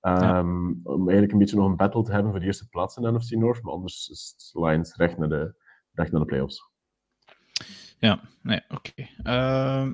Um, 0.00 0.12
ja. 0.12 0.40
Om 0.82 1.00
eigenlijk 1.00 1.32
een 1.32 1.38
beetje 1.38 1.56
nog 1.56 1.66
een 1.66 1.76
battle 1.76 2.02
te 2.02 2.12
hebben 2.12 2.30
voor 2.30 2.40
de 2.40 2.46
eerste 2.46 2.68
plaats 2.68 2.96
in 2.96 3.02
de 3.02 3.12
NFC 3.12 3.30
North. 3.30 3.62
Maar 3.62 3.72
anders 3.72 4.08
is 4.08 4.34
het 4.36 4.62
Lions 4.62 4.96
recht 4.96 5.18
naar 5.18 5.28
de, 5.28 5.54
recht 5.92 6.10
naar 6.10 6.20
de 6.20 6.26
playoffs. 6.26 6.70
Ja, 7.98 8.20
nee, 8.42 8.60
oké. 8.68 8.90
Okay. 9.24 9.86
Uh, 9.86 9.92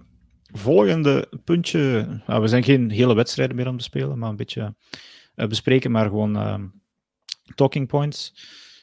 volgende 0.52 1.28
puntje. 1.44 2.06
Nou, 2.26 2.40
we 2.40 2.48
zijn 2.48 2.62
geen 2.62 2.90
hele 2.90 3.14
wedstrijden 3.14 3.56
meer 3.56 3.68
om 3.68 3.76
te 3.76 3.84
spelen, 3.84 4.18
maar 4.18 4.30
een 4.30 4.36
beetje 4.36 4.74
uh, 5.36 5.46
bespreken, 5.46 5.90
maar 5.90 6.06
gewoon 6.06 6.36
uh, 6.36 6.62
talking 7.54 7.88
points. 7.88 8.34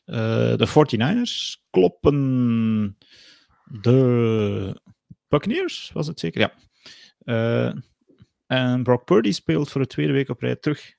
Uh, 0.08 0.56
de 0.56 0.68
49ers 0.68 1.68
kloppen 1.70 2.98
de 3.64 4.82
Buccaneers, 5.28 5.92
was 5.94 6.08
het 6.08 6.20
zeker? 6.20 6.42
Ja. 6.42 6.54
Uh, 7.24 7.82
en 8.46 8.84
Brock 8.84 9.06
Purdy 9.06 9.32
speelt 9.32 9.70
voor 9.70 9.82
de 9.82 9.88
tweede 9.88 10.14
week 10.14 10.30
op 10.30 10.42
rij 10.42 10.56
terug. 10.56 10.96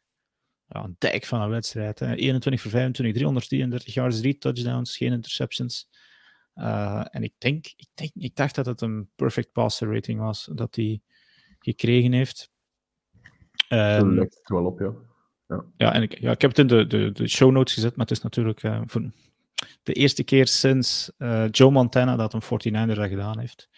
Ja, 0.66 0.84
een 0.84 0.96
dijk 0.98 1.24
van 1.24 1.40
een 1.40 1.50
wedstrijd. 1.50 1.98
Hè. 1.98 2.14
21 2.14 2.61
voor 2.61 2.70
25, 2.70 3.14
333 3.14 3.94
yards, 3.94 4.20
3 4.20 4.38
touchdowns, 4.38 4.96
geen 4.96 5.12
interceptions. 5.12 5.88
Uh, 6.54 7.04
en 7.11 7.22
ik, 7.22 7.34
denk, 7.38 7.66
ik, 7.76 7.88
denk, 7.94 8.11
ik 8.14 8.36
dacht 8.36 8.54
dat 8.54 8.66
het 8.66 8.80
een 8.80 9.11
perfect 9.16 9.52
passer 9.52 9.92
rating 9.92 10.20
was 10.20 10.48
dat 10.52 10.74
hij 10.74 11.00
gekregen 11.59 12.12
heeft. 12.12 12.50
Um, 13.68 13.78
dat 13.78 14.12
lijkt 14.12 14.34
het 14.34 14.48
wel 14.48 14.64
op, 14.64 14.78
ja. 14.78 14.92
Ja, 15.49 15.64
ja 15.76 15.92
en 15.92 16.03
ik, 16.03 16.20
ja, 16.20 16.30
ik 16.30 16.40
heb 16.40 16.51
het 16.51 16.59
in 16.59 16.66
de, 16.66 16.86
de, 16.86 17.12
de 17.12 17.28
show 17.28 17.51
notes 17.51 17.74
gezet, 17.74 17.96
maar 17.96 18.07
het 18.07 18.16
is 18.16 18.22
natuurlijk 18.22 18.62
uh, 18.62 18.80
voor 18.86 19.11
de 19.82 19.92
eerste 19.92 20.24
keer 20.24 20.46
sinds 20.46 21.12
uh, 21.18 21.44
Joe 21.51 21.70
Montana 21.70 22.16
dat 22.16 22.32
een 22.32 22.42
49er 22.42 22.94
dat 22.94 23.09
gedaan 23.09 23.38
heeft. 23.38 23.68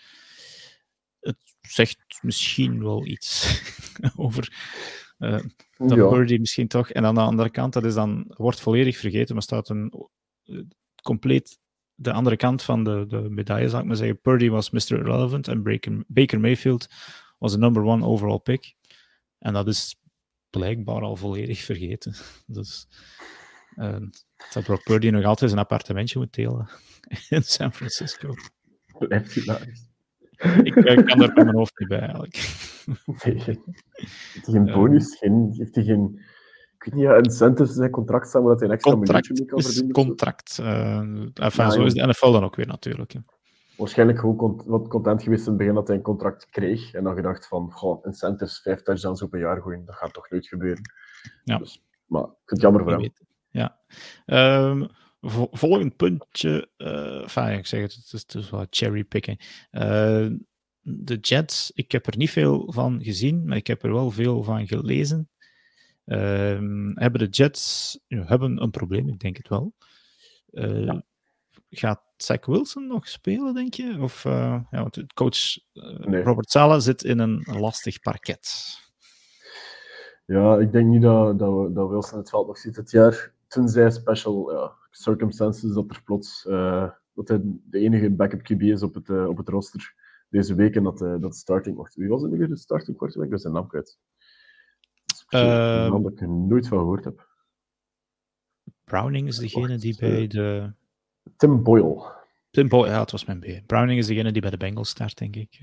Het 1.21 1.37
zegt 1.61 2.19
misschien 2.23 2.83
wel 2.83 3.07
iets 3.07 3.63
over 4.17 4.53
uh, 5.19 5.39
dat 5.77 5.99
ja. 5.99 6.09
Birdie 6.09 6.41
misschien 6.41 6.69
toch. 6.69 6.91
En 6.91 7.05
aan 7.05 7.15
de 7.15 7.21
andere 7.21 7.51
kant, 7.51 7.73
dat 7.73 7.85
is 7.85 7.95
dan, 7.95 8.25
wordt 8.29 8.61
volledig 8.61 8.97
vergeten, 8.97 9.35
maar 9.35 9.43
staat 9.43 9.69
een 9.69 10.09
compleet 11.03 11.59
de 11.95 12.13
andere 12.13 12.37
kant 12.37 12.63
van 12.63 12.85
de, 12.85 13.05
de 13.09 13.21
medaille, 13.31 13.69
zou 13.69 13.83
ik 13.83 13.89
maar 13.89 13.97
zeggen. 13.97 14.21
Purdy 14.21 14.49
was 14.49 14.71
Mr. 14.71 14.93
Irrelevant 14.93 15.49
en 15.49 15.63
Baker, 15.63 16.05
Baker 16.07 16.41
Mayfield 16.41 16.87
was 17.39 17.53
de 17.53 17.59
number 17.59 17.83
one 17.83 18.07
overall 18.07 18.39
pick. 18.39 18.75
En 19.39 19.53
dat 19.53 19.67
is 19.67 20.01
blijkbaar 20.51 21.03
al 21.03 21.17
volledig 21.17 21.61
vergeten. 21.61 22.15
Dus 22.47 22.89
uh, 23.77 23.97
dat 24.53 24.65
Brock 24.65 24.83
Purdy 24.83 25.09
nog 25.09 25.25
altijd 25.25 25.51
zijn 25.51 25.63
appartementje 25.63 26.19
moet 26.19 26.35
delen 26.35 26.69
in 27.29 27.43
San 27.43 27.73
Francisco. 27.73 28.35
Blijft 28.99 29.33
hilarisch. 29.33 29.89
Ik, 30.63 30.75
ik 30.75 31.05
kan 31.05 31.19
daar 31.19 31.35
met 31.35 31.35
mijn 31.35 31.55
hoofd 31.55 31.79
niet 31.79 31.89
bij, 31.89 31.99
eigenlijk. 31.99 32.35
Nee, 33.05 33.35
heeft 33.35 34.47
hij 34.47 34.55
geen 34.55 34.65
bonus? 34.65 35.17
Geen, 35.17 35.55
heeft 35.57 35.75
hij 35.75 35.85
geen 35.85 36.21
ik 36.81 36.87
weet 36.87 36.95
niet, 36.95 37.05
ja, 37.05 37.17
incentives 37.17 37.75
zijn 37.75 37.91
contract 37.91 38.29
staan, 38.29 38.45
dat 38.45 38.59
hij 38.61 38.69
een 38.69 38.75
extra 38.75 38.93
contract 38.93 39.29
mee 39.29 39.45
kan 39.45 39.63
verdienen. 39.63 39.93
contract. 39.93 40.59
Uh, 40.61 40.99
enfin, 41.35 41.65
ja, 41.65 41.71
zo 41.71 41.85
is 41.85 41.95
de 41.95 42.07
NFL 42.07 42.31
dan 42.31 42.45
ook 42.45 42.57
weer 42.57 42.67
natuurlijk. 42.67 43.13
Ja. 43.13 43.25
Waarschijnlijk 43.81 44.19
gewoon 44.19 44.63
wat 44.67 44.89
content 44.89 45.23
geweest 45.23 45.43
in 45.43 45.49
het 45.49 45.59
begin 45.59 45.75
dat 45.75 45.89
hij 45.89 45.97
een 45.97 46.03
contract 46.03 46.47
kreeg. 46.51 46.93
En 46.93 47.05
dan 47.05 47.15
gedacht 47.15 47.47
van, 47.47 47.73
goh, 47.73 48.07
incentives, 48.07 48.61
vijf 48.61 48.83
touchdowns 48.83 49.23
op 49.23 49.33
een 49.33 49.41
jaar 49.41 49.63
gooien, 49.63 49.85
dat 49.85 49.95
gaat 49.95 50.13
toch 50.13 50.31
nooit 50.31 50.47
gebeuren. 50.47 50.83
Ja. 51.45 51.59
Dus, 51.59 51.83
maar 52.07 52.23
ik 52.23 52.29
vind 52.29 52.51
het 52.51 52.61
jammer 52.61 52.83
voor 52.83 52.93
hem. 52.93 53.13
Ja. 53.51 53.79
Um, 54.71 54.89
volgend 55.51 55.97
puntje, 55.97 56.69
uh, 56.79 57.23
enfin, 57.23 57.59
ik 57.59 57.67
zeg 57.67 57.81
het, 57.81 58.11
het 58.11 58.35
is, 58.35 58.51
wel 58.51 58.67
cherrypicken. 58.71 59.37
Uh, 59.71 60.29
de 60.81 61.17
Jets, 61.21 61.71
ik 61.75 61.93
heb 61.93 62.07
er 62.07 62.17
niet 62.17 62.31
veel 62.31 62.73
van 62.73 63.03
gezien, 63.03 63.47
maar 63.47 63.57
ik 63.57 63.67
heb 63.67 63.83
er 63.83 63.93
wel 63.93 64.11
veel 64.11 64.43
van 64.43 64.67
gelezen. 64.67 65.29
Uh, 66.07 66.59
hebben 66.95 67.19
de 67.19 67.29
Jets 67.29 67.99
hebben 68.09 68.63
een 68.63 68.71
probleem? 68.71 69.09
Ik 69.09 69.21
denk 69.21 69.37
het 69.37 69.49
wel. 69.49 69.75
Uh, 70.51 70.85
ja. 70.85 71.05
Gaat 71.71 72.03
Zach 72.23 72.47
Wilson 72.47 72.87
nog 72.87 73.09
spelen, 73.09 73.55
denk 73.55 73.75
je? 73.75 73.97
Of, 74.01 74.25
uh, 74.25 74.61
ja, 74.71 74.81
want 74.83 75.15
coach 75.15 75.59
nee. 76.07 76.23
Robert 76.23 76.51
Sala 76.51 76.79
zit 76.79 77.05
in 77.05 77.19
een 77.19 77.45
lastig 77.59 78.01
parket. 78.01 78.49
Ja, 80.27 80.59
ik 80.59 80.73
denk 80.73 80.89
niet 80.89 81.03
dat, 81.03 81.39
dat, 81.39 81.75
dat 81.75 81.89
Wilson 81.89 82.19
het 82.19 82.31
veld 82.31 82.47
nog 82.47 82.59
ziet 82.59 82.75
dit 82.75 82.91
jaar. 82.91 83.33
Tenzij 83.47 83.91
special 83.91 84.53
ja, 84.53 84.73
circumstances 84.91 85.73
dat 85.73 85.91
er 85.91 86.03
plots 86.05 86.43
dat 87.15 87.29
hij 87.29 87.41
de 87.43 87.79
enige 87.79 88.11
backup 88.11 88.41
QB 88.41 88.61
is 88.61 88.83
op 88.83 88.95
het, 88.95 89.11
op 89.11 89.37
het 89.37 89.49
roster 89.49 89.95
deze 90.29 90.55
week 90.55 90.75
en 90.77 90.83
dat, 90.83 90.99
dat 90.99 91.37
starting... 91.37 91.77
Wacht, 91.77 91.95
wie 91.95 92.09
was 92.09 92.23
het 92.23 92.31
nu 92.31 92.39
weer 92.39 92.49
de 92.49 92.57
starting 92.57 92.97
quarterback? 92.97 93.25
Ik 93.25 93.31
ben 93.31 93.41
zijn 93.41 93.53
naam 93.53 93.69
kwijt. 93.69 93.99
Uh, 95.31 96.03
dat 96.03 96.13
ik 96.13 96.21
er 96.21 96.29
nooit 96.29 96.69
van 96.69 96.79
gehoord 96.79 97.05
heb. 97.05 97.29
Browning 98.85 99.29
is 99.29 99.39
degene 99.39 99.79
die 99.79 99.97
bij 99.99 100.27
de. 100.27 100.73
Tim 101.37 101.63
Boyle. 101.63 102.19
Tim 102.51 102.69
Boyle, 102.69 102.93
ja, 102.93 103.01
het 103.01 103.11
was 103.11 103.25
mijn 103.25 103.41
B. 103.41 103.67
Browning 103.67 103.99
is 103.99 104.07
degene 104.07 104.33
die 104.33 104.43
bij 104.43 104.51
de 104.51 104.57
Bengals 104.57 104.89
start, 104.89 105.19
denk 105.19 105.37
ik. 105.37 105.61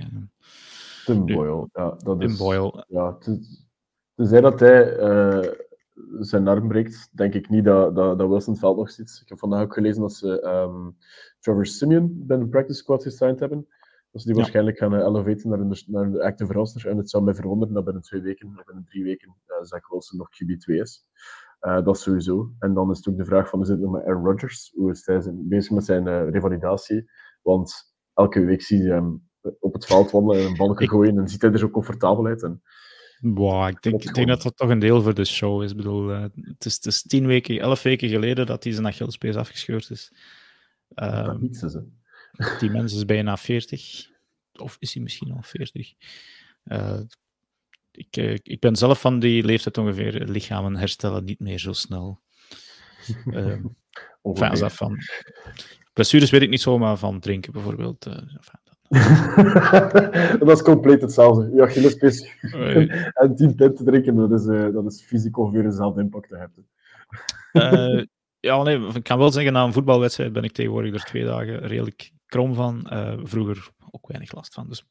Tim 1.05 1.23
nu, 1.23 1.35
Boyle, 1.35 1.69
ja. 1.73 1.89
Dat 1.89 2.19
Tim 2.19 2.29
is, 2.29 2.37
Boyle. 2.37 2.85
Ja, 2.87 3.17
tenzij 4.15 4.41
dat 4.41 4.59
hij 4.59 4.99
uh, 4.99 5.51
zijn 6.19 6.47
arm 6.47 6.67
breekt, 6.67 7.09
denk 7.11 7.33
ik 7.33 7.49
niet 7.49 7.65
dat, 7.65 7.95
dat, 7.95 8.19
dat 8.19 8.29
Wilson 8.29 8.51
het 8.53 8.61
veld 8.61 8.77
nog 8.77 8.91
zit. 8.91 9.19
Ik 9.23 9.29
heb 9.29 9.39
vandaag 9.39 9.61
ook 9.61 9.73
gelezen 9.73 10.01
dat 10.01 10.13
ze 10.13 10.43
um, 10.45 10.97
Trevor 11.39 11.65
Simeon 11.65 12.13
bij 12.25 12.37
de 12.37 12.47
practice 12.47 12.79
squad 12.79 13.03
gesigned 13.03 13.39
hebben. 13.39 13.67
Dat 14.11 14.21
ze 14.21 14.27
die 14.27 14.35
ja. 14.35 14.41
waarschijnlijk 14.41 14.77
gaan 14.77 14.93
uh, 14.93 14.99
elevaten 14.99 15.49
naar 15.49 15.69
de, 15.69 15.83
naar 15.87 16.11
de 16.11 16.23
active 16.23 16.53
roster. 16.53 16.89
En 16.89 16.97
het 16.97 17.09
zou 17.09 17.23
mij 17.23 17.35
verwonderen 17.35 17.73
dat 17.73 17.83
binnen 17.83 18.03
twee 18.03 18.21
weken, 18.21 18.47
of 18.47 18.65
binnen 18.65 18.85
drie 18.85 19.03
weken, 19.03 19.35
uh, 19.47 19.55
Zach 19.61 19.89
Wilson 19.89 20.17
nog 20.17 20.29
QB2 20.29 20.73
is. 20.75 21.05
Uh, 21.61 21.83
dat 21.83 21.99
sowieso. 21.99 22.51
En 22.59 22.73
dan 22.73 22.91
is 22.91 22.97
het 22.97 23.07
ook 23.07 23.17
de 23.17 23.25
vraag 23.25 23.49
van, 23.49 23.65
zit 23.65 23.81
het 23.81 23.89
met 23.89 24.05
Aaron 24.05 24.25
Rodgers? 24.25 24.71
Hoe 24.75 24.91
is 24.91 25.05
hij 25.05 25.21
zijn, 25.21 25.47
bezig 25.47 25.71
met 25.71 25.85
zijn 25.85 26.07
uh, 26.07 26.29
revalidatie? 26.29 27.09
Want 27.41 27.73
elke 28.13 28.45
week 28.45 28.61
zie 28.61 28.83
je 28.83 28.91
hem 28.91 29.29
op 29.59 29.73
het 29.73 29.85
veld 29.85 30.11
wandelen 30.11 30.41
en 30.41 30.47
een 30.47 30.57
balken 30.57 30.89
gooien 30.89 31.17
en 31.17 31.27
ziet 31.27 31.41
hij 31.41 31.51
er 31.51 31.59
zo 31.59 31.69
comfortabel 31.69 32.25
uit. 32.25 32.43
En... 32.43 32.61
Wow, 33.19 33.67
ik 33.67 33.81
denk, 33.81 34.03
ik 34.03 34.13
denk 34.13 34.27
dat 34.27 34.41
dat 34.41 34.57
toch 34.57 34.69
een 34.69 34.79
deel 34.79 35.01
voor 35.01 35.13
de 35.13 35.25
show 35.25 35.63
is. 35.63 35.71
Ik 35.71 35.77
bedoel, 35.77 36.11
uh, 36.11 36.21
het, 36.21 36.65
is, 36.65 36.75
het 36.75 36.85
is 36.85 37.01
tien 37.01 37.25
weken, 37.25 37.59
elf 37.59 37.81
weken 37.81 38.09
geleden 38.09 38.45
dat 38.45 38.63
hij 38.63 38.73
zijn 38.73 38.87
Achillespees 38.87 39.35
afgescheurd 39.35 39.89
is. 39.89 40.13
Dat 40.87 41.41
niets 41.41 41.61
is, 41.61 41.73
hè. 41.73 41.81
Die 42.59 42.69
mens 42.69 42.95
is 42.95 43.05
bijna 43.05 43.37
40. 43.37 44.09
Of 44.53 44.75
is 44.79 44.93
hij 44.93 45.03
misschien 45.03 45.31
al 45.31 45.41
40? 45.41 45.93
Uh, 47.97 48.05
ik, 48.05 48.17
uh, 48.17 48.37
ik 48.43 48.59
ben 48.59 48.75
zelf 48.75 49.01
van 49.01 49.19
die 49.19 49.43
leeftijd 49.43 49.77
ongeveer. 49.77 50.23
Lichamen 50.25 50.75
herstellen 50.75 51.23
niet 51.23 51.39
meer 51.39 51.59
zo 51.59 51.73
snel. 51.73 52.19
Uh, 53.25 53.55
enfin, 54.23 54.69
van. 54.69 54.97
Blessures 55.93 56.29
weet 56.29 56.41
ik 56.41 56.49
niet 56.49 56.61
zo, 56.61 56.77
maar 56.77 56.97
van 56.97 57.19
drinken 57.19 57.51
bijvoorbeeld. 57.51 58.05
Enfin, 58.05 58.59
dat 60.39 60.49
is 60.49 60.61
compleet 60.61 61.01
hetzelfde. 61.01 61.55
Je 61.55 61.61
Achillespees 61.61 62.27
en 63.21 63.35
10 63.35 63.55
pint 63.55 63.77
te 63.77 63.83
drinken, 63.83 64.15
dat 64.15 64.31
is, 64.31 64.45
dat 64.73 64.85
is 64.85 65.03
fysiek 65.03 65.37
ongeveer 65.37 65.63
dezelfde 65.63 66.01
impact 66.01 66.29
te 66.29 66.37
hebben. 66.37 66.67
ja, 68.39 68.63
nee, 68.63 68.87
ik 68.93 69.03
kan 69.03 69.17
wel 69.17 69.31
zeggen, 69.31 69.53
na 69.53 69.63
een 69.63 69.73
voetbalwedstrijd 69.73 70.33
ben 70.33 70.43
ik 70.43 70.51
tegenwoordig 70.51 70.93
er 70.93 71.03
twee 71.03 71.25
dagen 71.25 71.59
redelijk 71.59 72.11
krom 72.25 72.53
van. 72.53 72.87
Uh, 72.93 73.13
vroeger 73.23 73.69
ook 73.91 74.07
weinig 74.07 74.33
last 74.33 74.53
van. 74.53 74.67
Dus, 74.67 74.85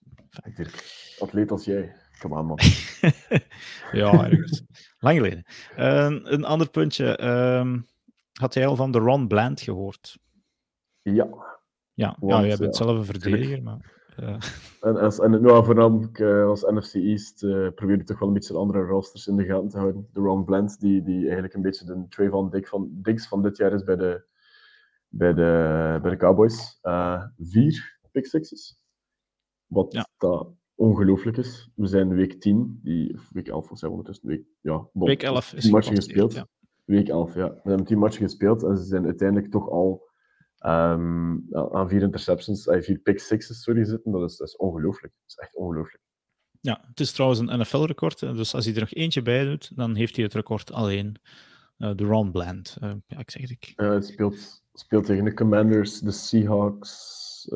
Atleet 1.18 1.50
als 1.50 1.64
jij. 1.64 1.94
Man. 2.28 2.58
ja, 3.92 4.30
ergens. 4.30 4.62
Lang 4.98 5.16
geleden. 5.16 5.44
Uh, 5.78 6.22
een 6.22 6.44
ander 6.44 6.70
puntje. 6.70 7.18
Uh, 7.22 7.74
had 8.32 8.54
jij 8.54 8.66
al 8.66 8.76
van 8.76 8.90
de 8.90 8.98
Ron 8.98 9.26
Bland 9.28 9.60
gehoord? 9.60 10.18
Ja. 11.02 11.28
Ja, 11.94 12.16
Want, 12.20 12.32
ja 12.32 12.46
jij 12.46 12.56
bent 12.56 12.76
zelf 12.76 12.96
een 12.96 13.04
verdediger, 13.04 13.62
maar... 13.62 13.94
Uh... 14.20 14.36
En, 14.80 14.96
als, 14.96 15.18
en 15.18 15.30
nou, 15.30 15.64
voornamelijk 15.64 16.18
uh, 16.18 16.46
als 16.46 16.62
NFC 16.62 16.94
East 16.94 17.42
uh, 17.42 17.68
probeer 17.74 18.00
ik 18.00 18.06
toch 18.06 18.18
wel 18.18 18.28
een 18.28 18.34
beetje 18.34 18.56
andere 18.56 18.84
rosters 18.84 19.26
in 19.26 19.36
de 19.36 19.44
gaten 19.44 19.68
te 19.68 19.78
houden. 19.78 20.08
De 20.12 20.20
Ron 20.20 20.44
Bland, 20.44 20.80
die, 20.80 21.02
die 21.02 21.22
eigenlijk 21.22 21.54
een 21.54 21.62
beetje 21.62 21.84
de 21.84 22.06
Trayvon 22.08 22.50
Diggs 22.50 22.68
van, 22.68 22.88
Diggs 22.92 23.28
van 23.28 23.42
dit 23.42 23.56
jaar 23.56 23.72
is 23.72 23.82
bij 23.82 23.96
de, 23.96 24.24
bij 25.08 25.34
de, 25.34 25.98
bij 26.02 26.10
de 26.10 26.16
Cowboys. 26.16 26.80
vier 27.38 27.98
pick 28.12 28.26
sixes. 28.26 28.84
Wat 29.66 29.92
ja. 29.92 30.06
dat 30.18 30.48
ongelooflijk 30.76 31.36
is. 31.36 31.68
We 31.74 31.86
zijn 31.86 32.14
week 32.14 32.40
10, 32.40 32.80
die, 32.82 33.14
of 33.14 33.28
week 33.32 33.48
11 33.48 33.70
of 33.70 33.78
zijn 33.78 33.90
we 33.90 33.96
ondertussen. 33.96 34.28
Week, 34.28 34.44
ja, 34.60 34.88
bon, 34.92 35.08
week 35.08 35.22
11 35.22 35.52
is 35.52 35.70
matchen 35.70 35.96
gespeeld. 35.96 36.32
Ja. 36.32 36.46
Week 36.84 37.08
11, 37.08 37.34
ja. 37.34 37.48
We 37.48 37.68
hebben 37.68 37.86
10 37.86 37.98
matchen 37.98 38.22
gespeeld 38.22 38.62
en 38.62 38.76
ze 38.76 38.84
zijn 38.84 39.04
uiteindelijk 39.04 39.50
toch 39.50 39.70
al 39.70 40.08
ehm, 40.58 41.36
aan 41.72 41.88
vier 41.88 42.02
interceptions, 42.02 42.66
uh, 42.66 42.80
vier 42.80 42.98
pick 42.98 43.20
sixes 43.20 43.62
sorry, 43.62 43.84
zitten. 43.84 44.12
Dat 44.12 44.30
is, 44.30 44.36
dat 44.36 44.48
is 44.48 44.56
ongelooflijk. 44.56 45.12
Dat 45.12 45.30
is 45.30 45.36
echt 45.36 45.54
ongelooflijk. 45.54 46.02
Ja, 46.60 46.84
het 46.88 47.00
is 47.00 47.12
trouwens 47.12 47.40
een 47.40 47.58
NFL-record. 47.58 48.18
Dus 48.20 48.54
als 48.54 48.64
hij 48.64 48.74
er 48.74 48.80
nog 48.80 48.92
eentje 48.92 49.22
bij 49.22 49.44
doet, 49.44 49.76
dan 49.76 49.94
heeft 49.94 50.16
hij 50.16 50.24
het 50.24 50.34
record 50.34 50.72
alleen. 50.72 51.20
Uh, 51.78 51.90
de 51.94 52.04
Ron 52.04 52.30
Bland. 52.30 52.76
Uh, 52.82 52.92
ja, 53.06 53.18
ik 53.18 53.30
zeg 53.30 53.48
het. 53.48 53.72
Uh, 53.76 53.90
het 53.90 54.06
speelt, 54.06 54.64
speelt 54.78 55.06
tegen 55.06 55.24
de 55.24 55.34
Commanders, 55.34 55.98
de 55.98 56.10
Seahawks. 56.10 57.48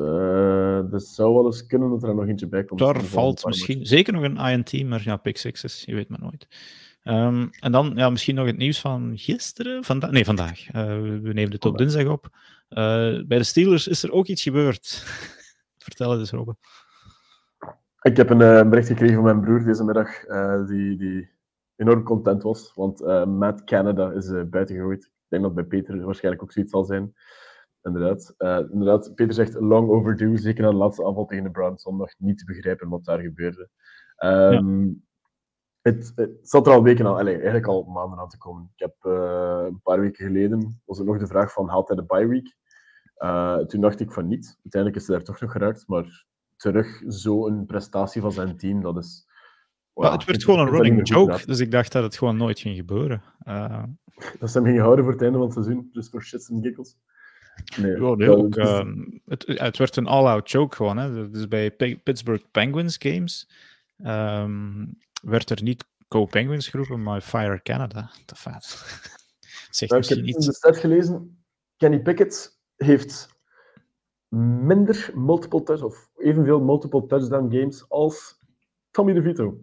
dus 0.89 1.15
zou 1.15 1.33
wel 1.33 1.45
eens 1.45 1.65
kunnen 1.65 1.89
dat 1.89 2.03
er 2.03 2.15
nog 2.15 2.27
eentje 2.27 2.47
bij 2.47 2.63
komt. 2.63 2.79
Daar 2.79 3.01
valt 3.01 3.45
misschien 3.45 3.85
zeker 3.85 4.13
nog 4.13 4.23
een 4.23 4.37
INT, 4.37 4.87
maar 4.89 5.01
ja, 5.03 5.17
pick 5.17 5.37
je 5.37 5.93
weet 5.95 6.09
maar 6.09 6.19
nooit. 6.21 6.47
Um, 7.03 7.49
en 7.59 7.71
dan 7.71 7.91
ja, 7.95 8.09
misschien 8.09 8.35
nog 8.35 8.45
het 8.45 8.57
nieuws 8.57 8.79
van 8.79 9.11
gisteren, 9.15 9.83
nee, 10.09 10.25
vandaag. 10.25 10.71
we 10.71 11.31
nemen 11.33 11.51
het 11.51 11.65
op 11.65 11.77
dinsdag 11.77 12.07
op. 12.07 12.29
bij 12.69 13.37
de 13.37 13.43
Steelers 13.43 13.87
is 13.87 14.03
er 14.03 14.11
ook 14.11 14.27
iets 14.27 14.43
gebeurd. 14.43 15.03
Vertel 15.77 16.11
het 16.11 16.19
eens, 16.19 16.31
Robbe. 16.31 16.55
Ik 18.01 18.17
heb 18.17 18.29
een 18.29 18.69
bericht 18.69 18.87
gekregen 18.87 19.15
van 19.15 19.23
mijn 19.23 19.41
broer 19.41 19.63
deze 19.63 19.83
middag, 19.83 20.25
die, 20.67 20.97
die 20.97 21.29
enorm 21.81 22.03
content 22.03 22.43
was. 22.43 22.71
Want 22.75 23.01
uh, 23.01 23.25
Matt 23.25 23.63
Canada 23.63 24.11
is 24.11 24.29
uh, 24.29 24.41
buiten 24.43 24.75
gegooid. 24.75 25.11
Ik 25.31 25.39
denk 25.39 25.55
dat 25.55 25.67
bij 25.67 25.79
Peter 25.79 26.05
waarschijnlijk 26.05 26.43
ook 26.43 26.51
zoiets 26.51 26.71
zal 26.71 26.83
zijn. 26.83 27.13
Inderdaad. 27.81 28.33
Uh, 28.37 28.59
inderdaad, 28.71 29.15
Peter 29.15 29.33
zegt 29.33 29.53
long 29.53 29.89
overdue. 29.89 30.37
Zeker 30.37 30.63
na 30.63 30.69
de 30.69 30.75
laatste 30.75 31.05
aanval 31.05 31.25
tegen 31.25 31.43
de 31.43 31.51
Browns 31.51 31.81
zondag. 31.81 32.09
Niet 32.17 32.37
te 32.37 32.45
begrijpen 32.45 32.89
wat 32.89 33.05
daar 33.05 33.19
gebeurde. 33.19 33.69
Um, 34.23 34.85
ja. 34.85 34.93
het, 35.81 36.11
het, 36.15 36.31
zat 36.41 36.67
er 36.67 36.73
al 36.73 36.83
weken 36.83 37.05
aan, 37.05 37.15
allez, 37.15 37.33
eigenlijk 37.33 37.67
al 37.67 37.83
maanden 37.83 38.19
aan 38.19 38.29
te 38.29 38.37
komen. 38.37 38.71
Ik 38.75 38.79
heb 38.79 38.95
een 38.99 39.81
paar 39.83 39.99
weken 39.99 40.25
geleden, 40.25 40.81
was 40.85 40.99
er 40.99 41.05
nog 41.05 41.17
de 41.17 41.27
vraag 41.27 41.53
van, 41.53 41.69
haalt 41.69 41.87
hij 41.87 41.97
de 41.97 42.03
bye 42.03 42.27
week? 42.27 42.55
toen 43.67 43.81
dacht 43.81 43.99
ik 43.99 44.11
van 44.11 44.27
niet. 44.27 44.57
Uiteindelijk 44.63 45.01
is 45.01 45.07
hij 45.07 45.17
daar 45.17 45.25
toch 45.25 45.39
nog 45.39 45.51
geraakt. 45.51 45.87
Maar 45.87 46.25
terug 46.55 47.01
zo'n 47.07 47.65
prestatie 47.65 48.21
van 48.21 48.31
zijn 48.31 48.57
team, 48.57 48.81
dat 48.81 48.97
is 48.97 49.27
Wow, 49.93 50.11
het 50.11 50.25
werd 50.25 50.43
gewoon 50.43 50.59
een 50.59 50.73
running 50.73 51.07
joke, 51.07 51.45
dus 51.45 51.59
ik 51.59 51.71
dacht 51.71 51.91
dat 51.91 52.03
het 52.03 52.17
gewoon 52.17 52.37
nooit 52.37 52.59
ging 52.59 52.75
gebeuren. 52.75 53.21
Uh... 53.47 53.83
Dat 54.39 54.51
ze 54.51 54.57
hem 54.57 54.67
gingen 54.67 54.83
houden 54.83 55.03
voor 55.03 55.13
het 55.13 55.21
einde 55.21 55.37
van 55.37 55.47
het 55.47 55.55
seizoen, 55.55 55.89
dus 55.93 56.09
voor 56.09 56.23
shits 56.23 56.49
en 56.49 56.61
giggles. 56.61 56.97
Nee, 57.77 58.01
ja, 58.01 58.15
nee 58.15 58.37
ook, 58.37 58.55
uh, 58.55 58.85
het, 59.25 59.43
het 59.47 59.77
werd 59.77 59.95
een 59.95 60.07
all-out 60.07 60.51
joke 60.51 60.75
gewoon. 60.75 60.97
Hè. 60.97 61.29
Dus 61.29 61.47
bij 61.47 61.71
Pittsburgh 62.03 62.43
Penguins 62.51 62.95
games 62.99 63.49
um, 63.97 64.97
werd 65.21 65.49
er 65.49 65.63
niet 65.63 65.85
Go 66.09 66.25
Penguins 66.25 66.67
geroepen, 66.67 67.03
maar 67.03 67.21
Fire 67.21 67.61
Canada. 67.61 68.11
Te 68.25 68.35
vet. 68.35 68.63
Zegt 69.69 69.91
nou, 69.91 70.03
ik 70.03 70.09
heb 70.09 70.17
in 70.17 70.25
de 70.25 70.53
stat 70.53 70.77
gelezen, 70.77 71.43
Kenny 71.77 72.01
Pickett 72.01 72.59
heeft 72.75 73.29
minder 74.37 75.11
multiple 75.15 75.63
touch 75.63 75.81
of 75.81 76.09
evenveel 76.17 76.59
multiple 76.59 77.05
touchdown 77.07 77.55
games 77.55 77.89
als 77.89 78.39
Tommy 78.91 79.13
DeVito. 79.13 79.57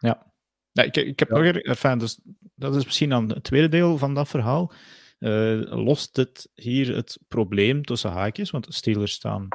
Ja, 0.00 0.32
ja 0.72 0.82
ik, 0.82 0.96
ik 0.96 1.18
heb 1.18 1.28
nog 1.28 1.44
ervan, 1.44 1.98
dus 1.98 2.20
dat 2.54 2.76
is 2.76 2.84
misschien 2.84 3.10
dan 3.10 3.28
het 3.28 3.44
tweede 3.44 3.68
deel 3.68 3.98
van 3.98 4.14
dat 4.14 4.28
verhaal. 4.28 4.72
Uh, 5.18 5.60
lost 5.84 6.14
dit 6.14 6.50
hier 6.54 6.94
het 6.94 7.18
probleem 7.28 7.84
tussen 7.84 8.10
haakjes? 8.10 8.50
Want 8.50 8.64
de 8.66 8.72
Steelers 8.72 9.12
staan 9.12 9.48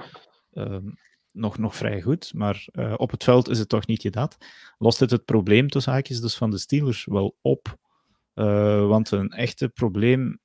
uh, 0.51 0.77
nog, 1.31 1.57
nog 1.57 1.75
vrij 1.75 2.01
goed, 2.01 2.33
maar 2.33 2.65
uh, 2.71 2.93
op 2.97 3.11
het 3.11 3.23
veld 3.23 3.49
is 3.49 3.59
het 3.59 3.69
toch 3.69 3.87
niet 3.87 4.01
je 4.01 4.09
dat. 4.09 4.37
Lost 4.77 4.99
dit 4.99 5.11
het 5.11 5.25
probleem 5.25 5.69
tussen 5.69 5.91
haakjes 5.91 6.21
dus 6.21 6.35
van 6.35 6.49
de 6.49 6.57
Steelers 6.57 7.05
wel 7.05 7.37
op? 7.41 7.77
Uh, 8.35 8.87
want 8.87 9.11
een 9.11 9.29
echte 9.29 9.69
probleem 9.69 10.39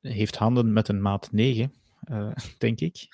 heeft 0.00 0.36
handen 0.36 0.72
met 0.72 0.88
een 0.88 1.02
maat 1.02 1.32
9, 1.32 1.72
denk 2.58 2.80
ik. 2.80 3.08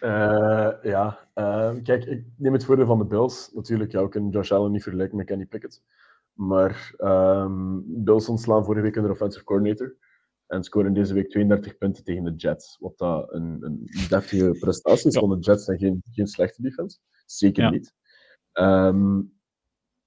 Uh, 0.00 0.72
ja, 0.82 1.28
uh, 1.34 1.72
kijk, 1.82 2.04
ik 2.04 2.24
neem 2.36 2.52
het 2.52 2.64
voordeel 2.64 2.86
van 2.86 2.98
de 2.98 3.04
Bills. 3.04 3.50
Natuurlijk, 3.52 3.92
ja, 3.92 4.02
we 4.02 4.08
kunnen 4.08 4.30
Josh 4.30 4.52
Allen 4.52 4.70
niet 4.72 4.82
vergelijken 4.82 5.16
met 5.16 5.26
Kenny 5.26 5.46
Pickett. 5.46 5.82
Maar 6.32 6.94
um, 6.98 7.84
Bills 7.86 8.28
ontslaan 8.28 8.64
vorige 8.64 8.82
week 8.82 8.96
een 8.96 9.10
offensive 9.10 9.44
coordinator. 9.44 9.96
En 10.46 10.64
scoren 10.64 10.92
deze 10.92 11.14
week 11.14 11.30
32 11.30 11.78
punten 11.78 12.04
tegen 12.04 12.24
de 12.24 12.34
Jets. 12.34 12.76
Wat 12.80 12.98
dat 12.98 13.32
een, 13.32 13.58
een 13.60 13.84
deftige 14.08 14.56
prestatie 14.60 15.08
is, 15.08 15.14
ja. 15.14 15.20
want 15.20 15.44
de 15.44 15.50
Jets 15.50 15.64
zijn 15.64 15.78
geen, 15.78 16.02
geen 16.10 16.26
slechte 16.26 16.62
defense. 16.62 16.98
Zeker 17.26 17.62
ja. 17.62 17.70
niet. 17.70 17.94
Um, 18.52 19.32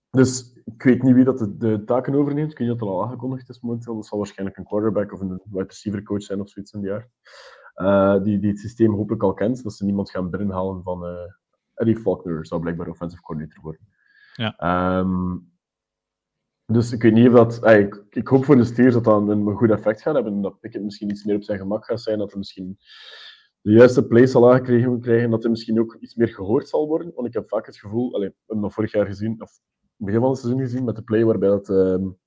dus 0.10 0.54
ik 0.66 0.84
weet 0.84 1.04
niet 1.04 1.16
wie 1.16 1.24
dat 1.24 1.38
de, 1.38 1.58
de 1.58 1.84
taken 1.84 2.16
overneemt. 2.16 2.52
Ik 2.52 2.58
weet 2.58 2.68
niet 2.68 2.82
of 2.82 2.88
dat 2.88 2.96
al 2.96 3.04
aangekondigd 3.04 3.50
is 3.50 3.62
momenteel. 3.62 3.96
Dat 3.96 4.06
zal 4.06 4.18
waarschijnlijk 4.18 4.58
een 4.58 4.66
quarterback 4.66 5.12
of 5.12 5.20
een 5.20 5.42
wide 5.44 5.68
receiver 5.68 6.04
coach 6.04 6.22
zijn 6.22 6.42
of 6.42 6.50
zoiets 6.50 6.72
in 6.72 6.80
die 6.80 6.90
jaar. 6.90 7.10
Uh, 7.76 8.24
die, 8.24 8.40
die 8.40 8.50
het 8.50 8.60
systeem 8.60 8.94
hopelijk 8.94 9.24
al 9.24 9.34
kent, 9.34 9.64
dat 9.64 9.74
ze 9.74 9.86
niemand 9.86 10.12
gaan 10.12 10.30
binnenhalen 10.30 10.84
van 10.84 11.06
uh, 11.06 11.32
Eddie 11.74 11.98
Faulkner 11.98 12.46
zou 12.46 12.62
blijkbaar 12.62 12.88
offensive 12.88 13.22
coordinator 13.22 13.62
worden. 13.62 13.88
Ja. 14.34 15.00
Um, 15.00 15.52
dus 16.66 16.92
ik 16.92 17.02
weet 17.02 17.14
niet 17.14 17.28
of 17.28 17.34
dat... 17.34 17.60
Uh, 17.64 17.80
ik, 17.80 18.06
ik, 18.10 18.28
hoop 18.28 18.46
voor 18.46 18.56
de 18.56 18.64
Steers 18.64 18.94
dat 18.94 19.04
dat 19.04 19.22
een, 19.22 19.48
een 19.48 19.56
goed 19.56 19.72
effect 19.72 20.02
gaat 20.02 20.14
hebben, 20.14 20.42
dat 20.42 20.60
Pickett 20.60 20.84
misschien 20.84 21.10
iets 21.10 21.24
meer 21.24 21.36
op 21.36 21.44
zijn 21.44 21.60
gemak 21.60 21.86
gaat 21.86 22.02
zijn, 22.02 22.18
dat 22.18 22.30
hij 22.30 22.38
misschien 22.38 22.78
de 23.62 23.72
juiste 23.72 24.08
play 24.08 24.28
zal 24.28 24.52
aangekregen 24.52 25.00
krijgen, 25.00 25.30
dat 25.30 25.42
hij 25.42 25.52
misschien 25.52 25.80
ook 25.80 25.98
iets 26.00 26.16
meer 26.16 26.28
gehoord 26.28 26.70
zal 26.70 26.88
worden. 26.88 27.12
Want 27.16 27.28
ik 27.28 27.34
heb 27.34 27.50
vaak 27.50 27.66
het 27.66 27.78
gevoel, 27.78 28.14
allez, 28.14 28.30
we 28.30 28.36
hebben 28.46 28.66
dat 28.66 28.74
vorig 28.74 28.92
jaar 28.92 29.06
gezien, 29.06 29.42
of 29.42 29.52
begin 29.96 30.20
van 30.20 30.30
het 30.30 30.40
seizoen 30.40 30.62
gezien, 30.62 30.84
met 30.84 30.96
de 30.96 31.04
play 31.04 31.26
waarbij 31.26 31.50
dat 31.50 31.70
um, 31.70 32.18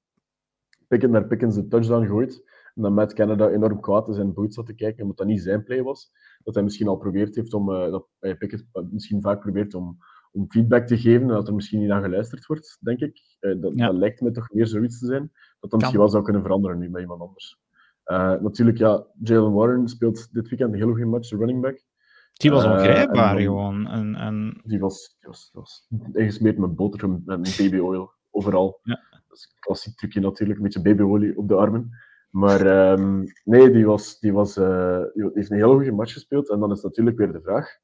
Pickett 0.88 1.12
naar 1.12 1.26
Pickens 1.26 1.54
de 1.54 1.66
touchdown 1.66 2.06
gooit, 2.06 2.42
en 2.76 2.82
dat 2.82 2.92
Matt 2.92 3.14
Canada 3.14 3.48
enorm 3.48 3.80
kwaad 3.80 4.08
is 4.08 4.16
en 4.16 4.34
boots 4.34 4.54
zat 4.54 4.66
te 4.66 4.74
kijken, 4.74 5.02
omdat 5.02 5.16
dat 5.16 5.26
niet 5.26 5.42
zijn 5.42 5.64
play 5.64 5.82
was. 5.82 6.10
Dat 6.44 6.54
hij 6.54 6.62
misschien 6.62 6.88
al 6.88 6.96
probeerd 6.96 7.36
heeft 7.36 7.54
om, 7.54 7.70
uh, 7.70 7.90
dat 7.90 8.06
hij 8.18 8.36
Pickett 8.36 8.64
misschien 8.90 9.22
vaak 9.22 9.40
probeert 9.40 9.74
om, 9.74 9.98
om 10.32 10.44
feedback 10.48 10.86
te 10.86 10.98
geven 10.98 11.22
en 11.22 11.34
dat 11.34 11.48
er 11.48 11.54
misschien 11.54 11.80
niet 11.80 11.88
naar 11.88 12.02
geluisterd 12.02 12.46
wordt, 12.46 12.78
denk 12.80 13.00
ik. 13.00 13.36
Uh, 13.40 13.60
dat, 13.60 13.72
ja. 13.74 13.86
dat, 13.86 13.96
lijkt 13.96 14.20
me 14.20 14.30
toch 14.30 14.52
meer 14.52 14.66
zoiets 14.66 14.98
te 14.98 15.06
zijn. 15.06 15.32
Dat 15.60 15.70
dat 15.70 15.80
misschien 15.80 16.00
wel 16.00 16.08
zou 16.08 16.24
kunnen 16.24 16.42
veranderen 16.42 16.78
nu 16.78 16.90
bij 16.90 17.00
iemand 17.00 17.20
anders. 17.20 17.58
Uh, 18.06 18.40
natuurlijk, 18.40 18.78
ja, 18.78 19.06
Jalen 19.22 19.52
Warren 19.52 19.88
speelt 19.88 20.32
dit 20.32 20.48
weekend 20.48 20.72
een 20.72 20.78
heel 20.78 20.88
goede 20.88 21.04
match, 21.04 21.28
de 21.28 21.36
running 21.36 21.60
back. 21.60 21.84
Die 22.32 22.50
was 22.50 22.64
ongrijpbaar 22.64 23.40
gewoon. 23.40 23.86
En, 23.86 24.14
en... 24.14 24.60
Die 24.64 24.78
was, 24.78 25.16
die 25.20 25.28
was, 25.28 25.50
die 25.52 25.60
was 25.60 25.86
ingesmeerd 26.12 26.58
met 26.58 26.76
boter 26.76 27.10
met 27.10 27.56
baby 27.58 27.78
oil, 27.78 28.10
overal. 28.30 28.78
Ja. 28.82 29.00
Dat 29.10 29.36
is 29.36 29.44
een 29.44 29.60
klassiek 29.60 29.96
trucje 29.96 30.20
natuurlijk, 30.20 30.58
een 30.58 30.64
beetje 30.64 30.82
babyolie 30.82 31.38
op 31.38 31.48
de 31.48 31.54
armen. 31.54 31.90
Maar 32.36 32.90
um, 32.92 33.24
nee, 33.44 33.70
die, 33.70 33.86
was, 33.86 34.18
die, 34.18 34.32
was, 34.32 34.56
uh, 34.56 35.02
die 35.14 35.30
heeft 35.34 35.50
een 35.50 35.56
hele 35.56 35.74
goede 35.74 35.92
match 35.92 36.12
gespeeld. 36.12 36.50
En 36.50 36.60
dan 36.60 36.72
is 36.72 36.82
natuurlijk 36.82 37.16
weer 37.16 37.32
de 37.32 37.40
vraag: 37.40 37.78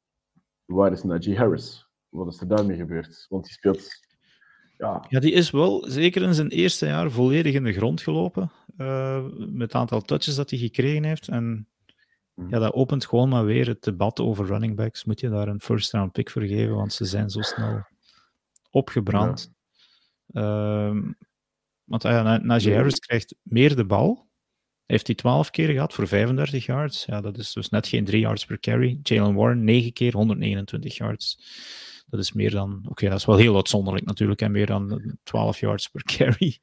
waar 0.65 0.93
is 0.93 1.03
Najee 1.03 1.37
Harris? 1.37 1.87
Wat 2.09 2.33
is 2.33 2.41
er 2.41 2.49
daarmee 2.49 2.77
gebeurd? 2.77 3.27
Want 3.29 3.45
die 3.45 3.53
speelt. 3.53 3.89
Ja. 4.77 5.05
ja, 5.09 5.21
die 5.21 5.33
is 5.33 5.51
wel 5.51 5.85
zeker 5.91 6.23
in 6.23 6.35
zijn 6.35 6.49
eerste 6.49 6.87
jaar 6.87 7.11
volledig 7.11 7.55
in 7.55 7.65
de 7.65 7.73
grond 7.73 8.01
gelopen. 8.01 8.53
Uh, 8.77 9.25
met 9.39 9.73
het 9.73 9.75
aantal 9.75 10.01
touches 10.01 10.35
dat 10.35 10.51
hij 10.51 10.59
gekregen 10.59 11.05
heeft. 11.05 11.29
En 11.29 11.69
mm. 12.35 12.49
ja, 12.49 12.59
dat 12.59 12.73
opent 12.73 13.07
gewoon 13.07 13.29
maar 13.29 13.45
weer 13.45 13.67
het 13.67 13.83
debat 13.83 14.21
over 14.21 14.47
running 14.47 14.77
backs. 14.77 15.05
Moet 15.05 15.21
je 15.21 15.29
daar 15.29 15.49
een 15.49 15.61
first 15.61 15.93
round 15.93 16.13
pick 16.13 16.31
voor 16.31 16.43
geven? 16.43 16.75
Want 16.75 16.93
ze 16.93 17.05
zijn 17.05 17.31
zo 17.31 17.41
snel 17.41 17.87
opgebrand. 18.71 19.53
Ja. 20.27 20.89
Uh, 20.89 21.03
want 21.85 22.03
ja, 22.03 22.39
Najee 22.39 22.75
Harris 22.75 22.99
krijgt 22.99 23.35
meer 23.43 23.77
de 23.77 23.87
bal 23.87 24.31
heeft 24.93 25.07
hij 25.07 25.17
12 25.17 25.51
keer 25.51 25.69
gehad 25.69 25.93
voor 25.93 26.07
35 26.07 26.67
yards. 26.67 27.05
Ja, 27.05 27.21
dat 27.21 27.39
is 27.39 27.53
dus 27.53 27.69
net 27.69 27.87
geen 27.87 28.05
3 28.05 28.21
yards 28.21 28.45
per 28.45 28.61
carry. 28.61 28.99
Jalen 29.03 29.35
Warren 29.35 29.65
9 29.65 29.93
keer 29.93 30.13
129 30.13 30.97
yards. 30.97 31.39
Dat 32.07 32.21
is 32.21 32.33
meer 32.33 32.51
dan, 32.51 32.79
oké, 32.79 32.91
okay, 32.91 33.09
dat 33.09 33.19
is 33.19 33.25
wel 33.25 33.37
heel 33.37 33.57
uitzonderlijk 33.57 34.07
natuurlijk, 34.07 34.41
en 34.41 34.53
meer 34.53 34.67
dan 34.67 35.17
12 35.23 35.61
yards 35.61 35.89
per 35.89 36.03
carry. 36.17 36.59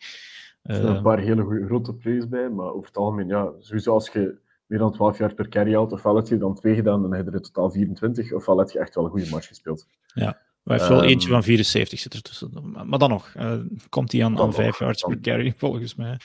Er 0.62 0.76
zijn 0.76 0.88
uh, 0.88 0.96
een 0.96 1.02
paar 1.02 1.20
hele 1.20 1.42
goede, 1.42 1.66
grote 1.66 1.94
plays 1.94 2.28
bij, 2.28 2.50
maar 2.50 2.74
over 2.74 2.88
het 2.88 2.98
algemeen, 2.98 3.28
ja, 3.28 3.52
sowieso 3.60 3.94
als 3.94 4.10
je 4.10 4.38
meer 4.66 4.80
dan 4.80 4.92
12 4.92 5.18
yards 5.18 5.34
per 5.34 5.50
carry 5.50 5.74
haalt, 5.74 5.92
ofwel 5.92 6.16
heb 6.16 6.28
je 6.28 6.38
dan 6.38 6.56
twee 6.56 6.76
gedaan, 6.76 7.02
dan 7.02 7.14
heb 7.14 7.26
je 7.26 7.32
er 7.32 7.42
totaal 7.42 7.72
24, 7.72 8.34
ofwel 8.34 8.58
heb 8.58 8.70
je 8.70 8.80
echt 8.80 8.96
wel 8.96 9.04
een 9.04 9.10
goede 9.10 9.30
match 9.30 9.48
gespeeld. 9.48 9.88
Ja, 10.14 10.42
hij 10.64 10.78
heeft 10.78 10.90
wel 10.90 11.04
um, 11.04 11.10
eentje 11.10 11.30
van 11.30 11.44
74 11.44 12.00
zit 12.00 12.14
er 12.14 12.22
tussen. 12.22 12.52
Maar 12.86 13.00
dan 13.00 13.10
nog, 13.10 13.34
uh, 13.38 13.54
komt 13.90 14.12
hij 14.12 14.24
aan, 14.24 14.40
aan 14.40 14.54
5 14.54 14.80
yards 14.80 15.04
per 15.04 15.20
carry, 15.20 15.54
volgens 15.58 15.96
mij. 15.96 16.18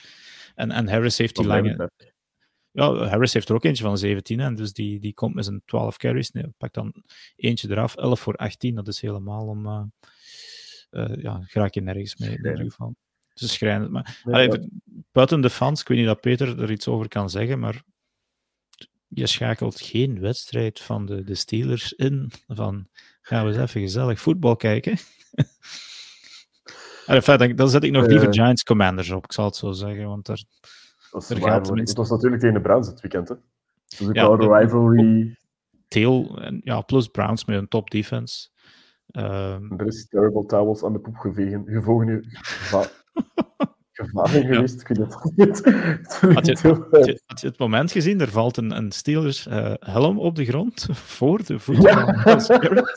En, 0.55 0.71
en 0.71 0.89
Harris 0.89 1.17
heeft 1.17 1.35
die 1.35 1.45
lange... 1.45 1.91
Ja, 2.71 3.07
Harris 3.07 3.33
heeft 3.33 3.49
er 3.49 3.55
ook 3.55 3.63
eentje 3.63 3.83
van 3.83 3.97
17, 3.97 4.39
en 4.39 4.55
dus 4.55 4.73
die, 4.73 4.99
die 4.99 5.13
komt 5.13 5.35
met 5.35 5.45
zijn 5.45 5.61
12 5.65 5.97
carries. 5.97 6.31
Nee, 6.31 6.45
pak 6.57 6.73
dan 6.73 6.93
eentje 7.35 7.69
eraf, 7.69 7.95
11 7.95 8.19
voor 8.19 8.35
18. 8.35 8.75
Dat 8.75 8.87
is 8.87 9.01
helemaal 9.01 9.47
om... 9.47 9.65
Uh, 9.65 9.81
uh, 10.91 11.15
ja, 11.21 11.41
raak 11.47 11.73
je 11.73 11.81
nergens 11.81 12.15
mee 12.15 12.29
in 12.29 12.35
ieder 12.35 12.57
geval. 12.57 12.95
Dus 13.33 13.53
schrijnend. 13.53 13.91
Maar 13.91 14.21
nee, 14.23 14.49
allee, 14.49 14.69
buiten 15.11 15.41
de 15.41 15.49
fans, 15.49 15.81
ik 15.81 15.87
weet 15.87 15.97
niet 15.97 16.07
dat 16.07 16.21
Peter 16.21 16.61
er 16.61 16.71
iets 16.71 16.87
over 16.87 17.07
kan 17.07 17.29
zeggen, 17.29 17.59
maar 17.59 17.83
je 19.07 19.27
schakelt 19.27 19.81
geen 19.81 20.19
wedstrijd 20.19 20.79
van 20.79 21.05
de, 21.05 21.23
de 21.23 21.35
Steelers 21.35 21.93
in 21.93 22.31
van 22.47 22.87
gaan 23.21 23.45
we 23.45 23.51
eens 23.51 23.61
even 23.61 23.81
gezellig 23.81 24.19
voetbal 24.19 24.55
kijken. 24.55 24.97
Enfin, 27.05 27.37
dan, 27.37 27.55
dan 27.55 27.69
zet 27.69 27.83
ik 27.83 27.91
nog 27.91 28.05
liever 28.05 28.27
uh, 28.27 28.33
Giants 28.33 28.63
Commanders 28.63 29.09
op, 29.11 29.23
ik 29.23 29.31
zal 29.31 29.45
het 29.45 29.55
zo 29.55 29.71
zeggen. 29.71 30.07
Want 30.07 30.25
daar... 30.25 30.43
Dat 31.11 31.29
Er 31.29 31.41
gaat 31.41 31.67
Het 31.69 31.93
was 31.97 32.09
natuurlijk 32.09 32.41
tegen 32.41 32.55
de 32.55 32.61
Browns 32.61 32.87
het 32.87 33.01
weekend. 33.01 33.29
Hè. 33.29 33.35
Was 33.97 34.07
ook 34.07 34.15
Ja, 34.15 34.35
de- 34.35 34.57
rivalry. 34.57 35.37
Tail, 35.87 36.37
en, 36.41 36.61
ja, 36.63 36.81
plus 36.81 37.07
Browns 37.07 37.45
met 37.45 37.57
een 37.57 37.67
top 37.67 37.89
defense. 37.89 38.49
Ehm, 39.11 39.71
Er 39.77 39.87
is 39.87 40.07
terrible 40.07 40.45
towels 40.45 40.83
aan 40.83 40.93
de 40.93 40.99
poep 40.99 41.15
gevegen, 41.17 41.63
gevogen, 41.65 42.25
geva 42.31 42.85
gevaren 43.91 44.45
geweest. 44.45 44.81
Ik 44.81 44.87
weet 44.87 44.97
het 44.97 45.31
niet. 45.35 45.65
Het 45.65 46.19
Had 46.33 46.45
je- 46.45 46.53
klinkt 46.55 46.61
heel- 46.61 46.87
had, 46.91 47.05
je, 47.05 47.21
had 47.25 47.41
je 47.41 47.47
het 47.47 47.59
moment 47.59 47.91
gezien? 47.91 48.21
Er 48.21 48.29
valt 48.29 48.57
een, 48.57 48.71
een 48.77 48.91
Steelers 48.91 49.47
eh, 49.47 49.73
helm 49.79 50.19
op 50.19 50.35
de 50.35 50.45
grond 50.45 50.87
voor 51.17 51.43
de 51.45 51.59
voeten 51.59 51.91
van 51.91 52.21
Will 52.23 52.39
Spirit. 52.39 52.93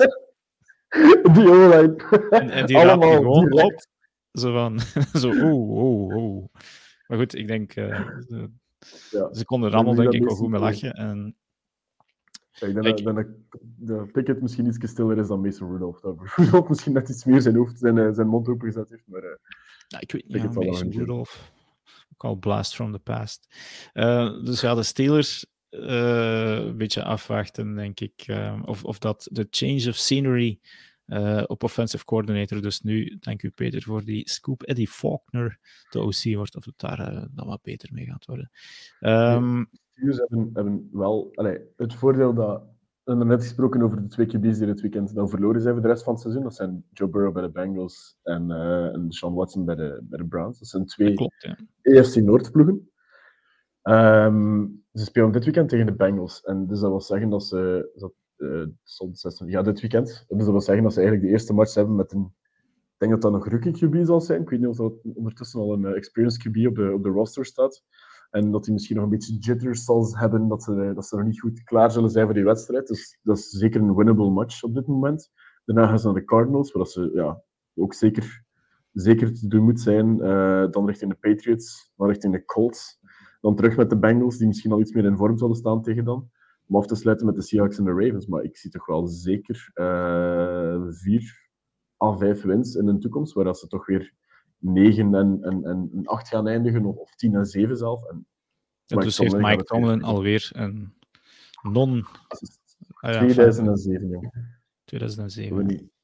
Die 1.35 1.49
O-line. 1.51 1.97
En, 2.31 2.51
en 2.51 2.67
die 2.67 2.77
die 2.77 2.89
gewoon 2.89 3.49
direct. 3.49 3.65
op. 3.73 3.87
Zo 4.33 4.53
van, 4.53 4.81
zo, 5.23 5.29
oeh, 5.29 5.83
oeh, 5.83 6.17
oeh. 6.17 6.45
Maar 7.07 7.19
goed, 7.19 7.35
ik 7.35 7.47
denk, 7.47 7.75
eh, 7.75 8.09
ze, 8.29 8.51
Ja. 9.11 9.35
ze 9.35 9.45
konden 9.45 9.71
er 9.71 9.75
allemaal 9.77 9.95
denk 9.95 10.13
ik 10.13 10.25
wel 10.25 10.35
goed 10.37 10.49
mee 10.49 10.61
lachen. 10.61 10.93
En, 10.93 11.37
Ja, 12.53 12.67
ik 12.67 12.75
denk 12.75 13.05
dat, 13.05 13.15
dat, 13.15 13.27
dat 13.77 14.13
Pickett 14.13 14.41
misschien 14.43 14.67
iets 14.67 14.79
stiller 14.91 15.19
is 15.19 15.27
dan 15.27 15.41
Mason 15.41 15.71
Rudolph. 15.71 16.01
Dat 16.01 16.17
Rudolph 16.37 16.69
misschien 16.69 16.93
net 16.93 17.09
iets 17.09 17.25
meer 17.25 17.41
zijn 17.41 17.57
hoofd, 17.57 17.79
zijn, 17.79 17.99
eh, 17.99 18.13
zijn 18.13 18.29
mond 18.29 18.49
opengezet 18.49 18.91
heeft. 18.91 19.07
Maar 19.07 19.23
eh, 19.23 19.37
nou, 19.89 20.03
ik 20.03 20.13
weet 20.13 20.29
niet, 20.29 20.43
ja, 20.43 20.49
Mason. 20.71 20.91
Rudolph. 20.91 21.53
Ook 22.13 22.25
al 22.25 22.37
blast 22.37 22.75
from 22.75 22.93
the 22.93 22.99
past. 22.99 23.55
Eh, 23.93 24.45
dus 24.45 24.61
ja, 24.61 24.75
de 24.75 24.83
Steelers 24.83 25.47
eh, 25.69 26.59
een 26.67 26.77
beetje 26.77 27.05
afwachten, 27.05 27.75
denk 27.75 28.01
ik. 28.01 28.27
of, 28.65 28.85
of 28.85 28.99
dat 28.99 29.29
de 29.33 29.47
change 29.51 29.89
of 29.89 29.97
scenery 29.97 30.61
eh, 31.09 31.43
op 31.47 31.63
offensive 31.63 32.05
coordinator, 32.05 32.63
dus 32.63 32.81
nu, 32.81 33.17
dank 33.21 33.43
u 33.43 33.51
Peter 33.51 33.83
voor 33.83 34.05
die 34.05 34.29
scoop, 34.29 34.63
Eddie 34.63 34.89
Faulkner 34.89 35.59
de 35.91 36.01
OC 36.01 36.35
wordt, 36.35 36.57
of 36.57 36.65
het 36.65 36.79
daar 36.79 36.99
eh, 36.99 37.25
dan 37.31 37.47
wat 37.47 37.63
beter 37.63 37.89
mee 37.93 38.05
gaat 38.05 38.27
worden. 38.27 38.51
Ehm, 39.01 39.65
Steelers 39.93 40.19
hebben, 40.19 40.51
hebben 40.53 40.89
wel 40.93 41.31
allee, 41.35 41.61
het 41.77 41.95
voordeel 41.95 42.35
dat. 42.35 42.63
We 43.03 43.15
hebben 43.15 43.33
net 43.33 43.43
gesproken 43.43 43.83
over 43.83 44.03
de 44.03 44.09
twee 44.09 44.27
QB's 44.27 44.59
die 44.59 44.67
dit 44.67 44.81
weekend 44.81 45.15
dan 45.15 45.29
verloren 45.29 45.61
zijn 45.61 45.75
voor 45.75 45.83
de 45.83 45.89
rest 45.89 46.03
van 46.03 46.13
het 46.13 46.23
seizoen. 46.23 46.43
Dat 46.43 46.55
zijn 46.55 46.85
Joe 46.93 47.09
Burrow 47.09 47.33
bij 47.33 47.43
de 47.43 47.51
Bengals 47.51 48.17
en, 48.23 48.51
eh 48.51 48.95
en 48.95 49.07
Sean 49.09 49.35
Watson 49.35 49.65
bij 49.65 49.75
de, 49.75 50.01
bij 50.03 50.19
de 50.19 50.27
Browns. 50.27 50.59
Dat 50.59 50.69
zijn 50.69 50.87
twee 50.87 51.15
klopt, 51.15 51.43
ja. 51.43 51.59
EFC 51.83 52.17
Noord-ploegen. 52.17 52.91
Ehm, 53.83 54.67
ze 54.93 55.05
spelen 55.05 55.33
dit 55.33 55.45
weekend 55.45 55.69
tegen 55.69 55.87
de 55.87 55.95
Bengals. 55.95 56.43
En 56.43 56.67
dus 56.67 56.81
dat 56.81 56.91
wil 56.91 57.01
zeggen 57.01 57.31
dat 57.31 57.45
ze. 57.45 57.91
Dat, 57.95 58.13
eh, 58.39 58.67
stond 58.83 59.19
26 59.19 59.57
ja, 59.57 59.63
dit 59.63 59.81
weekend. 59.81 60.07
Dus 60.07 60.39
dat 60.39 60.51
wil 60.51 60.61
zeggen 60.61 60.85
dat 60.85 60.93
ze 60.93 60.99
eigenlijk 60.99 61.29
de 61.29 61.33
eerste 61.35 61.53
match 61.53 61.75
hebben 61.75 61.97
met 61.97 62.13
een. 62.13 62.33
Ik 62.93 63.09
denk 63.09 63.13
dat 63.13 63.23
dat 63.23 63.33
nog 63.33 63.49
rookie 63.49 63.89
QB 63.89 64.05
zal 64.07 64.21
zijn. 64.21 64.41
Ik 64.41 64.49
weet 64.49 64.61
niet 64.61 64.69
of 64.69 64.77
dat 64.77 64.93
ondertussen 65.15 65.61
al 65.61 65.73
een 65.73 65.85
eh, 65.85 65.97
experienced 65.97 66.49
QB 66.49 66.67
op 66.67 66.75
de, 66.75 66.93
op 66.93 67.03
de 67.03 67.09
roster 67.09 67.45
staat. 67.45 67.85
En 68.31 68.51
dat 68.51 68.65
hij 68.65 68.75
misschien 68.75 68.97
nog 68.97 69.05
een 69.05 69.11
beetje 69.11 69.39
jitters 69.39 69.85
zal 69.85 70.17
hebben, 70.17 70.49
dat 70.49 70.63
ze, 70.63 70.93
dat 70.95 71.07
ze 71.07 71.17
nog 71.17 71.25
niet 71.25 71.41
goed 71.41 71.63
klaar 71.63 71.91
zullen 71.91 72.11
zijn 72.11 72.25
voor 72.25 72.35
die 72.35 72.45
wedstrijd. 72.45 72.87
Dus 72.87 73.19
dat 73.23 73.39
is 73.39 73.49
zeker 73.49 73.81
een 73.81 73.95
winnable 73.95 74.31
match 74.31 74.63
op 74.63 74.75
dit 74.75 74.87
moment. 74.87 75.31
Daarna 75.65 75.87
gaan 75.87 75.99
ze 75.99 76.07
naar 76.07 76.15
de 76.15 76.25
Cardinals, 76.25 76.73
waar 76.73 76.87
ze 76.87 77.11
ja, 77.15 77.43
ook 77.75 77.95
zeker, 77.95 78.45
zeker 78.93 79.35
te 79.35 79.49
doen 79.49 79.65
moet 79.65 79.81
zijn. 79.81 80.21
Eh, 80.21 80.71
dan 80.71 80.87
richting 80.87 81.11
de 81.11 81.29
Patriots, 81.29 81.93
dan 81.97 82.09
richting 82.09 82.33
de 82.33 82.45
Colts. 82.45 82.99
Dan 83.41 83.57
terug 83.57 83.77
met 83.77 83.91
de 83.91 83.99
Bengals, 83.99 84.37
die 84.37 84.47
misschien 84.47 84.73
al 84.73 84.81
iets 84.81 84.93
meer 84.93 85.05
in 85.05 85.17
vorm 85.17 85.39
zullen 85.39 85.57
staan 85.57 85.83
tegen 85.83 86.05
dan. 86.05 86.31
Om 86.69 86.77
af 86.77 86.87
te 86.87 86.95
sluiten 86.95 87.27
met 87.27 87.35
de 87.35 87.43
Seahawks 87.43 87.79
en 87.79 87.85
de 87.85 87.91
Ravens. 87.91 88.27
Maar 88.27 88.43
ik 88.43 88.57
zie 88.57 88.71
toch 88.71 88.87
wel 88.87 89.07
zeker 89.07 89.71
eh, 89.75 90.83
vier 90.89 91.47
à 92.05 92.17
vijf 92.17 92.43
wins 92.43 92.75
in 92.75 92.87
de 92.87 92.99
toekomst, 92.99 93.33
waar 93.33 93.45
dat 93.45 93.59
ze 93.59 93.67
toch 93.67 93.87
weer 93.87 94.15
9 94.59 95.15
en, 95.15 95.39
en, 95.43 95.65
en, 95.65 96.01
8 96.05 96.29
gaan 96.29 96.49
eindigen, 96.49 96.85
of, 96.85 97.15
10 97.15 97.35
en 97.35 97.47
7 97.47 97.77
zelf. 97.77 98.05
En 98.05 98.27
dus 98.87 99.19
heeft 99.19 99.37
Mike 99.37 99.65
Tomlin 99.65 100.03
alweer 100.03 100.51
een 100.53 100.95
non... 101.63 102.07
dat 102.29 102.43
is 102.43 102.59
ah 102.95 103.13
ja, 103.13 103.19
2007, 103.19 104.09
jongen. 104.09 104.31
fijn, 104.33 104.45
Dat 104.85 105.15
we 105.15 105.25
2007. 105.25 105.67
niet. 105.67 105.97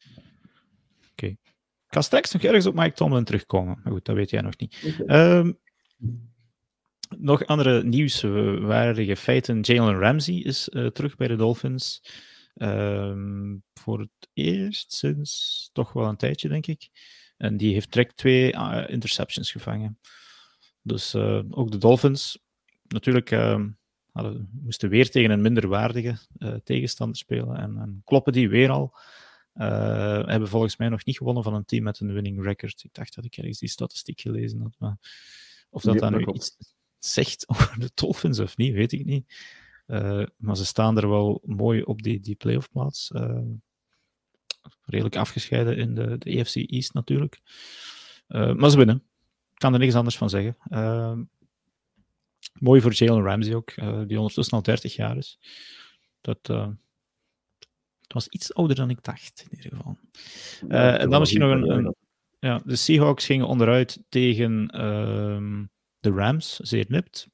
Ik 1.94 2.00
ga 2.00 2.06
straks 2.06 2.32
nog 2.32 2.42
ergens 2.42 2.66
op 2.66 2.74
Mike 2.74 2.94
Tomlin 2.94 3.24
terugkomen. 3.24 3.80
Maar 3.82 3.92
goed, 3.92 4.04
dat 4.04 4.14
weet 4.14 4.30
jij 4.30 4.40
nog 4.40 4.58
niet. 4.58 4.96
Oké. 5.00 5.54
Nog 7.18 7.46
andere 7.46 7.82
nieuwswaardige 7.82 9.16
feiten. 9.16 9.60
Jalen 9.60 9.98
Ramsey 9.98 10.34
is 10.34 10.68
eh, 10.68 10.86
terug 10.86 11.16
bij 11.16 11.28
de 11.28 11.36
Dolphins. 11.36 12.02
Ehm, 12.54 13.56
voor 13.74 14.00
het 14.00 14.28
eerst 14.32 14.92
sinds 14.92 15.70
toch 15.72 15.92
wel 15.92 16.08
een 16.08 16.16
tijdje, 16.16 16.48
denk 16.48 16.66
ik. 16.66 16.88
En 17.36 17.56
die 17.56 17.72
heeft 17.72 17.92
direct 17.92 18.16
twee 18.16 18.52
eh, 18.52 18.90
interceptions 18.92 19.50
gevangen. 19.50 19.98
Dus 20.82 21.14
eh, 21.14 21.40
ook 21.50 21.70
de 21.70 21.78
Dolphins, 21.78 22.38
natuurlijk, 22.88 23.30
ehm, 23.30 23.68
hadden, 24.12 24.48
moesten 24.62 24.88
weer 24.88 25.10
tegen 25.10 25.30
een 25.30 25.42
minderwaardige 25.42 26.18
eh, 26.38 26.54
tegenstander 26.64 27.16
spelen. 27.16 27.56
En, 27.56 27.76
en 27.76 28.02
kloppen 28.04 28.32
die 28.32 28.48
weer 28.48 28.70
al. 28.70 28.96
Eh, 29.52 30.26
hebben 30.26 30.48
volgens 30.48 30.76
mij 30.76 30.88
nog 30.88 31.04
niet 31.04 31.16
gewonnen 31.16 31.42
van 31.42 31.54
een 31.54 31.64
team 31.64 31.82
met 31.82 32.00
een 32.00 32.12
winning 32.12 32.42
record. 32.42 32.84
Ik 32.84 32.94
dacht 32.94 33.14
dat 33.14 33.24
ik 33.24 33.36
ergens 33.36 33.58
die 33.58 33.68
statistiek 33.68 34.20
gelezen 34.20 34.60
had. 34.60 34.74
Maar 34.78 34.96
of 35.70 35.82
dat 35.82 35.94
Ja, 35.94 36.00
dan 36.00 36.12
dat 36.12 36.26
nu 36.26 36.32
iets 36.32 36.56
zegt 37.04 37.48
over 37.48 37.80
de 37.80 37.90
Dolphins 37.94 38.38
of 38.38 38.56
niet, 38.56 38.72
weet 38.74 38.92
ik 38.92 39.04
niet. 39.04 39.34
Eh, 39.86 40.22
maar 40.36 40.56
ze 40.56 40.64
staan 40.66 40.96
er 40.98 41.08
wel 41.08 41.42
mooi 41.44 41.82
op 41.82 42.02
die, 42.02 42.20
die 42.20 42.34
playoff 42.34 42.70
plaats. 42.70 43.10
Eh, 43.10 43.40
redelijk 44.84 45.16
afgescheiden 45.16 45.76
in 45.76 45.94
de, 45.94 46.18
de 46.18 46.40
AFC 46.40 46.54
East 46.56 46.94
natuurlijk. 46.94 47.40
Eh, 48.26 48.54
maar 48.54 48.70
ze 48.70 48.76
winnen. 48.76 48.96
Ik 49.52 49.60
kan 49.60 49.72
er 49.72 49.78
niks 49.78 49.94
anders 49.94 50.16
van 50.16 50.30
zeggen. 50.30 50.56
Mooi 52.52 52.80
voor 52.80 52.92
Jalen 52.92 53.22
Ramsey 53.24 53.54
ook, 53.54 53.74
die 54.08 54.18
ondertussen 54.18 54.56
al 54.56 54.62
30 54.62 54.96
jaar 54.96 55.16
is. 55.16 55.38
Dat, 56.20 56.38
het 58.00 58.12
was 58.12 58.28
iets 58.28 58.54
ouder 58.54 58.76
dan 58.76 58.90
ik 58.90 59.02
dacht, 59.02 59.46
in 59.50 59.56
ieder 59.56 59.76
geval. 59.76 59.98
En 60.68 61.10
dan 61.10 61.20
misschien 61.20 61.40
nog 61.40 61.50
een, 61.50 61.70
een- 61.70 61.94
ja, 62.38 62.62
de 62.64 62.76
Seahawks 62.76 63.26
gingen 63.26 63.46
onderuit 63.46 64.02
tegen 64.08 64.70
ehm, 64.70 65.64
de 66.04 66.10
Rams, 66.10 66.56
zeer 66.56 66.84
nipt. 66.88 67.28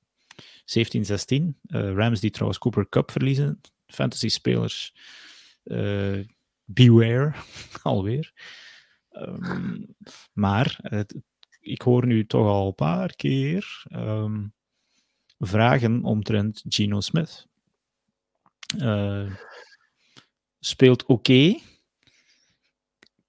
17-16. 0.64 1.56
Eh, 1.66 1.92
Rams 1.94 2.20
die 2.20 2.30
trouwens 2.30 2.58
Cooper 2.58 2.88
Cup 2.88 3.10
verliezen. 3.10 3.60
Fantasy-spelers, 3.86 4.94
eh, 5.62 6.18
beware, 6.64 7.32
alweer. 7.82 8.32
Ehm, 9.10 9.82
maar 10.32 10.78
het- 10.82 11.14
ik 11.60 11.82
hoor 11.82 12.06
nu 12.06 12.26
toch 12.26 12.46
al 12.46 12.66
een 12.66 12.74
paar 12.74 13.14
keer 13.16 13.82
ehm, 13.88 14.46
vragen 15.38 16.04
omtrent 16.04 16.62
Geno 16.68 17.00
Smith. 17.00 17.46
Eh, 18.78 19.32
speelt 20.60 21.04
oké, 21.06 21.58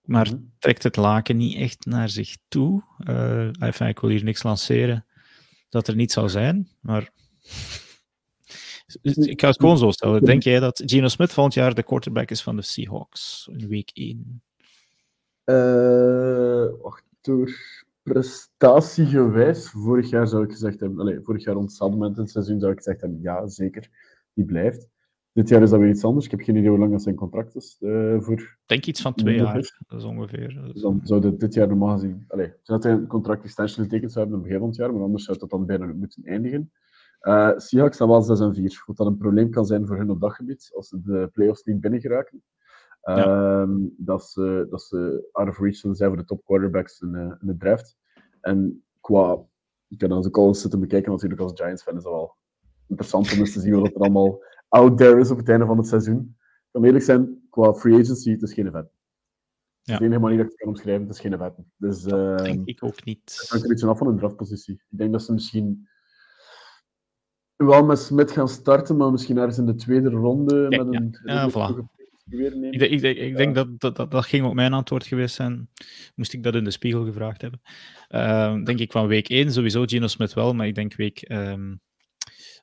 maar 0.01 0.27
Mhm. 0.27 0.41
trekt 0.59 0.83
het 0.83 0.95
laken 0.95 1.37
niet 1.37 1.55
echt 1.57 1.85
naar 1.85 2.09
zich 2.09 2.37
toe. 2.47 2.83
Eh, 2.97 3.61
enfin, 3.61 3.87
ik 3.87 3.99
wil 3.99 4.09
hier 4.09 4.23
niks 4.23 4.43
lanceren 4.43 5.05
dat 5.71 5.87
er 5.87 5.95
niet 5.95 6.11
zou 6.11 6.29
zijn, 6.29 6.69
maar 6.79 7.09
ik 9.01 9.41
ga 9.41 9.47
het 9.47 9.59
gewoon 9.59 9.77
zo 9.77 9.91
stellen. 9.91 10.23
Denk 10.23 10.43
jij 10.43 10.59
dat 10.59 10.83
Geno 10.85 11.07
Smith 11.07 11.33
volgend 11.33 11.53
jaar 11.53 11.73
de 11.73 11.83
quarterback 11.83 12.29
is 12.29 12.43
van 12.43 12.55
de 12.55 12.61
Seahawks 12.61 13.49
in 13.51 13.67
week 13.67 13.91
1? 13.93 14.41
Eh, 15.43 16.81
wacht, 16.81 17.03
door 17.21 17.51
prestatiegewijs, 18.03 19.69
vorig 19.69 20.09
jaar 20.09 20.27
zou 20.27 20.43
ik 20.43 20.51
gezegd 20.51 20.79
hebben, 20.79 20.99
allee, 20.99 21.19
vorig 21.21 21.43
jaar 21.43 21.55
moment 21.79 22.15
in 22.15 22.21
het 22.21 22.31
seizoen 22.31 22.59
zou 22.59 22.71
ik 22.71 22.77
gezegd 22.77 23.01
hebben, 23.01 23.21
ja, 23.21 23.47
zeker, 23.47 23.89
die 24.33 24.45
blijft. 24.45 24.87
Dit 25.33 25.49
jaar 25.49 25.61
is 25.61 25.69
dat 25.69 25.79
weer 25.79 25.89
iets 25.89 26.03
anders. 26.03 26.25
Ik 26.25 26.31
heb 26.31 26.41
geen 26.41 26.55
idee 26.55 26.69
hoe 26.69 26.79
lang 26.79 26.91
dat 26.91 27.01
zijn 27.01 27.15
contract 27.15 27.55
is 27.55 27.77
eh, 27.79 28.19
voor. 28.19 28.39
Ik 28.39 28.57
denk 28.65 28.85
iets 28.85 29.01
van 29.01 29.13
twee 29.13 29.35
jaar, 29.35 29.53
dat 29.87 29.99
is 29.99 30.05
ongeveer. 30.05 30.61
Dus 30.73 30.81
dan 30.81 30.99
zou 31.03 31.21
dit, 31.21 31.39
dit 31.39 31.53
jaar 31.53 31.67
normaal 31.67 31.93
gezien, 31.93 32.25
allee, 32.27 32.53
zou 32.61 32.81
hij 32.81 32.91
een 32.91 33.07
contract 33.07 33.43
extension 33.43 33.85
getekend 33.85 34.11
zou 34.11 34.25
hebben 34.25 34.43
in 34.43 34.51
het 34.51 34.59
begin 34.59 34.59
van 34.59 34.67
het 34.67 34.77
jaar, 34.77 34.93
maar 34.93 35.07
anders 35.07 35.23
zou 35.23 35.37
dat 35.37 35.49
dan 35.49 35.65
bijna 35.65 35.85
moeten 35.85 36.23
eindigen. 36.23 36.71
Eh 37.19 37.51
Seahawks 37.55 37.95
staan 37.95 38.07
wel 38.07 38.21
6 38.21 38.39
en 38.39 38.53
4, 38.55 38.83
wat 38.85 38.97
dat 38.97 39.07
een 39.07 39.17
probleem 39.17 39.49
kan 39.49 39.65
zijn 39.65 39.87
voor 39.87 39.97
hun 39.97 40.09
op 40.09 40.21
dat 40.21 40.33
gebied, 40.33 40.71
als 40.75 40.87
ze 40.87 41.01
de 41.01 41.29
playoffs 41.33 41.63
niet 41.63 41.81
binnen 41.81 42.01
geraken. 42.01 42.43
Ehm, 43.01 43.71
dat, 43.97 44.23
ze, 44.23 44.67
dat 44.69 44.81
ze 44.81 45.29
out 45.31 45.47
of 45.47 45.59
reach 45.59 45.75
zijn 45.75 45.95
voor 45.95 46.17
de 46.17 46.25
top 46.25 46.45
quarterbacks 46.45 47.01
in, 47.01 47.15
eh, 47.15 47.21
in 47.21 47.47
de 47.47 47.57
draft. 47.57 47.97
En 48.41 48.83
qua, 48.99 49.39
ik 49.87 49.97
kan 49.97 50.11
al 50.11 50.47
eens 50.47 50.61
zitten 50.61 50.79
bekijken, 50.79 51.11
natuurlijk 51.11 51.41
als 51.41 51.51
Giants-fan 51.55 51.95
is 51.97 52.03
dat 52.03 52.11
wel 52.11 52.35
interessant 52.87 53.31
om 53.31 53.39
eens 53.39 53.53
te 53.53 53.59
zien 53.59 53.79
wat 53.79 53.87
er 53.87 53.99
allemaal 53.99 54.43
out 54.71 54.97
there 54.97 55.19
is 55.19 55.31
op 55.31 55.37
het 55.37 55.49
einde 55.49 55.65
van 55.65 55.77
het 55.77 55.87
seizoen. 55.87 56.35
Ik 56.39 56.67
kan 56.71 56.83
eerlijk 56.85 57.03
zijn, 57.03 57.39
qua 57.49 57.73
free 57.73 57.93
agency, 57.99 58.31
het 58.31 58.41
is 58.41 58.53
geen 58.53 58.71
vet. 58.71 58.89
Ja. 59.81 59.97
De 59.97 60.05
enige 60.05 60.19
manier 60.19 60.37
dat 60.37 60.45
ik 60.45 60.51
het 60.51 60.59
kan 60.61 60.69
omschrijven, 60.69 61.07
het 61.07 61.15
is 61.15 61.21
geen 61.21 61.37
vet. 61.37 61.53
Dus 61.77 62.05
eh, 62.05 62.37
denk 62.37 62.67
ik 62.67 62.83
ook 62.83 62.95
het 62.95 63.05
niet. 63.05 63.45
hangt 63.49 63.65
er 63.65 63.71
iets 63.71 63.83
af 63.83 63.97
van 63.97 64.07
een 64.07 64.17
draftpositie. 64.17 64.73
Ik 64.73 64.97
denk 64.97 65.11
dat 65.11 65.23
ze 65.23 65.33
misschien 65.33 65.87
wel 67.55 67.85
met 67.85 67.99
Smith 67.99 68.31
gaan 68.31 68.47
starten, 68.49 68.97
maar 68.97 69.11
misschien 69.11 69.37
ergens 69.37 69.57
in 69.57 69.65
de 69.65 69.75
tweede 69.75 70.09
ronde 70.09 70.67
Ja, 70.69 70.83
met 70.83 70.95
een 70.95 71.17
ja. 71.23 71.49
Voilà. 71.49 71.99
Ik, 72.25 72.79
denk- 72.79 72.91
ik, 72.91 73.01
denk- 73.01 73.17
ik 73.17 73.37
denk 73.37 73.55
dat, 73.55 73.79
dat, 73.79 73.95
dat 73.95 74.11
dat 74.11 74.25
ging 74.25 74.45
ook 74.45 74.53
mijn 74.53 74.73
antwoord 74.73 75.05
geweest 75.05 75.35
zijn. 75.35 75.69
Moest 76.15 76.33
ik 76.33 76.43
dat 76.43 76.55
in 76.55 76.63
de 76.63 76.71
spiegel 76.71 77.05
gevraagd 77.05 77.41
hebben. 77.41 77.61
Ehm, 78.07 78.63
denk 78.63 78.79
ik 78.79 78.91
van 78.91 79.07
week 79.07 79.29
1 79.29 79.51
sowieso 79.51 79.83
Gino 79.85 80.07
Smith 80.07 80.33
wel, 80.33 80.53
maar 80.53 80.67
ik 80.67 80.75
denk 80.75 80.95
week 80.95 81.21
ehm 81.21 81.75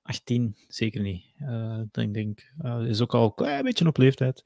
18 0.09 0.57
zeker 0.69 1.01
niet. 1.01 1.25
Eh, 1.39 1.81
ik 1.93 2.15
denk, 2.15 2.53
eh, 2.59 2.85
is 2.87 3.01
ook 3.01 3.15
al 3.15 3.25
een 3.25 3.35
klein 3.35 3.65
beetje 3.65 3.87
op 3.87 3.97
leeftijd. 3.97 4.45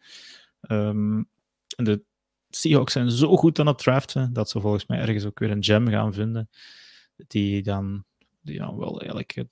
Ehm, 0.61 1.23
de 1.67 2.03
Seahawks 2.49 2.93
zijn 2.93 3.11
zo 3.11 3.37
goed 3.37 3.59
aan 3.59 3.67
het 3.67 3.79
draften 3.79 4.33
dat 4.33 4.51
ze 4.51 4.61
volgens 4.61 4.87
mij 4.87 4.99
ergens 4.99 5.25
ook 5.25 5.39
weer 5.39 5.51
een 5.51 5.65
gem 5.65 5.89
gaan 5.89 6.13
vinden 6.13 6.49
die 7.27 7.63
dan, 7.63 8.05
die 8.41 8.59
dan 8.59 8.77
wel 8.77 9.01
eigenlijk 9.01 9.37
eh, 9.37 9.45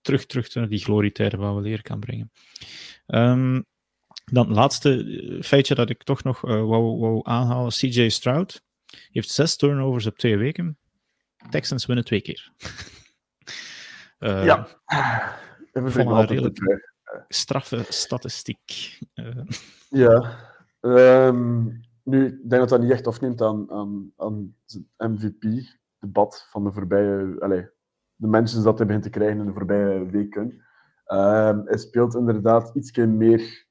terug, 0.00 0.26
terug 0.26 0.54
naar 0.54 0.68
die 0.68 0.84
glorietijden 0.84 1.38
van 1.38 1.56
we 1.56 1.62
leren 1.62 1.82
kan 1.82 2.00
brengen. 2.00 2.30
Ehm, 3.06 3.62
dan 4.24 4.46
het 4.46 4.56
laatste 4.56 5.40
feitje 5.42 5.74
dat 5.74 5.90
ik 5.90 6.02
toch 6.02 6.22
nog 6.22 6.40
wou, 6.40 6.98
wou 6.98 7.20
aanhalen. 7.22 7.72
CJ 7.72 8.08
Stroud 8.08 8.62
heeft 9.10 9.30
zes 9.30 9.56
turnovers 9.56 10.06
op 10.06 10.18
twee 10.18 10.36
weken. 10.36 10.78
Texans 11.50 11.86
winnen 11.86 12.04
twee 12.04 12.20
keer. 12.20 12.52
Eh, 14.18 14.44
Ja. 14.44 14.66
Altijd 15.72 16.30
redelijk- 16.30 16.54
terug. 16.54 16.80
Straffe 17.28 17.84
statistiek. 17.88 18.98
Eh, 19.14 19.42
Ja. 19.88 20.38
Ehm, 20.80 21.64
nu, 22.02 22.26
ik 22.26 22.48
denk 22.50 22.60
dat 22.62 22.68
dat 22.68 22.80
niet 22.80 22.90
echt 22.90 23.06
afneemt 23.06 23.42
aan, 23.42 23.70
aan, 23.70 24.12
aan 24.16 24.54
het 24.66 24.82
MVP-debat 24.96 26.46
van 26.50 26.64
de 26.64 26.72
voorbije... 26.72 27.36
Allez, 27.40 27.66
de 28.14 28.26
mensen 28.26 28.62
dat 28.62 28.76
hij 28.78 28.86
begint 28.86 29.04
te 29.04 29.10
krijgen 29.10 29.38
in 29.38 29.46
de 29.46 29.52
voorbije 29.52 30.06
weken. 30.10 30.62
Ehm, 31.04 31.60
hij 31.64 31.78
speelt 31.78 32.14
inderdaad 32.14 32.70
iets 32.74 32.96
meer 32.96 33.66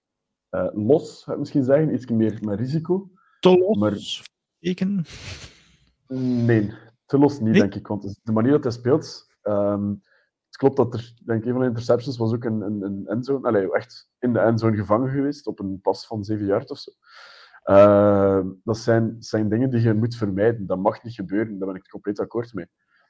eh, 0.50 0.68
los, 0.74 1.20
zou 1.24 1.32
ik 1.32 1.40
misschien 1.40 1.64
zeggen. 1.64 1.94
Iets 1.94 2.06
meer 2.08 2.38
met 2.42 2.60
risico. 2.60 3.10
te 3.40 3.58
los. 3.58 3.78
Maar-. 3.78 4.22
Nee, 6.08 6.74
te 7.06 7.18
los 7.18 7.40
niet, 7.40 7.52
Nee? 7.52 7.60
denk 7.62 7.76
ik. 7.76 7.88
Want 7.88 8.20
de 8.24 8.32
manier 8.32 8.52
dat 8.52 8.64
hij 8.64 8.72
speelt... 8.72 9.28
ehm, 9.42 9.94
het 10.54 10.62
klopt 10.62 10.78
dat 10.78 10.94
er, 10.94 11.14
denk 11.26 11.40
ik, 11.42 11.46
een 11.46 11.52
van 11.52 11.62
de 11.62 11.68
interceptions 11.68 12.18
was 12.18 12.34
ook 12.34 12.44
een, 12.44 12.62
een, 12.62 12.82
een 12.82 13.08
endzone. 13.08 13.72
Echt 13.72 14.10
in 14.20 14.34
de 14.34 14.40
endzone 14.40 14.78
gevangen 14.78 15.10
geweest 15.10 15.48
op 15.48 15.60
een 15.60 15.82
pas 15.82 16.08
van 16.08 16.24
7 16.24 16.46
jaar 16.46 16.64
of 16.66 16.78
zo. 16.78 16.92
Ehm, 17.64 18.48
dat 18.64 18.78
zijn, 18.78 19.16
zijn 19.20 19.50
dingen 19.50 19.70
die 19.70 19.82
je 19.82 19.94
moet 19.94 20.16
vermijden. 20.16 20.66
Dat 20.66 20.78
mag 20.78 21.04
niet 21.04 21.14
gebeuren, 21.14 21.58
daar 21.58 21.68
ben 21.68 21.78
ik 21.78 21.90
compleet 21.90 22.20
akkoord 22.20 22.54
mee. 22.54 22.66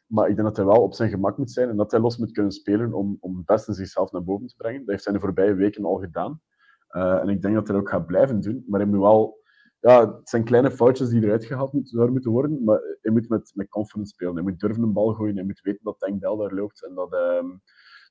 Maar 0.08 0.30
ik 0.30 0.36
denk 0.36 0.48
dat 0.48 0.58
hij 0.58 0.66
wel 0.66 0.84
op 0.84 0.94
zijn 0.94 1.10
gemak 1.10 1.38
moet 1.38 1.52
zijn 1.52 1.70
en 1.70 1.78
dat 1.78 1.92
hij 1.92 2.00
los 2.00 2.18
moet 2.18 2.32
kunnen 2.32 2.52
spelen 2.52 2.94
om, 2.94 3.18
om 3.20 3.38
het 3.38 3.46
beste 3.46 3.74
zichzelf 3.74 4.12
naar 4.12 4.24
boven 4.24 4.48
te 4.48 4.56
brengen. 4.58 4.80
Dat 4.80 4.90
heeft 4.90 5.06
hij 5.06 5.14
de 5.14 5.20
voorbije 5.20 5.54
weken 5.54 5.86
al 5.86 5.96
gedaan. 5.96 6.42
Eh, 6.88 7.20
en 7.20 7.30
ik 7.30 7.42
denk 7.42 7.54
dat 7.54 7.68
hij 7.68 7.76
dat 7.76 7.86
ook 7.86 7.92
gaat 7.92 8.06
blijven 8.06 8.40
doen. 8.42 8.64
Maar 8.68 8.80
hij 8.80 8.90
moet 8.90 9.00
wel... 9.00 9.42
Ja, 9.90 10.00
het 10.18 10.30
zijn 10.30 10.44
kleine 10.44 10.72
foutjes 10.72 11.10
die 11.10 11.24
eruit 11.24 11.46
gehaald 11.46 11.74
moet, 11.74 11.90
zouden 11.90 12.14
moeten 12.14 12.32
worden, 12.32 12.64
maar 12.64 12.80
hij 13.02 13.12
moet 13.12 13.30
met, 13.30 13.52
met 13.56 13.70
confidence 13.70 14.12
spelen. 14.14 14.34
Hij 14.34 14.44
moet 14.44 14.60
durven 14.60 14.84
een 14.84 14.94
bal 14.94 15.14
gooien, 15.14 15.36
hij 15.36 15.46
moet 15.46 15.62
weten 15.62 15.80
dat 15.84 16.00
Tank 16.00 16.22
Dell 16.22 16.36
daar 16.38 16.54
loopt 16.54 16.86
en 16.86 16.96
dat, 16.96 17.14
ehm 17.14 17.48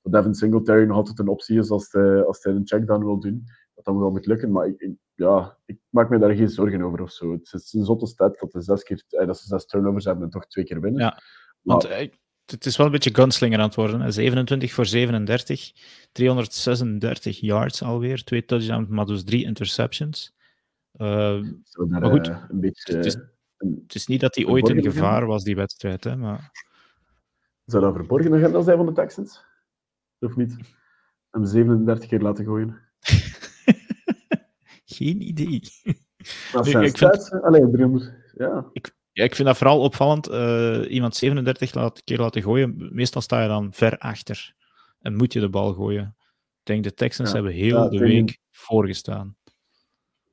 dat 0.03 0.12
Devin 0.12 0.35
Singletary 0.35 0.85
nog 0.87 0.97
altijd 0.97 1.18
een 1.18 1.29
optie 1.29 1.59
is 1.59 1.70
als 1.70 1.93
hij, 1.93 2.25
als 2.25 2.43
hij 2.43 2.53
een 2.53 2.66
checkdown 2.66 3.05
wil 3.05 3.20
doen. 3.20 3.45
Dat 3.75 3.85
dat 3.85 3.95
wel 3.97 4.11
moet 4.11 4.27
lukken, 4.27 4.51
maar 4.53 4.66
ik, 4.66 4.81
ik- 4.81 4.97
ja, 5.14 5.59
ik 5.66 5.79
maak 5.89 6.11
me 6.11 6.18
daar 6.18 6.35
geen 6.35 6.49
zorgen 6.49 6.83
over 6.83 7.03
of 7.03 7.11
zo. 7.11 7.33
Het 7.33 7.53
is 7.53 7.73
een 7.73 7.85
zotte 7.85 8.07
stat 8.07 8.39
dat, 8.41 8.53
de 8.53 8.61
zes 8.61 8.83
keer, 8.83 9.03
eh, 9.09 9.27
dat 9.27 9.39
ze 9.39 9.47
zes 9.47 9.66
turnovers 9.66 10.05
hebben 10.05 10.25
en 10.25 10.31
toch 10.31 10.47
twee 10.47 10.64
keer 10.64 10.81
winnen. 10.81 11.01
Ja, 11.01 11.23
Want 11.62 11.85
eh, 11.85 12.09
het 12.47 12.66
is 12.66 12.77
wel 12.77 12.87
een 12.87 12.93
beetje 12.93 13.14
gunslinger 13.14 13.59
aan 13.59 13.64
het 13.66 13.75
worden. 13.75 14.01
hè. 14.01 14.11
27 14.11 14.73
voor 14.73 14.87
37, 14.87 15.73
336 16.12 17.41
yards 17.41 17.83
alweer, 17.83 18.25
twee 18.25 18.45
touchdowns, 18.45 18.89
maar 18.89 19.07
dus 19.07 19.25
drie 19.25 19.45
interceptions. 19.45 20.33
Eh, 20.93 21.40
maar 21.88 22.05
goed, 22.11 22.28
eh, 22.28 22.45
een 22.49 22.61
beetje, 22.61 22.97
het 22.97 23.07
is- 23.07 23.14
een- 23.57 23.82
het 23.82 23.95
is 23.95 24.07
niet 24.07 24.20
dat 24.20 24.34
hij 24.34 24.47
ooit 24.47 24.68
in 24.68 24.82
gevaar 24.82 25.26
was, 25.26 25.45
die 25.45 25.57
wedstrijd. 25.57 26.05
Hè, 26.05 26.16
maar 26.16 26.51
zou 27.64 27.82
dat 27.84 27.95
verborgen 27.95 28.34
agenda 28.34 28.62
zijn 28.62 28.76
van 28.76 28.86
de 28.86 28.93
Texans? 28.93 29.45
Of 30.18 30.36
niet? 30.36 30.57
Hem 31.30 31.45
37 31.45 32.09
keer 32.09 32.20
laten 32.20 32.45
gooien. 32.45 32.80
geen 34.84 35.20
idee. 35.28 35.49
Nee, 35.49 35.62
ik 36.62 36.64
vind- 36.64 36.97
stats, 36.97 37.30
hè. 37.30 37.40
Allee, 37.43 37.70
300. 37.70 38.12
Ja. 38.36 38.70
Ja, 39.12 39.24
ik 39.24 39.34
vind 39.34 39.49
dat 39.49 39.57
vooral 39.57 39.80
opvallend. 39.80 40.28
eh, 40.28 40.80
iemand 40.88 41.16
37 41.16 41.74
laat, 41.74 42.05
keer 42.05 42.18
laten 42.18 42.43
gooien, 42.43 42.88
meestal 42.93 43.20
sta 43.20 43.43
je 43.43 43.49
dan 43.49 43.72
ver 43.72 43.99
achter 43.99 44.55
en 45.01 45.16
moet 45.16 45.32
je 45.32 45.40
de 45.40 45.49
bal 45.49 45.72
gooien. 45.74 46.16
Ik 46.59 46.62
denk 46.68 46.84
de 46.84 46.95
Texans 46.95 47.28
Ja. 47.28 47.34
hebben 47.34 47.53
heel 47.53 47.82
Ja, 47.82 47.88
de 47.88 47.99
week 47.99 48.38
voorgestaan. 48.51 49.36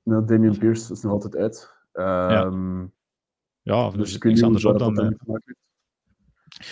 Nou, 0.09 0.25
Damian 0.25 0.57
Pierce 0.57 0.93
is 0.93 1.01
nog 1.01 1.11
altijd 1.11 1.35
uit. 1.35 1.73
Ehm, 1.91 2.85
Ja, 3.61 3.89
dus 3.89 4.11
dus 4.11 4.17
niks 4.21 4.43
anders 4.43 4.65
op 4.65 4.79
dan. 4.79 4.97
eh. 4.99 5.07
Nu, 5.07 5.15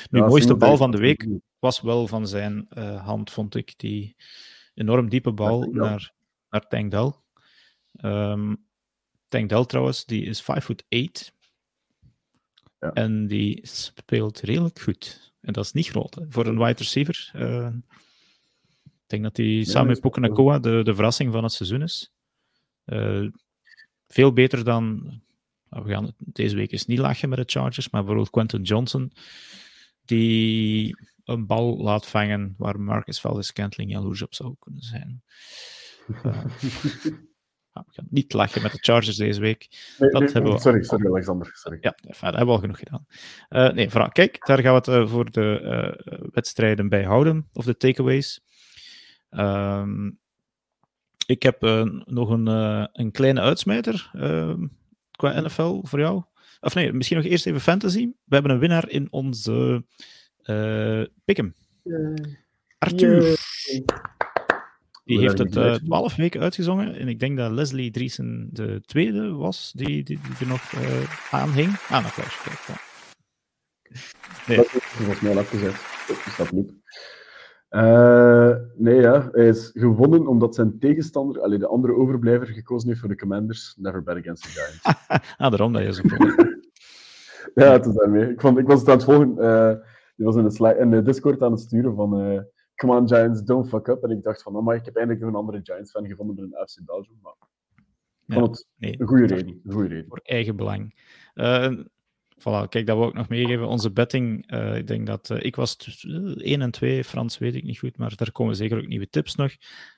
Ja, 0.09 0.23
de 0.23 0.29
mooiste 0.29 0.55
bal 0.55 0.77
van 0.77 0.91
de 0.91 0.97
week 0.97 1.27
was 1.59 1.81
wel 1.81 2.07
van 2.07 2.27
zijn 2.27 2.65
eh, 2.69 3.05
hand, 3.05 3.31
vond 3.31 3.55
ik. 3.55 3.73
Die 3.77 4.15
enorm 4.73 5.09
diepe 5.09 5.31
bal 5.31 5.61
naar, 5.71 6.13
naar 6.49 6.67
Tank 6.67 6.91
Dell. 6.91 7.11
Ehm, 7.91 8.55
Tank 9.27 9.49
Dell 9.49 9.65
trouwens, 9.65 10.05
die 10.05 10.23
is 10.25 10.41
5 10.41 10.63
foot 10.63 10.83
8. 10.89 11.33
Ja. 12.79 12.93
En 12.93 13.27
die 13.27 13.59
speelt 13.67 14.39
redelijk 14.39 14.79
goed. 14.79 15.33
En 15.41 15.53
dat 15.53 15.63
is 15.65 15.71
niet 15.71 15.87
groot 15.87 16.15
hè, 16.15 16.25
voor 16.29 16.45
een 16.45 16.57
wide 16.57 16.77
receiver. 16.77 17.29
Eh, 17.33 17.69
ik 18.83 19.13
denk 19.13 19.23
dat 19.23 19.37
hij 19.37 19.63
samen 19.63 19.97
met 20.01 20.15
Nakua 20.15 20.59
de, 20.59 20.81
de 20.83 20.95
verrassing 20.95 21.31
van 21.31 21.43
het 21.43 21.51
seizoen 21.51 21.81
is. 21.81 22.11
Eh, 22.87 23.27
veel 24.07 24.33
beter 24.33 24.63
dan. 24.63 25.03
nou, 25.69 25.83
we 25.83 25.91
gaan 25.91 26.13
deze 26.17 26.55
week 26.55 26.71
eens 26.71 26.85
niet 26.85 26.99
lachen 26.99 27.29
met 27.29 27.37
de 27.37 27.59
Chargers, 27.59 27.89
maar 27.89 28.01
bijvoorbeeld 28.01 28.29
Quentin 28.29 28.61
Johnson, 28.61 29.11
die 30.05 30.95
een 31.25 31.45
bal 31.45 31.77
laat 31.77 32.07
vangen 32.07 32.55
waar 32.57 32.79
Marcus 32.79 33.19
Valdez 33.19 33.47
Scantling 33.47 33.91
jaloers 33.91 34.21
op 34.21 34.33
zou 34.33 34.55
kunnen 34.59 34.81
zijn. 34.81 35.21
Eh, 36.07 36.23
ja, 37.73 37.83
we 37.87 37.93
gaan 37.93 38.07
niet 38.09 38.33
lachen 38.33 38.61
met 38.61 38.71
de 38.71 38.77
Chargers 38.81 39.15
deze 39.15 39.39
week. 39.39 39.67
Nee, 39.99 40.09
Dat 40.09 40.21
nee, 40.21 40.31
hebben 40.31 40.51
we 40.51 40.59
Sorry, 40.59 40.83
sorry 40.83 41.07
Alexander. 41.07 41.49
Sorry. 41.53 41.77
Ja, 41.81 41.95
dat 42.01 42.19
hebben 42.19 42.45
we 42.45 42.51
al 42.51 42.59
genoeg 42.59 42.79
gedaan. 42.79 43.05
Eh, 43.49 43.71
nee, 43.73 43.89
vooral, 43.89 44.09
kijk, 44.09 44.45
daar 44.45 44.59
gaan 44.59 44.81
we 44.81 44.91
het 44.91 45.09
voor 45.09 45.31
de 45.31 46.29
wedstrijden 46.31 46.89
bij 46.89 47.03
houden, 47.03 47.49
of 47.53 47.65
de 47.65 47.77
takeaways. 47.77 48.41
Ehm, 49.29 50.09
ik 51.27 51.43
heb 51.43 51.63
eh, 51.63 51.83
nog 52.05 52.29
een, 52.29 52.47
eh, 52.47 52.85
een 52.93 53.11
kleine 53.11 53.41
uitsmijter 53.41 54.09
ehm, 54.13 54.67
qua 55.11 55.41
NFL 55.41 55.79
voor 55.83 55.99
jou. 55.99 56.23
Of 56.59 56.75
nee, 56.75 56.93
misschien 56.93 57.17
nog 57.17 57.25
eerst 57.25 57.45
even 57.45 57.61
fantasy. 57.61 58.09
We 58.25 58.33
hebben 58.33 58.51
een 58.51 58.59
winnaar 58.59 58.89
in 58.89 59.07
onze 59.11 59.85
uh, 60.43 61.03
Pick'em. 61.25 61.53
Arthur. 62.77 63.37
Die 65.05 65.19
heeft 65.19 65.37
het 65.37 65.55
eh. 65.55 65.73
12 65.73 66.15
weken 66.15 66.41
uitgezongen. 66.41 66.95
En 66.95 67.07
ik 67.07 67.19
denk 67.19 67.37
dat 67.37 67.51
Leslie 67.51 67.91
Driesen 67.91 68.49
de 68.51 68.81
tweede 68.85 69.31
was 69.31 69.71
die, 69.75 70.03
die, 70.03 70.03
die 70.03 70.35
er 70.39 70.47
nog 70.47 70.73
eh 70.73 71.33
aanhing. 71.33 71.79
Ah, 71.89 72.03
nog 72.03 72.05
applaus. 72.05 72.41
Kijk, 72.43 72.59
ja. 72.67 72.75
Nee. 74.47 74.57
Dat 74.57 74.65
is 74.65 74.83
volgens 74.83 75.19
mij 75.19 75.31
al 75.31 75.37
afgezet. 75.37 75.71
Oh, 75.71 76.07
die 76.07 76.31
staat 76.31 76.51
niet. 76.51 76.73
Eh, 77.69 78.55
nee, 78.75 79.01
ja. 79.01 79.29
Hij 79.31 79.47
is 79.47 79.71
gewonnen 79.73 80.27
omdat 80.27 80.55
zijn 80.55 80.79
tegenstander, 80.79 81.41
allee, 81.41 81.57
de 81.59 81.67
andere 81.67 81.93
overblijver, 81.95 82.47
gekozen 82.47 82.87
heeft 82.87 82.99
voor 82.99 83.09
de 83.09 83.15
Commanders. 83.17 83.75
Never 83.79 84.03
bet 84.03 84.17
against 84.17 84.43
the 84.43 84.49
Giants. 84.49 84.83
Ah, 85.37 85.49
daarom 85.49 85.73
dat 85.73 85.83
je 85.83 85.93
zo 85.93 86.01
ja, 87.63 87.71
het 87.71 87.85
is 87.85 87.93
daarmee. 87.93 88.29
Ik, 88.29 88.41
vond, 88.41 88.57
ik 88.57 88.67
was 88.67 88.79
het 88.79 88.89
aan 88.89 88.95
het 88.95 89.03
volgen. 89.03 89.37
eh, 89.39 89.73
die 90.15 90.25
was 90.25 90.35
in 90.35 90.43
de, 90.43 90.51
Slack- 90.51 90.77
in 90.77 90.89
de 90.91 91.01
Discord 91.01 91.41
aan 91.41 91.51
het 91.51 91.59
sturen 91.61 91.95
van 91.95 92.19
eh, 92.21 92.39
Come 92.75 92.95
on 92.95 93.07
Giants, 93.07 93.43
don't 93.43 93.67
fuck 93.67 93.87
up. 93.87 94.03
En 94.03 94.09
ik 94.11 94.23
dacht 94.23 94.41
van, 94.41 94.55
oh, 94.55 94.63
maar 94.65 94.75
ik 94.75 94.85
heb 94.85 94.95
eindelijk 94.95 95.23
nog 95.25 95.33
een 95.33 95.39
andere 95.39 95.59
Giants-fan 95.63 96.07
gevonden 96.07 96.35
binnen 96.35 96.67
FC 96.67 96.85
Belgium. 96.85 97.17
Maar 97.21 97.33
vond 98.27 98.57
het 98.57 98.67
Nee, 98.75 98.95
een 99.01 99.07
goede 99.07 99.25
reden. 99.25 99.61
Een 99.63 99.71
goede 99.73 99.87
reden. 99.87 100.05
voor 100.07 100.19
eigen 100.23 100.55
belang. 100.55 100.93
Voilà, 102.39 102.69
kijk, 102.69 102.85
dat 102.85 102.97
wil 102.97 103.07
ik 103.07 103.13
nog 103.13 103.29
meegeven. 103.29 103.67
Onze 103.67 103.91
betting, 103.91 104.47
eh, 104.47 104.75
ik 104.75 104.87
denk 104.87 105.07
dat 105.07 105.29
eh, 105.29 105.37
ik 105.41 105.55
was 105.55 105.75
tussen 105.75 106.35
1 106.37 106.61
en 106.61 106.71
2, 106.71 107.03
Frans 107.03 107.37
weet 107.37 107.55
ik 107.55 107.63
niet 107.63 107.79
goed, 107.79 107.97
maar 107.97 108.15
daar 108.15 108.31
komen 108.31 108.55
zeker 108.55 108.77
ook 108.77 108.87
nieuwe 108.87 109.09
tips 109.09 109.35
nog 109.35 109.51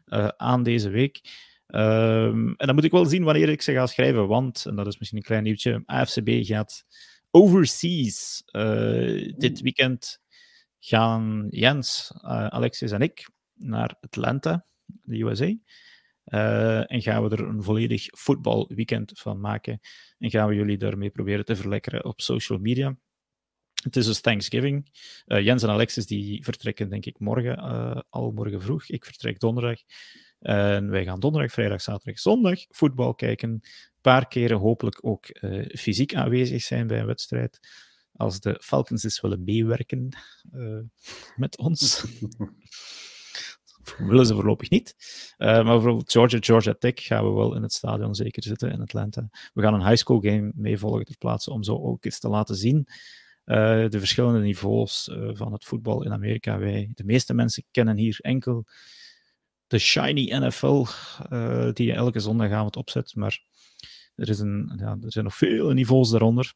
eh, 0.05 0.27
aan 0.27 0.63
deze 0.63 0.89
week. 0.89 1.21
Ehm, 1.69 2.47
en 2.47 2.65
dan 2.65 2.75
moet 2.75 2.83
ik 2.83 2.91
wel 2.91 3.05
zien 3.05 3.23
wanneer 3.23 3.49
ik 3.49 3.61
ze 3.61 3.73
ga 3.73 3.85
schrijven, 3.87 4.27
want, 4.27 4.65
en 4.65 4.75
dat 4.75 4.87
is 4.87 4.97
misschien 4.97 5.19
een 5.19 5.25
klein 5.25 5.43
nieuwtje, 5.43 5.83
AFCB 5.85 6.29
gaat 6.41 6.85
overseas. 7.31 8.43
Eh, 8.45 9.33
dit 9.37 9.61
weekend 9.61 10.19
gaan 10.79 11.47
Jens, 11.49 12.11
eh, 12.21 12.47
Alexis 12.47 12.91
en 12.91 13.01
ik 13.01 13.29
naar 13.53 13.95
Atlanta, 14.01 14.65
de 14.85 15.21
USA. 15.21 15.55
Eh, 16.29 16.91
en 16.91 17.01
gaan 17.01 17.23
we 17.23 17.29
er 17.29 17.47
een 17.47 17.63
volledig 17.63 18.05
voetbalweekend 18.09 19.19
van 19.19 19.39
maken. 19.39 19.79
En 20.17 20.29
gaan 20.29 20.47
we 20.47 20.55
jullie 20.55 20.77
daarmee 20.77 21.09
proberen 21.09 21.45
te 21.45 21.55
verlekkeren 21.55 22.05
op 22.05 22.21
social 22.21 22.59
media. 22.59 22.97
Het 23.83 23.95
is 23.95 24.05
dus 24.05 24.21
Thanksgiving. 24.21 24.89
Eh, 25.25 25.43
Jens 25.43 25.63
en 25.63 25.69
Alexis 25.69 26.05
die 26.05 26.43
vertrekken 26.43 26.89
denk 26.89 27.05
ik 27.05 27.19
morgen, 27.19 27.57
eh, 27.57 28.01
al 28.09 28.31
morgen 28.31 28.61
vroeg. 28.61 28.89
Ik 28.89 29.05
vertrek 29.05 29.39
donderdag. 29.39 29.79
En 30.39 30.89
wij 30.89 31.03
gaan 31.03 31.19
donderdag, 31.19 31.51
vrijdag, 31.51 31.81
zaterdag, 31.81 32.19
zondag 32.19 32.59
voetbal 32.69 33.15
kijken. 33.15 33.49
Een 33.49 33.63
paar 34.01 34.27
keren 34.27 34.57
hopelijk 34.57 35.05
ook 35.05 35.25
fysiek 35.71 36.15
aanwezig 36.15 36.61
zijn 36.61 36.87
bij 36.87 36.99
een 36.99 37.05
wedstrijd. 37.05 37.59
Als 38.15 38.39
de 38.39 38.61
Falcons 38.63 39.03
eens 39.03 39.21
willen 39.21 39.43
meewerken 39.43 40.09
met 41.35 41.57
ons. 41.57 42.03
willen 43.97 44.25
ze 44.25 44.33
voorlopig 44.33 44.69
niet. 44.69 44.95
Uh, 45.37 45.47
maar 45.47 45.63
bijvoorbeeld 45.63 46.11
Georgia, 46.11 46.37
Georgia 46.41 46.75
Tech 46.79 46.93
gaan 46.95 47.23
we 47.23 47.31
wel 47.31 47.55
in 47.55 47.61
het 47.61 47.73
stadion 47.73 48.15
zeker 48.15 48.43
zitten 48.43 48.71
in 48.71 48.81
Atlanta. 48.81 49.29
We 49.53 49.61
gaan 49.61 49.73
een 49.73 49.85
high 49.85 49.95
school 49.95 50.19
game 50.19 50.51
meevolgen 50.55 51.05
ter 51.05 51.17
plaatse 51.17 51.51
om 51.51 51.63
zo 51.63 51.75
ook 51.75 52.05
eens 52.05 52.19
te 52.19 52.29
laten 52.29 52.55
zien 52.55 52.87
uh, 53.45 53.89
de 53.89 53.99
verschillende 53.99 54.39
niveaus 54.39 55.07
uh, 55.07 55.29
van 55.33 55.53
het 55.53 55.65
voetbal 55.65 56.03
in 56.03 56.11
Amerika. 56.11 56.57
Wij, 56.57 56.91
de 56.93 57.03
meeste 57.03 57.33
mensen 57.33 57.63
kennen 57.71 57.97
hier 57.97 58.17
enkel 58.21 58.65
de 59.67 59.77
shiny 59.77 60.33
NFL 60.33 60.85
die 61.73 61.85
je 61.85 61.93
elke 61.93 62.19
zondagavond 62.19 62.75
opzet, 62.75 63.15
maar 63.15 63.41
er, 64.15 64.29
is 64.29 64.39
een, 64.39 64.73
ja, 64.77 64.97
er 65.01 65.11
zijn 65.11 65.25
nog 65.25 65.35
vele 65.35 65.73
niveaus 65.73 66.09
daaronder. 66.09 66.53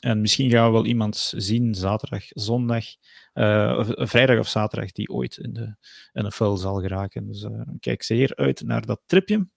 En 0.00 0.20
misschien 0.20 0.50
gaan 0.50 0.66
we 0.66 0.72
wel 0.72 0.86
iemand 0.86 1.32
zien 1.36 1.74
zaterdag, 1.74 2.24
zondag, 2.28 2.84
uh, 3.34 3.88
vrijdag 3.88 4.38
of 4.38 4.48
zaterdag, 4.48 4.92
die 4.92 5.10
ooit 5.10 5.36
in 5.36 5.52
de 5.52 5.76
NFL 6.12 6.54
zal 6.54 6.80
geraken. 6.80 7.26
Dus 7.26 7.42
uh, 7.42 7.60
kijk 7.80 8.02
zeer 8.02 8.32
uit 8.34 8.62
naar 8.62 8.86
dat 8.86 9.00
tripje. 9.06 9.48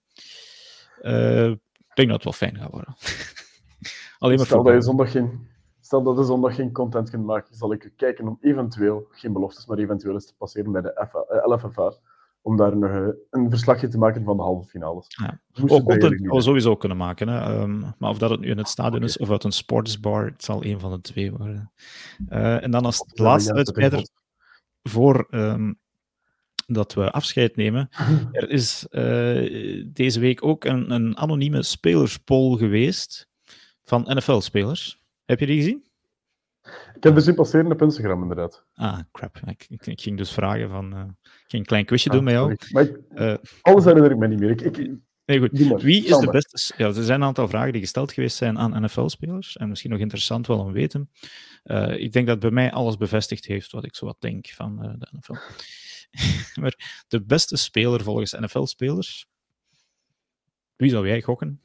Uh, 1.02 1.50
ik 1.50 1.96
denk 1.96 2.10
dat 2.10 2.24
het 2.24 2.24
wel 2.24 2.34
fijn 2.34 2.58
gaat 2.58 2.72
worden. 2.72 2.96
Alleen 4.20 4.38
maar 4.38 4.46
Stel 4.46 4.64
dat 4.64 4.74
je 4.74 4.82
zondag 4.82 5.12
geen, 5.12 5.48
stel 5.80 6.04
dat 6.04 6.18
je 6.18 6.24
zondag 6.24 6.56
geen 6.56 6.72
content 6.72 7.10
kunt 7.10 7.26
maken, 7.26 7.56
zal 7.56 7.74
ik 7.74 7.92
kijken 7.96 8.28
om 8.28 8.38
eventueel, 8.42 9.08
geen 9.12 9.34
beloftes, 9.34 9.66
maar 9.66 9.78
eventueel 9.78 10.14
eens 10.14 10.26
te 10.26 10.36
passeren 10.38 10.72
bij 10.72 10.82
de 10.82 11.08
LFFA 11.46 11.94
om 12.46 12.58
daar 12.58 12.78
nog 12.78 12.90
eh, 12.90 13.08
een 13.30 13.50
verslagje 13.50 13.88
te 13.88 13.98
maken 13.98 14.24
van 14.24 14.38
de 14.38 14.44
halve 14.44 14.70
finales. 14.70 15.06
Ja. 15.08 15.40
Ook 15.68 15.84
content 15.84 16.22
we 16.22 16.42
sowieso 16.42 16.76
kunnen 16.76 16.98
maken. 16.98 17.28
Hè. 17.28 17.62
Um, 17.62 17.94
maar 17.98 18.10
of 18.10 18.18
dat 18.18 18.30
het 18.30 18.40
nu 18.40 18.50
in 18.50 18.58
het 18.58 18.68
stadion 18.68 19.04
is 19.04 19.18
of 19.18 19.30
uit 19.30 19.44
een 19.44 19.52
sportsbar, 19.52 20.26
het 20.26 20.44
zal 20.44 20.66
een 20.66 20.80
van 20.80 20.92
de 20.92 21.02
twee 21.02 21.32
worden. 21.32 21.72
Uh, 22.30 22.64
en 22.64 22.72
dan 22.72 22.86
als 22.86 23.06
laatste 23.14 23.54
uitspreider 23.54 24.08
voor 24.84 25.28
um, 25.30 25.80
dat 26.68 26.94
we 26.94 27.12
afscheid 27.12 27.56
nemen. 27.56 27.90
Er 28.32 28.50
is 28.50 28.88
uh, 28.92 29.86
deze 29.88 30.20
week 30.20 30.46
ook 30.46 30.64
een, 30.64 30.92
een 30.92 31.18
anonieme 31.18 31.64
spelerspol 31.64 32.58
geweest 32.58 33.28
van 33.84 34.06
NFL-spelers. 34.08 35.02
Heb 35.26 35.40
je 35.40 35.46
die 35.46 35.58
gezien? 35.58 35.86
Ik 36.96 37.04
heb 37.04 37.16
de 37.16 37.22
zien 37.22 37.36
passeren 37.36 37.72
op 37.72 37.82
Instagram, 37.82 38.22
inderdaad. 38.22 38.66
Ah, 38.74 39.00
crap. 39.12 39.38
Ik, 39.46 39.66
ik, 39.86 40.02
ging 40.02 40.18
dus 40.18 40.32
vragen 40.32 40.70
van... 40.70 40.94
Uh, 40.94 41.00
ik 41.24 41.44
ging 41.48 41.62
een 41.62 41.66
klein 41.66 41.86
quizje 41.86 42.10
doen 42.10 42.24
met 42.24 42.34
jou. 42.34 42.58
uh, 43.16 43.36
alles 43.62 43.84
herinner 43.86 44.12
ik 44.12 44.18
me 44.18 44.28
niet 44.28 44.40
meer. 44.40 44.66
Ik, 44.66 44.78
nee, 45.26 45.40
goed. 45.40 45.82
Wie 45.82 46.06
is 46.06 46.18
de 46.18 46.30
beste... 46.32 46.74
Ja, 46.78 46.88
er 46.88 47.04
zijn 47.04 47.22
een 47.22 47.28
aantal 47.28 47.48
vragen 47.48 47.72
die 47.72 47.82
gesteld 47.82 48.14
geweest 48.14 48.38
zijn 48.38 48.58
aan 48.58 48.84
NFL-spelers. 48.84 49.58
En 49.58 49.70
misschien 49.70 49.92
nog 49.92 50.00
interessant 50.00 50.48
wel 50.48 50.60
om 50.60 50.68
te 50.68 50.74
weten. 50.74 51.10
Uh, 51.64 51.98
ik 51.98 52.12
denk 52.12 52.28
dat 52.28 52.40
bij 52.40 52.52
mij 52.52 52.72
alles 52.72 52.98
bevestigd 52.98 53.46
heeft 53.46 53.72
wat 53.72 53.84
ik 53.84 53.96
zo 53.96 54.06
wat 54.06 54.18
denk 54.20 54.48
van 54.48 54.98
de 55.00 55.08
NFL. 55.18 55.36
maar 56.62 57.04
de 57.08 57.24
beste 57.24 57.58
speler 57.58 58.04
volgens 58.04 58.32
NFL-spelers... 58.32 59.28
Wie 60.76 60.90
zou 60.90 61.08
jij 61.08 61.22
gokken? 61.22 61.62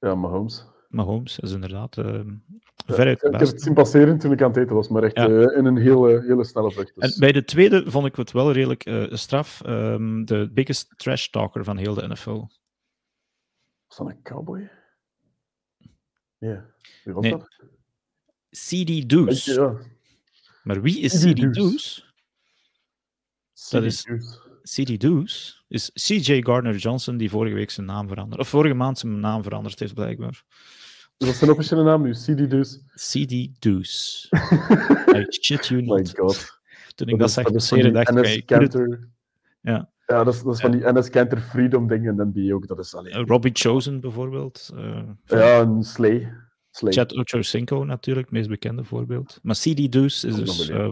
Ja, 0.00 0.14
Mahomes. 0.14 0.64
Mahomes 0.88 1.38
is 1.38 1.52
inderdaad 1.52 1.96
uh, 1.96 2.20
veruit 2.86 3.22
Ik 3.22 3.32
heb 3.32 3.40
het 3.40 3.62
zien 3.62 3.74
passeren 3.74 4.18
toen 4.18 4.32
ik 4.32 4.42
aan 4.42 4.48
het 4.48 4.56
eten 4.56 4.74
was, 4.74 4.88
maar 4.88 5.02
echt 5.02 5.16
ja. 5.16 5.28
uh, 5.28 5.56
in 5.56 5.64
een 5.64 5.76
hele, 5.76 6.22
hele 6.26 6.44
snelle 6.44 6.72
vlucht. 6.72 6.94
Dus. 6.94 7.12
En 7.12 7.20
bij 7.20 7.32
de 7.32 7.44
tweede 7.44 7.90
vond 7.90 8.06
ik 8.06 8.16
het 8.16 8.32
wel 8.32 8.52
redelijk 8.52 8.86
uh, 8.86 9.12
straf. 9.12 9.62
Um, 9.66 10.24
de 10.24 10.50
biggest 10.52 10.94
trash 10.96 11.26
talker 11.26 11.64
van 11.64 11.76
heel 11.76 11.94
de 11.94 12.08
NFL. 12.08 12.44
Was 13.86 13.96
dat 13.96 14.08
een 14.08 14.22
cowboy? 14.22 14.70
Ja, 16.38 16.66
wie 17.04 17.14
was 17.14 17.22
nee. 17.22 17.32
dat? 17.32 17.48
CD 18.50 19.08
Deuce. 19.08 19.52
Ja. 19.52 19.76
Maar 20.62 20.82
wie 20.82 21.00
is 21.00 21.12
CD, 21.12 21.34
CD 21.34 21.54
Deuce? 21.54 22.02
Dat 23.70 23.82
is 23.82 24.06
CD 24.68 25.00
Deuce. 25.00 25.54
Is 25.68 25.90
CJ 25.94 26.42
Gardner 26.42 26.76
Johnson 26.76 27.16
die 27.16 27.30
vorige 27.30 27.54
week 27.54 27.70
zijn 27.70 27.86
naam 27.86 28.08
veranderd, 28.08 28.40
of 28.40 28.48
vorige 28.48 28.74
maand 28.74 28.98
zijn 28.98 29.20
naam 29.20 29.42
veranderd 29.42 29.78
heeft, 29.78 29.94
blijkbaar. 29.94 30.44
Wat 31.16 31.28
is 31.28 31.38
zijn 31.38 31.50
officiële 31.50 31.82
naam 31.82 32.02
nu? 32.02 32.12
CD 32.12 32.50
Deuce? 32.50 32.78
CD. 32.94 33.32
I 33.32 35.26
shit 35.28 35.66
you 35.66 35.82
not. 35.82 35.98
My 35.98 36.08
god. 36.14 36.60
Toen 36.94 37.08
ik 37.08 37.18
dat, 37.18 37.20
dat 37.20 37.30
zag 37.30 37.52
passeren, 37.52 37.92
dacht 37.92 38.26
ik... 38.26 38.46
Cantor... 38.46 39.08
Ja. 39.60 39.90
Ja, 40.06 40.24
dat 40.24 40.34
is, 40.34 40.42
dat 40.42 40.54
is 40.54 40.60
van 40.60 40.70
die 40.70 40.92
NS 40.92 41.10
Cantor 41.10 41.38
Freedom 41.38 41.88
dingen 41.88 42.20
en 42.20 42.32
die 42.32 42.54
ook. 42.54 42.66
Dat 42.66 42.78
is 42.78 42.94
alleen... 42.94 43.18
Uh, 43.18 43.26
Robbie 43.26 43.50
Chosen 43.54 44.00
bijvoorbeeld. 44.00 44.70
Uh, 44.74 45.02
ja, 45.24 45.60
een 45.60 45.82
Slay. 45.82 46.32
Slay. 46.70 46.92
Chad 46.92 47.16
Ochocinco 47.16 47.84
natuurlijk, 47.84 48.26
het 48.26 48.34
meest 48.34 48.48
bekende 48.48 48.84
voorbeeld. 48.84 49.38
Maar 49.42 49.54
CD 49.54 49.92
Deuce 49.92 50.26
is 50.28 50.34
dus, 50.34 50.70
uh, 50.70 50.90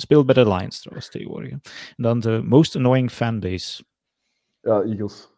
speelt 0.00 0.26
bij 0.26 0.34
de 0.34 0.48
Lions 0.48 0.80
trouwens 0.80 1.10
tegenwoordig. 1.10 1.50
En 1.50 1.60
dan 1.96 2.20
de 2.20 2.42
most 2.44 2.76
annoying 2.76 3.10
fanbase. 3.10 3.84
Ja, 4.60 4.82
Eagles. 4.82 5.30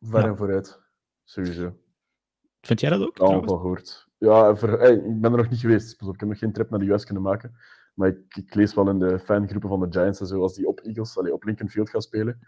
Ver 0.00 0.20
ja. 0.20 0.26
en 0.26 0.36
vooruit. 0.36 0.80
Sowieso. 1.24 1.76
Vind 2.60 2.80
jij 2.80 2.90
dat 2.90 3.00
ook? 3.00 3.18
Ja, 3.18 3.26
wel 3.26 3.56
gehoord. 3.56 4.08
Ja, 4.18 4.54
hey, 4.54 4.94
ik 4.94 5.20
ben 5.20 5.32
er 5.32 5.38
nog 5.38 5.50
niet 5.50 5.60
geweest. 5.60 5.96
Pas 5.96 6.08
op, 6.08 6.14
ik 6.14 6.20
heb 6.20 6.28
nog 6.28 6.38
geen 6.38 6.52
trip 6.52 6.70
naar 6.70 6.78
de 6.78 6.92
US 6.92 7.04
kunnen 7.04 7.22
maken. 7.22 7.56
Maar 7.94 8.08
ik, 8.08 8.36
ik, 8.36 8.54
lees 8.54 8.74
wel 8.74 8.88
in 8.88 8.98
de 8.98 9.18
fangroepen 9.18 9.68
van 9.68 9.80
de 9.80 9.98
Giants 9.98 10.20
en 10.20 10.26
zo, 10.26 10.40
als 10.40 10.54
die 10.54 10.66
op 10.66 10.80
Eagles, 10.80 11.18
allee, 11.18 11.32
op 11.32 11.44
Lincoln 11.44 11.70
Field 11.70 11.90
gaan 11.90 12.02
spelen, 12.02 12.38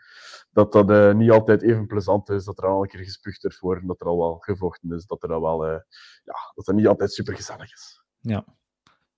dat 0.50 0.72
dat 0.72 0.90
uh, 0.90 1.14
niet 1.14 1.30
altijd 1.30 1.62
even 1.62 1.86
plezant 1.86 2.28
is, 2.28 2.44
dat 2.44 2.58
er 2.58 2.66
al 2.66 2.82
een 2.82 2.88
keer 2.88 3.04
gespuugd 3.04 3.58
wordt 3.58 3.86
dat 3.86 4.00
er 4.00 4.06
al 4.06 4.18
wel 4.18 4.36
gevochten 4.38 4.92
is, 4.92 5.06
dat 5.06 5.22
er 5.22 5.32
al 5.32 5.40
wel, 5.40 5.66
uh, 5.66 5.78
ja, 6.24 6.34
dat 6.54 6.66
het 6.66 6.76
niet 6.76 6.86
altijd 6.86 7.12
super 7.12 7.34
gezellig 7.34 7.72
is. 7.72 8.04
Ja. 8.20 8.44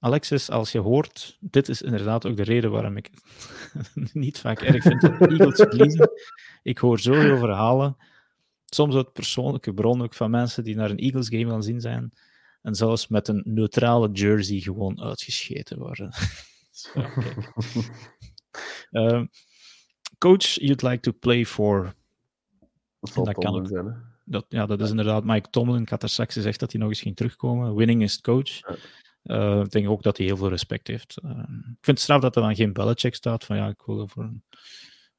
Alexis, 0.01 0.51
als 0.51 0.73
je 0.73 0.79
hoort, 0.79 1.37
dit 1.41 1.69
is 1.69 1.83
inderdaad 1.83 2.27
ook 2.27 2.37
de 2.37 2.43
reden 2.43 2.71
waarom 2.71 2.97
ik 2.97 3.11
het 3.73 4.15
niet 4.15 4.39
vaak 4.39 4.61
erg 4.61 4.83
vind 4.83 5.01
dat 5.01 5.21
Eagles 5.21 5.57
verliezen. 5.57 6.11
Ik 6.63 6.79
hoor 6.79 6.99
zoveel 6.99 7.39
verhalen 7.39 7.97
soms 8.67 8.95
uit 8.95 9.13
persoonlijke 9.13 9.75
bron 9.75 10.03
ook 10.03 10.15
van 10.15 10.31
mensen 10.31 10.65
die 10.65 10.77
naar 10.77 10.91
een 10.91 10.99
Eagles 10.99 11.29
game 11.29 11.49
gaan 11.49 11.63
zien 11.63 11.81
zijn 11.81 12.13
en 12.63 12.75
zelfs 12.75 13.09
met 13.09 13.29
een 13.29 13.43
neutrale 13.45 14.11
jersey 14.11 14.61
gewoon 14.61 15.01
uitgescheten 15.01 15.79
worden. 15.79 16.13
so, 16.71 17.05
um, 18.91 19.31
coach 20.19 20.55
you'd 20.55 20.83
like 20.83 21.01
to 21.01 21.13
play 21.21 21.47
for? 21.47 21.95
Dat, 23.01 23.25
dat 23.25 23.35
kan 23.35 23.55
ook. 23.55 23.69
Zijn, 23.69 24.09
dat, 24.25 24.45
ja, 24.49 24.67
dat 24.67 24.81
is 24.81 24.91
inderdaad 24.91 25.25
Mike 25.25 25.51
Tomlin. 25.51 25.83
Ik 25.83 25.89
had 25.89 26.03
er 26.03 26.09
straks 26.09 26.35
gezegd 26.35 26.61
dat 26.61 26.73
hij 26.73 26.81
nog 26.81 26.91
eens 26.91 27.01
ging 27.01 27.17
terugkomen. 27.17 27.75
Winning 27.75 28.03
is 28.03 28.21
coach. 28.21 28.49
Ja. 28.49 28.77
Uh, 29.25 29.61
ik 29.61 29.71
denk 29.71 29.89
ook 29.89 30.03
dat 30.03 30.17
hij 30.17 30.27
heel 30.27 30.37
veel 30.37 30.49
respect 30.49 30.87
heeft. 30.87 31.21
Uh, 31.25 31.31
ik 31.39 31.79
vind 31.81 31.87
het 31.87 32.01
straf 32.01 32.21
dat 32.21 32.37
er 32.37 32.43
dan 32.43 32.55
geen 32.55 32.73
bellecheck 32.73 33.15
staat 33.15 33.45
van 33.45 33.57
ja, 33.57 33.69
ik 33.69 33.83
wil 33.85 34.09
voor 34.09 34.23
een 34.23 34.43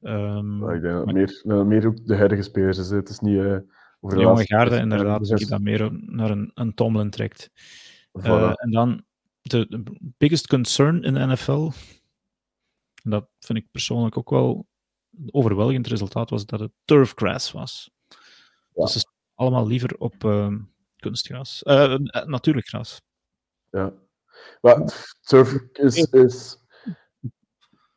Um, 0.02 0.70
ik 0.70 0.82
denk 0.82 0.94
dat 0.94 1.04
maar... 1.04 1.14
meer, 1.14 1.66
meer 1.66 1.86
ook 1.86 2.06
de 2.06 2.16
huidige 2.16 2.42
spelers 2.42 2.78
is. 2.78 2.90
Het 2.90 3.08
is 3.08 3.18
niet 3.18 3.34
uh, 3.34 3.58
over 4.00 4.16
de 4.16 4.22
jonge 4.22 4.46
garde, 4.46 4.76
inderdaad, 4.76 5.24
die 5.24 5.46
dat 5.46 5.60
meer 5.60 5.92
naar 5.92 6.30
een, 6.30 6.50
een 6.54 6.74
Tomlin 6.74 7.10
trekt. 7.10 7.50
Voilà. 8.18 8.52
En 8.52 8.70
dan 8.70 9.04
de, 9.42 9.82
biggest 10.18 10.46
concern 10.46 11.02
in 11.02 11.14
de 11.14 11.26
NFL, 11.26 11.70
en 13.02 13.10
dat 13.10 13.28
vind 13.38 13.58
ik 13.58 13.70
persoonlijk 13.70 14.18
ook 14.18 14.30
wel 14.30 14.66
een 15.18 15.34
overweldigend 15.34 15.86
resultaat, 15.86 16.30
was 16.30 16.46
dat 16.46 16.60
het 16.60 16.72
turfgrass 16.84 17.52
was. 17.52 17.90
Ja. 18.74 18.84
Dus 18.84 18.96
is 18.96 19.06
allemaal 19.34 19.66
liever 19.66 19.96
op 19.96 20.24
uh, 20.24 20.54
kunstgras. 20.96 21.60
Natuurlijk 22.26 22.68
gras. 22.68 23.00
Ja. 23.72 23.92
Maar 24.60 25.08
turf 25.20 25.58
is, 25.72 25.96
is 26.10 26.62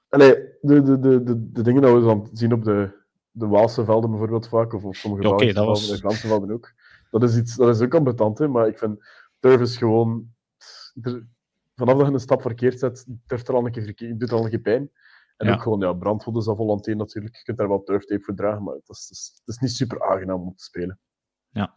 Allee, 0.10 0.34
de, 0.62 0.82
de, 0.82 1.00
de, 1.00 1.24
de, 1.24 1.52
de 1.52 1.62
dingen 1.62 1.82
die 1.82 1.92
we 1.92 2.02
dan 2.02 2.30
zien 2.34 2.54
op 2.54 2.64
de, 2.64 3.04
de 3.32 3.48
Waalse 3.48 3.86
velden 3.86 4.10
bijvoorbeeld 4.10 4.48
vaak, 4.48 4.74
of 4.74 4.84
op 4.84 4.96
sommige 4.96 5.28
okay, 5.28 5.52
velden, 5.52 5.66
was... 5.66 5.88
de 5.88 5.98
Franse 5.98 6.28
velden 6.28 6.52
ook. 6.52 6.74
Dat 7.12 7.24
is, 7.24 7.38
iets, 7.38 7.56
dat 7.56 7.76
is 7.76 7.82
ook 7.82 7.96
ambetant, 7.96 8.38
hè, 8.38 8.48
maar 8.48 8.68
ik 8.68 8.78
vind 8.78 9.06
turf 9.40 9.62
is 9.62 9.78
gewoon... 9.78 10.34
Er, 11.02 11.28
vanaf 11.76 11.98
dat 11.98 12.08
je 12.08 12.14
een 12.14 12.20
stap 12.20 12.42
verkeerd 12.42 12.80
zet, 12.80 13.06
durft 13.28 13.48
er 13.48 13.56
al 13.56 13.66
een 13.66 13.72
keer 13.72 13.84
verkeerd, 13.84 14.20
doet 14.20 14.32
al 14.32 14.44
een 14.44 14.50
keer 14.50 14.60
pijn. 14.60 14.92
En 15.38 15.48
ja. 15.48 15.54
ook 15.54 15.62
gewoon, 15.62 15.80
ja, 15.80 15.94
brandwonden 15.94 16.42
is 16.42 16.48
al 16.48 16.56
volonté 16.56 16.94
natuurlijk. 16.94 17.36
Je 17.36 17.44
kunt 17.44 17.58
daar 17.58 17.68
wel 17.68 17.84
turftape 17.84 18.24
voor 18.24 18.36
dragen, 18.36 18.64
maar 18.64 18.76
het 18.76 18.90
is, 18.90 19.00
het 19.00 19.18
is, 19.18 19.32
het 19.36 19.56
is 19.56 19.58
niet 19.58 19.72
super 19.72 20.04
aangenaam 20.10 20.42
om 20.42 20.56
te 20.56 20.64
spelen. 20.64 21.00
Ja. 21.50 21.74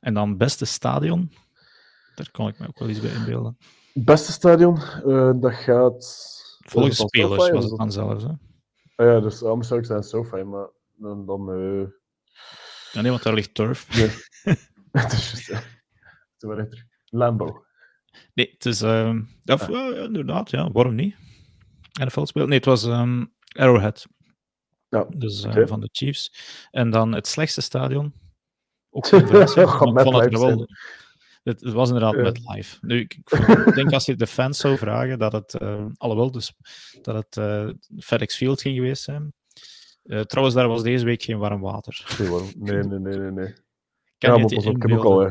En 0.00 0.14
dan 0.14 0.36
beste 0.36 0.64
stadion? 0.64 1.32
Daar 2.18 2.30
kan 2.30 2.48
ik 2.48 2.58
me 2.58 2.68
ook 2.68 2.78
wel 2.78 2.88
iets 2.88 3.00
bij 3.00 3.14
inbeelden. 3.14 3.58
Beste 3.94 4.32
stadion, 4.32 4.76
uh, 5.06 5.32
dat 5.40 5.54
gaat 5.54 6.26
Volgens 6.58 6.96
spelers 6.96 7.50
was 7.50 7.64
het 7.64 7.78
dan 7.78 7.92
zelfs. 7.92 8.24
Hè? 8.24 8.30
Ah, 8.96 9.06
ja, 9.06 9.20
dus 9.20 9.42
anders 9.42 9.68
zou 9.68 9.80
ik 9.80 9.86
zijn 9.86 10.02
SoFi, 10.02 10.42
maar 10.42 10.68
dan... 10.94 11.26
dan 11.26 11.50
uh... 11.50 11.86
ja, 12.92 13.00
nee, 13.00 13.10
want 13.10 13.22
daar 13.22 13.34
ligt 13.34 13.54
turf. 13.54 13.96
Nee. 13.96 14.10
het 15.02 15.12
is 15.12 15.46
juist, 15.46 15.64
ja. 16.38 16.66
Lambo. 17.04 17.64
Nee, 18.34 18.50
het 18.52 18.66
is... 18.66 18.82
Uh, 18.82 19.20
ja, 19.42 19.54
ah. 19.54 19.96
inderdaad, 19.96 20.50
ja. 20.50 20.70
Waarom 20.70 20.94
niet? 20.94 21.16
NFL 22.00 22.24
speelt... 22.24 22.48
Nee, 22.48 22.56
het 22.56 22.66
was 22.66 22.84
um, 22.84 23.34
Arrowhead. 23.52 24.06
Ja, 24.88 25.06
dus 25.16 25.44
uh, 25.44 25.50
oké. 25.50 25.66
van 25.66 25.80
de 25.80 25.88
Chiefs. 25.92 26.32
En 26.70 26.90
dan 26.90 27.12
het 27.12 27.26
slechtste 27.26 27.60
stadion. 27.60 28.12
Ook 28.90 29.06
ik 29.06 29.26
vond 29.26 30.18
het 30.18 30.38
wel. 30.38 30.66
Het, 31.48 31.60
het 31.60 31.72
was 31.72 31.88
inderdaad 31.88 32.14
met 32.22 32.40
live. 32.48 32.78
Nu, 32.80 33.00
ik, 33.00 33.18
ik 33.66 33.74
denk 33.74 33.92
als 33.92 34.06
je 34.06 34.14
de 34.16 34.26
fans 34.26 34.58
zou 34.58 34.76
vragen 34.78 35.18
dat 35.18 35.32
het, 35.32 35.54
eh, 35.54 35.84
alhoewel 35.96 36.30
dus, 36.30 36.52
dat 37.02 37.14
het 37.14 37.36
eh, 37.36 37.68
FedEx 37.98 38.36
Field 38.36 38.60
ging 38.60 38.76
geweest 38.76 39.02
zijn. 39.02 39.32
Eh, 40.04 40.20
trouwens, 40.20 40.56
daar 40.56 40.68
was 40.68 40.82
deze 40.82 41.04
week 41.04 41.22
geen 41.22 41.38
warm 41.38 41.60
water. 41.60 42.04
Nee, 42.56 42.82
nee, 42.82 42.98
nee, 42.98 43.16
nee, 43.18 43.30
nee. 43.30 43.52
Kan 44.18 44.30
ja, 44.30 44.38
maar 44.38 44.54
pas 44.54 44.66
op, 44.66 44.76
ik 44.76 44.82
heb 44.82 44.90
ook 44.98 45.04
al, 45.04 45.22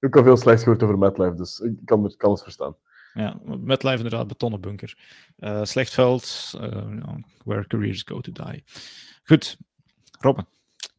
ook 0.00 0.24
veel 0.24 0.36
slechts 0.36 0.62
gehoord 0.62 0.82
over 0.82 0.98
MetLife, 0.98 1.34
dus 1.34 1.58
ik 1.58 1.72
kan, 1.84 2.04
het- 2.04 2.16
kan 2.16 2.30
het 2.30 2.42
verstaan. 2.42 2.76
Ja, 3.14 3.38
met 3.44 3.82
live 3.82 3.96
inderdaad 3.96 4.26
betonnen 4.26 4.60
bunker. 4.60 4.98
Eh, 5.36 5.64
slecht 5.64 5.94
veld, 5.94 6.54
ja, 6.60 7.20
where 7.44 7.66
careers 7.66 8.02
go 8.02 8.20
to 8.20 8.32
die. 8.32 8.64
Goed, 9.24 9.56
Robben, 10.20 10.46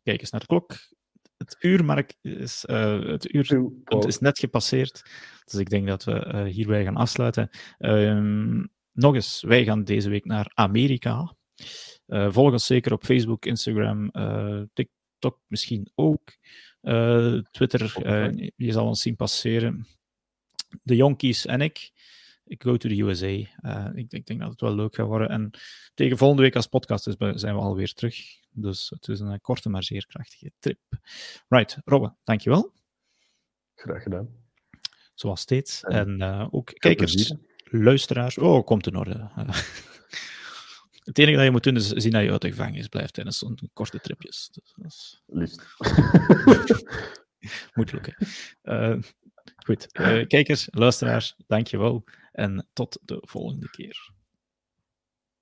kijk 0.04 0.20
eens 0.22 0.30
naar 0.32 0.42
de 0.42 0.48
klok. 0.48 0.72
Het 1.38 1.56
uurmark 1.60 2.14
is, 2.22 2.66
eh, 2.66 3.04
het 3.06 3.34
uurpunt 3.34 4.06
is 4.06 4.20
net 4.20 4.40
gepasseerd, 4.40 5.02
dus 5.46 5.60
ik 5.60 5.70
denk 5.70 5.88
dat 5.88 6.04
we 6.04 6.12
eh, 6.12 6.44
hierbij 6.44 6.84
gaan 6.84 6.96
afsluiten. 6.96 7.50
Ehm, 7.78 8.66
nog 8.92 9.16
eens, 9.16 9.42
wij 9.42 9.64
gaan 9.64 9.84
deze 9.84 10.10
week 10.10 10.26
naar 10.26 10.52
Amerika. 10.54 11.36
Eh, 12.06 12.32
volg 12.32 12.52
ons 12.52 12.66
zeker 12.66 12.94
op 12.94 13.04
Facebook, 13.04 13.46
Instagram, 13.46 14.12
TikTok 14.74 15.40
misschien 15.48 15.92
ook. 15.96 16.38
Twitter, 17.52 17.94
je 18.56 18.72
zal 18.72 18.88
ons 18.88 19.02
zien 19.02 19.16
passeren. 19.16 19.88
De 20.84 20.96
Yankees 20.96 21.46
en 21.46 21.62
ik. 21.62 21.92
Ik 22.46 22.64
go 22.64 22.78
to 22.78 22.90
the 22.90 23.02
USA. 23.02 23.28
Ik, 23.96 24.12
ik 24.12 24.26
denk 24.26 24.40
dat 24.40 24.50
het 24.50 24.62
wel 24.62 24.76
leuk 24.76 24.96
gaat 24.96 25.08
worden. 25.08 25.30
En 25.30 25.52
tegen 25.94 26.18
volgende 26.18 26.44
week 26.44 26.56
als 26.56 26.68
podcast 26.68 27.16
zijn 27.18 27.56
we 27.56 27.62
alweer 27.62 27.94
terug. 27.94 28.16
Dus 28.60 28.90
het 28.90 29.08
is 29.08 29.20
een 29.20 29.42
korte, 29.42 29.70
maar 29.70 29.84
zeer 29.84 30.06
krachtige 30.08 30.52
trip. 30.60 30.80
Right, 31.48 31.78
Robbe, 31.86 32.16
dankjewel. 32.24 32.74
Graag 33.76 34.04
gedaan. 34.04 34.30
Zoals 35.14 35.42
steeds. 35.42 35.84
En 35.84 35.94
En 35.94 36.22
eh, 36.22 36.48
ook 36.52 36.72
kijkers, 36.74 37.14
plezier. 37.14 37.38
luisteraars. 37.64 38.38
Oh, 38.38 38.66
komt 38.66 38.88
in 38.88 38.96
orde. 38.96 39.30
Het 41.04 41.18
enige 41.20 41.36
dat 41.36 41.46
je 41.46 41.52
moet 41.52 41.64
doen 41.64 41.76
is 41.76 41.88
zien 41.90 42.12
dat 42.12 42.24
je 42.24 42.32
uit 42.32 42.42
de 42.42 42.50
gevangenis 42.50 42.88
blijft 42.88 43.14
tijdens 43.14 43.38
zo'n 43.38 43.60
korte 43.74 44.00
tripjes. 44.00 44.50
Dus 44.76 45.24
Liefst. 45.26 45.62
moet 47.74 47.92
lukken. 47.92 48.16
Eh, 48.62 48.98
goed, 49.66 49.92
Eh, 49.92 50.28
kijkers, 50.28 50.68
luisteraars, 50.72 51.36
dankjewel. 51.48 52.04
En 52.32 52.68
tot 52.74 53.00
de 53.02 53.18
volgende 53.28 53.70
keer. 53.70 54.12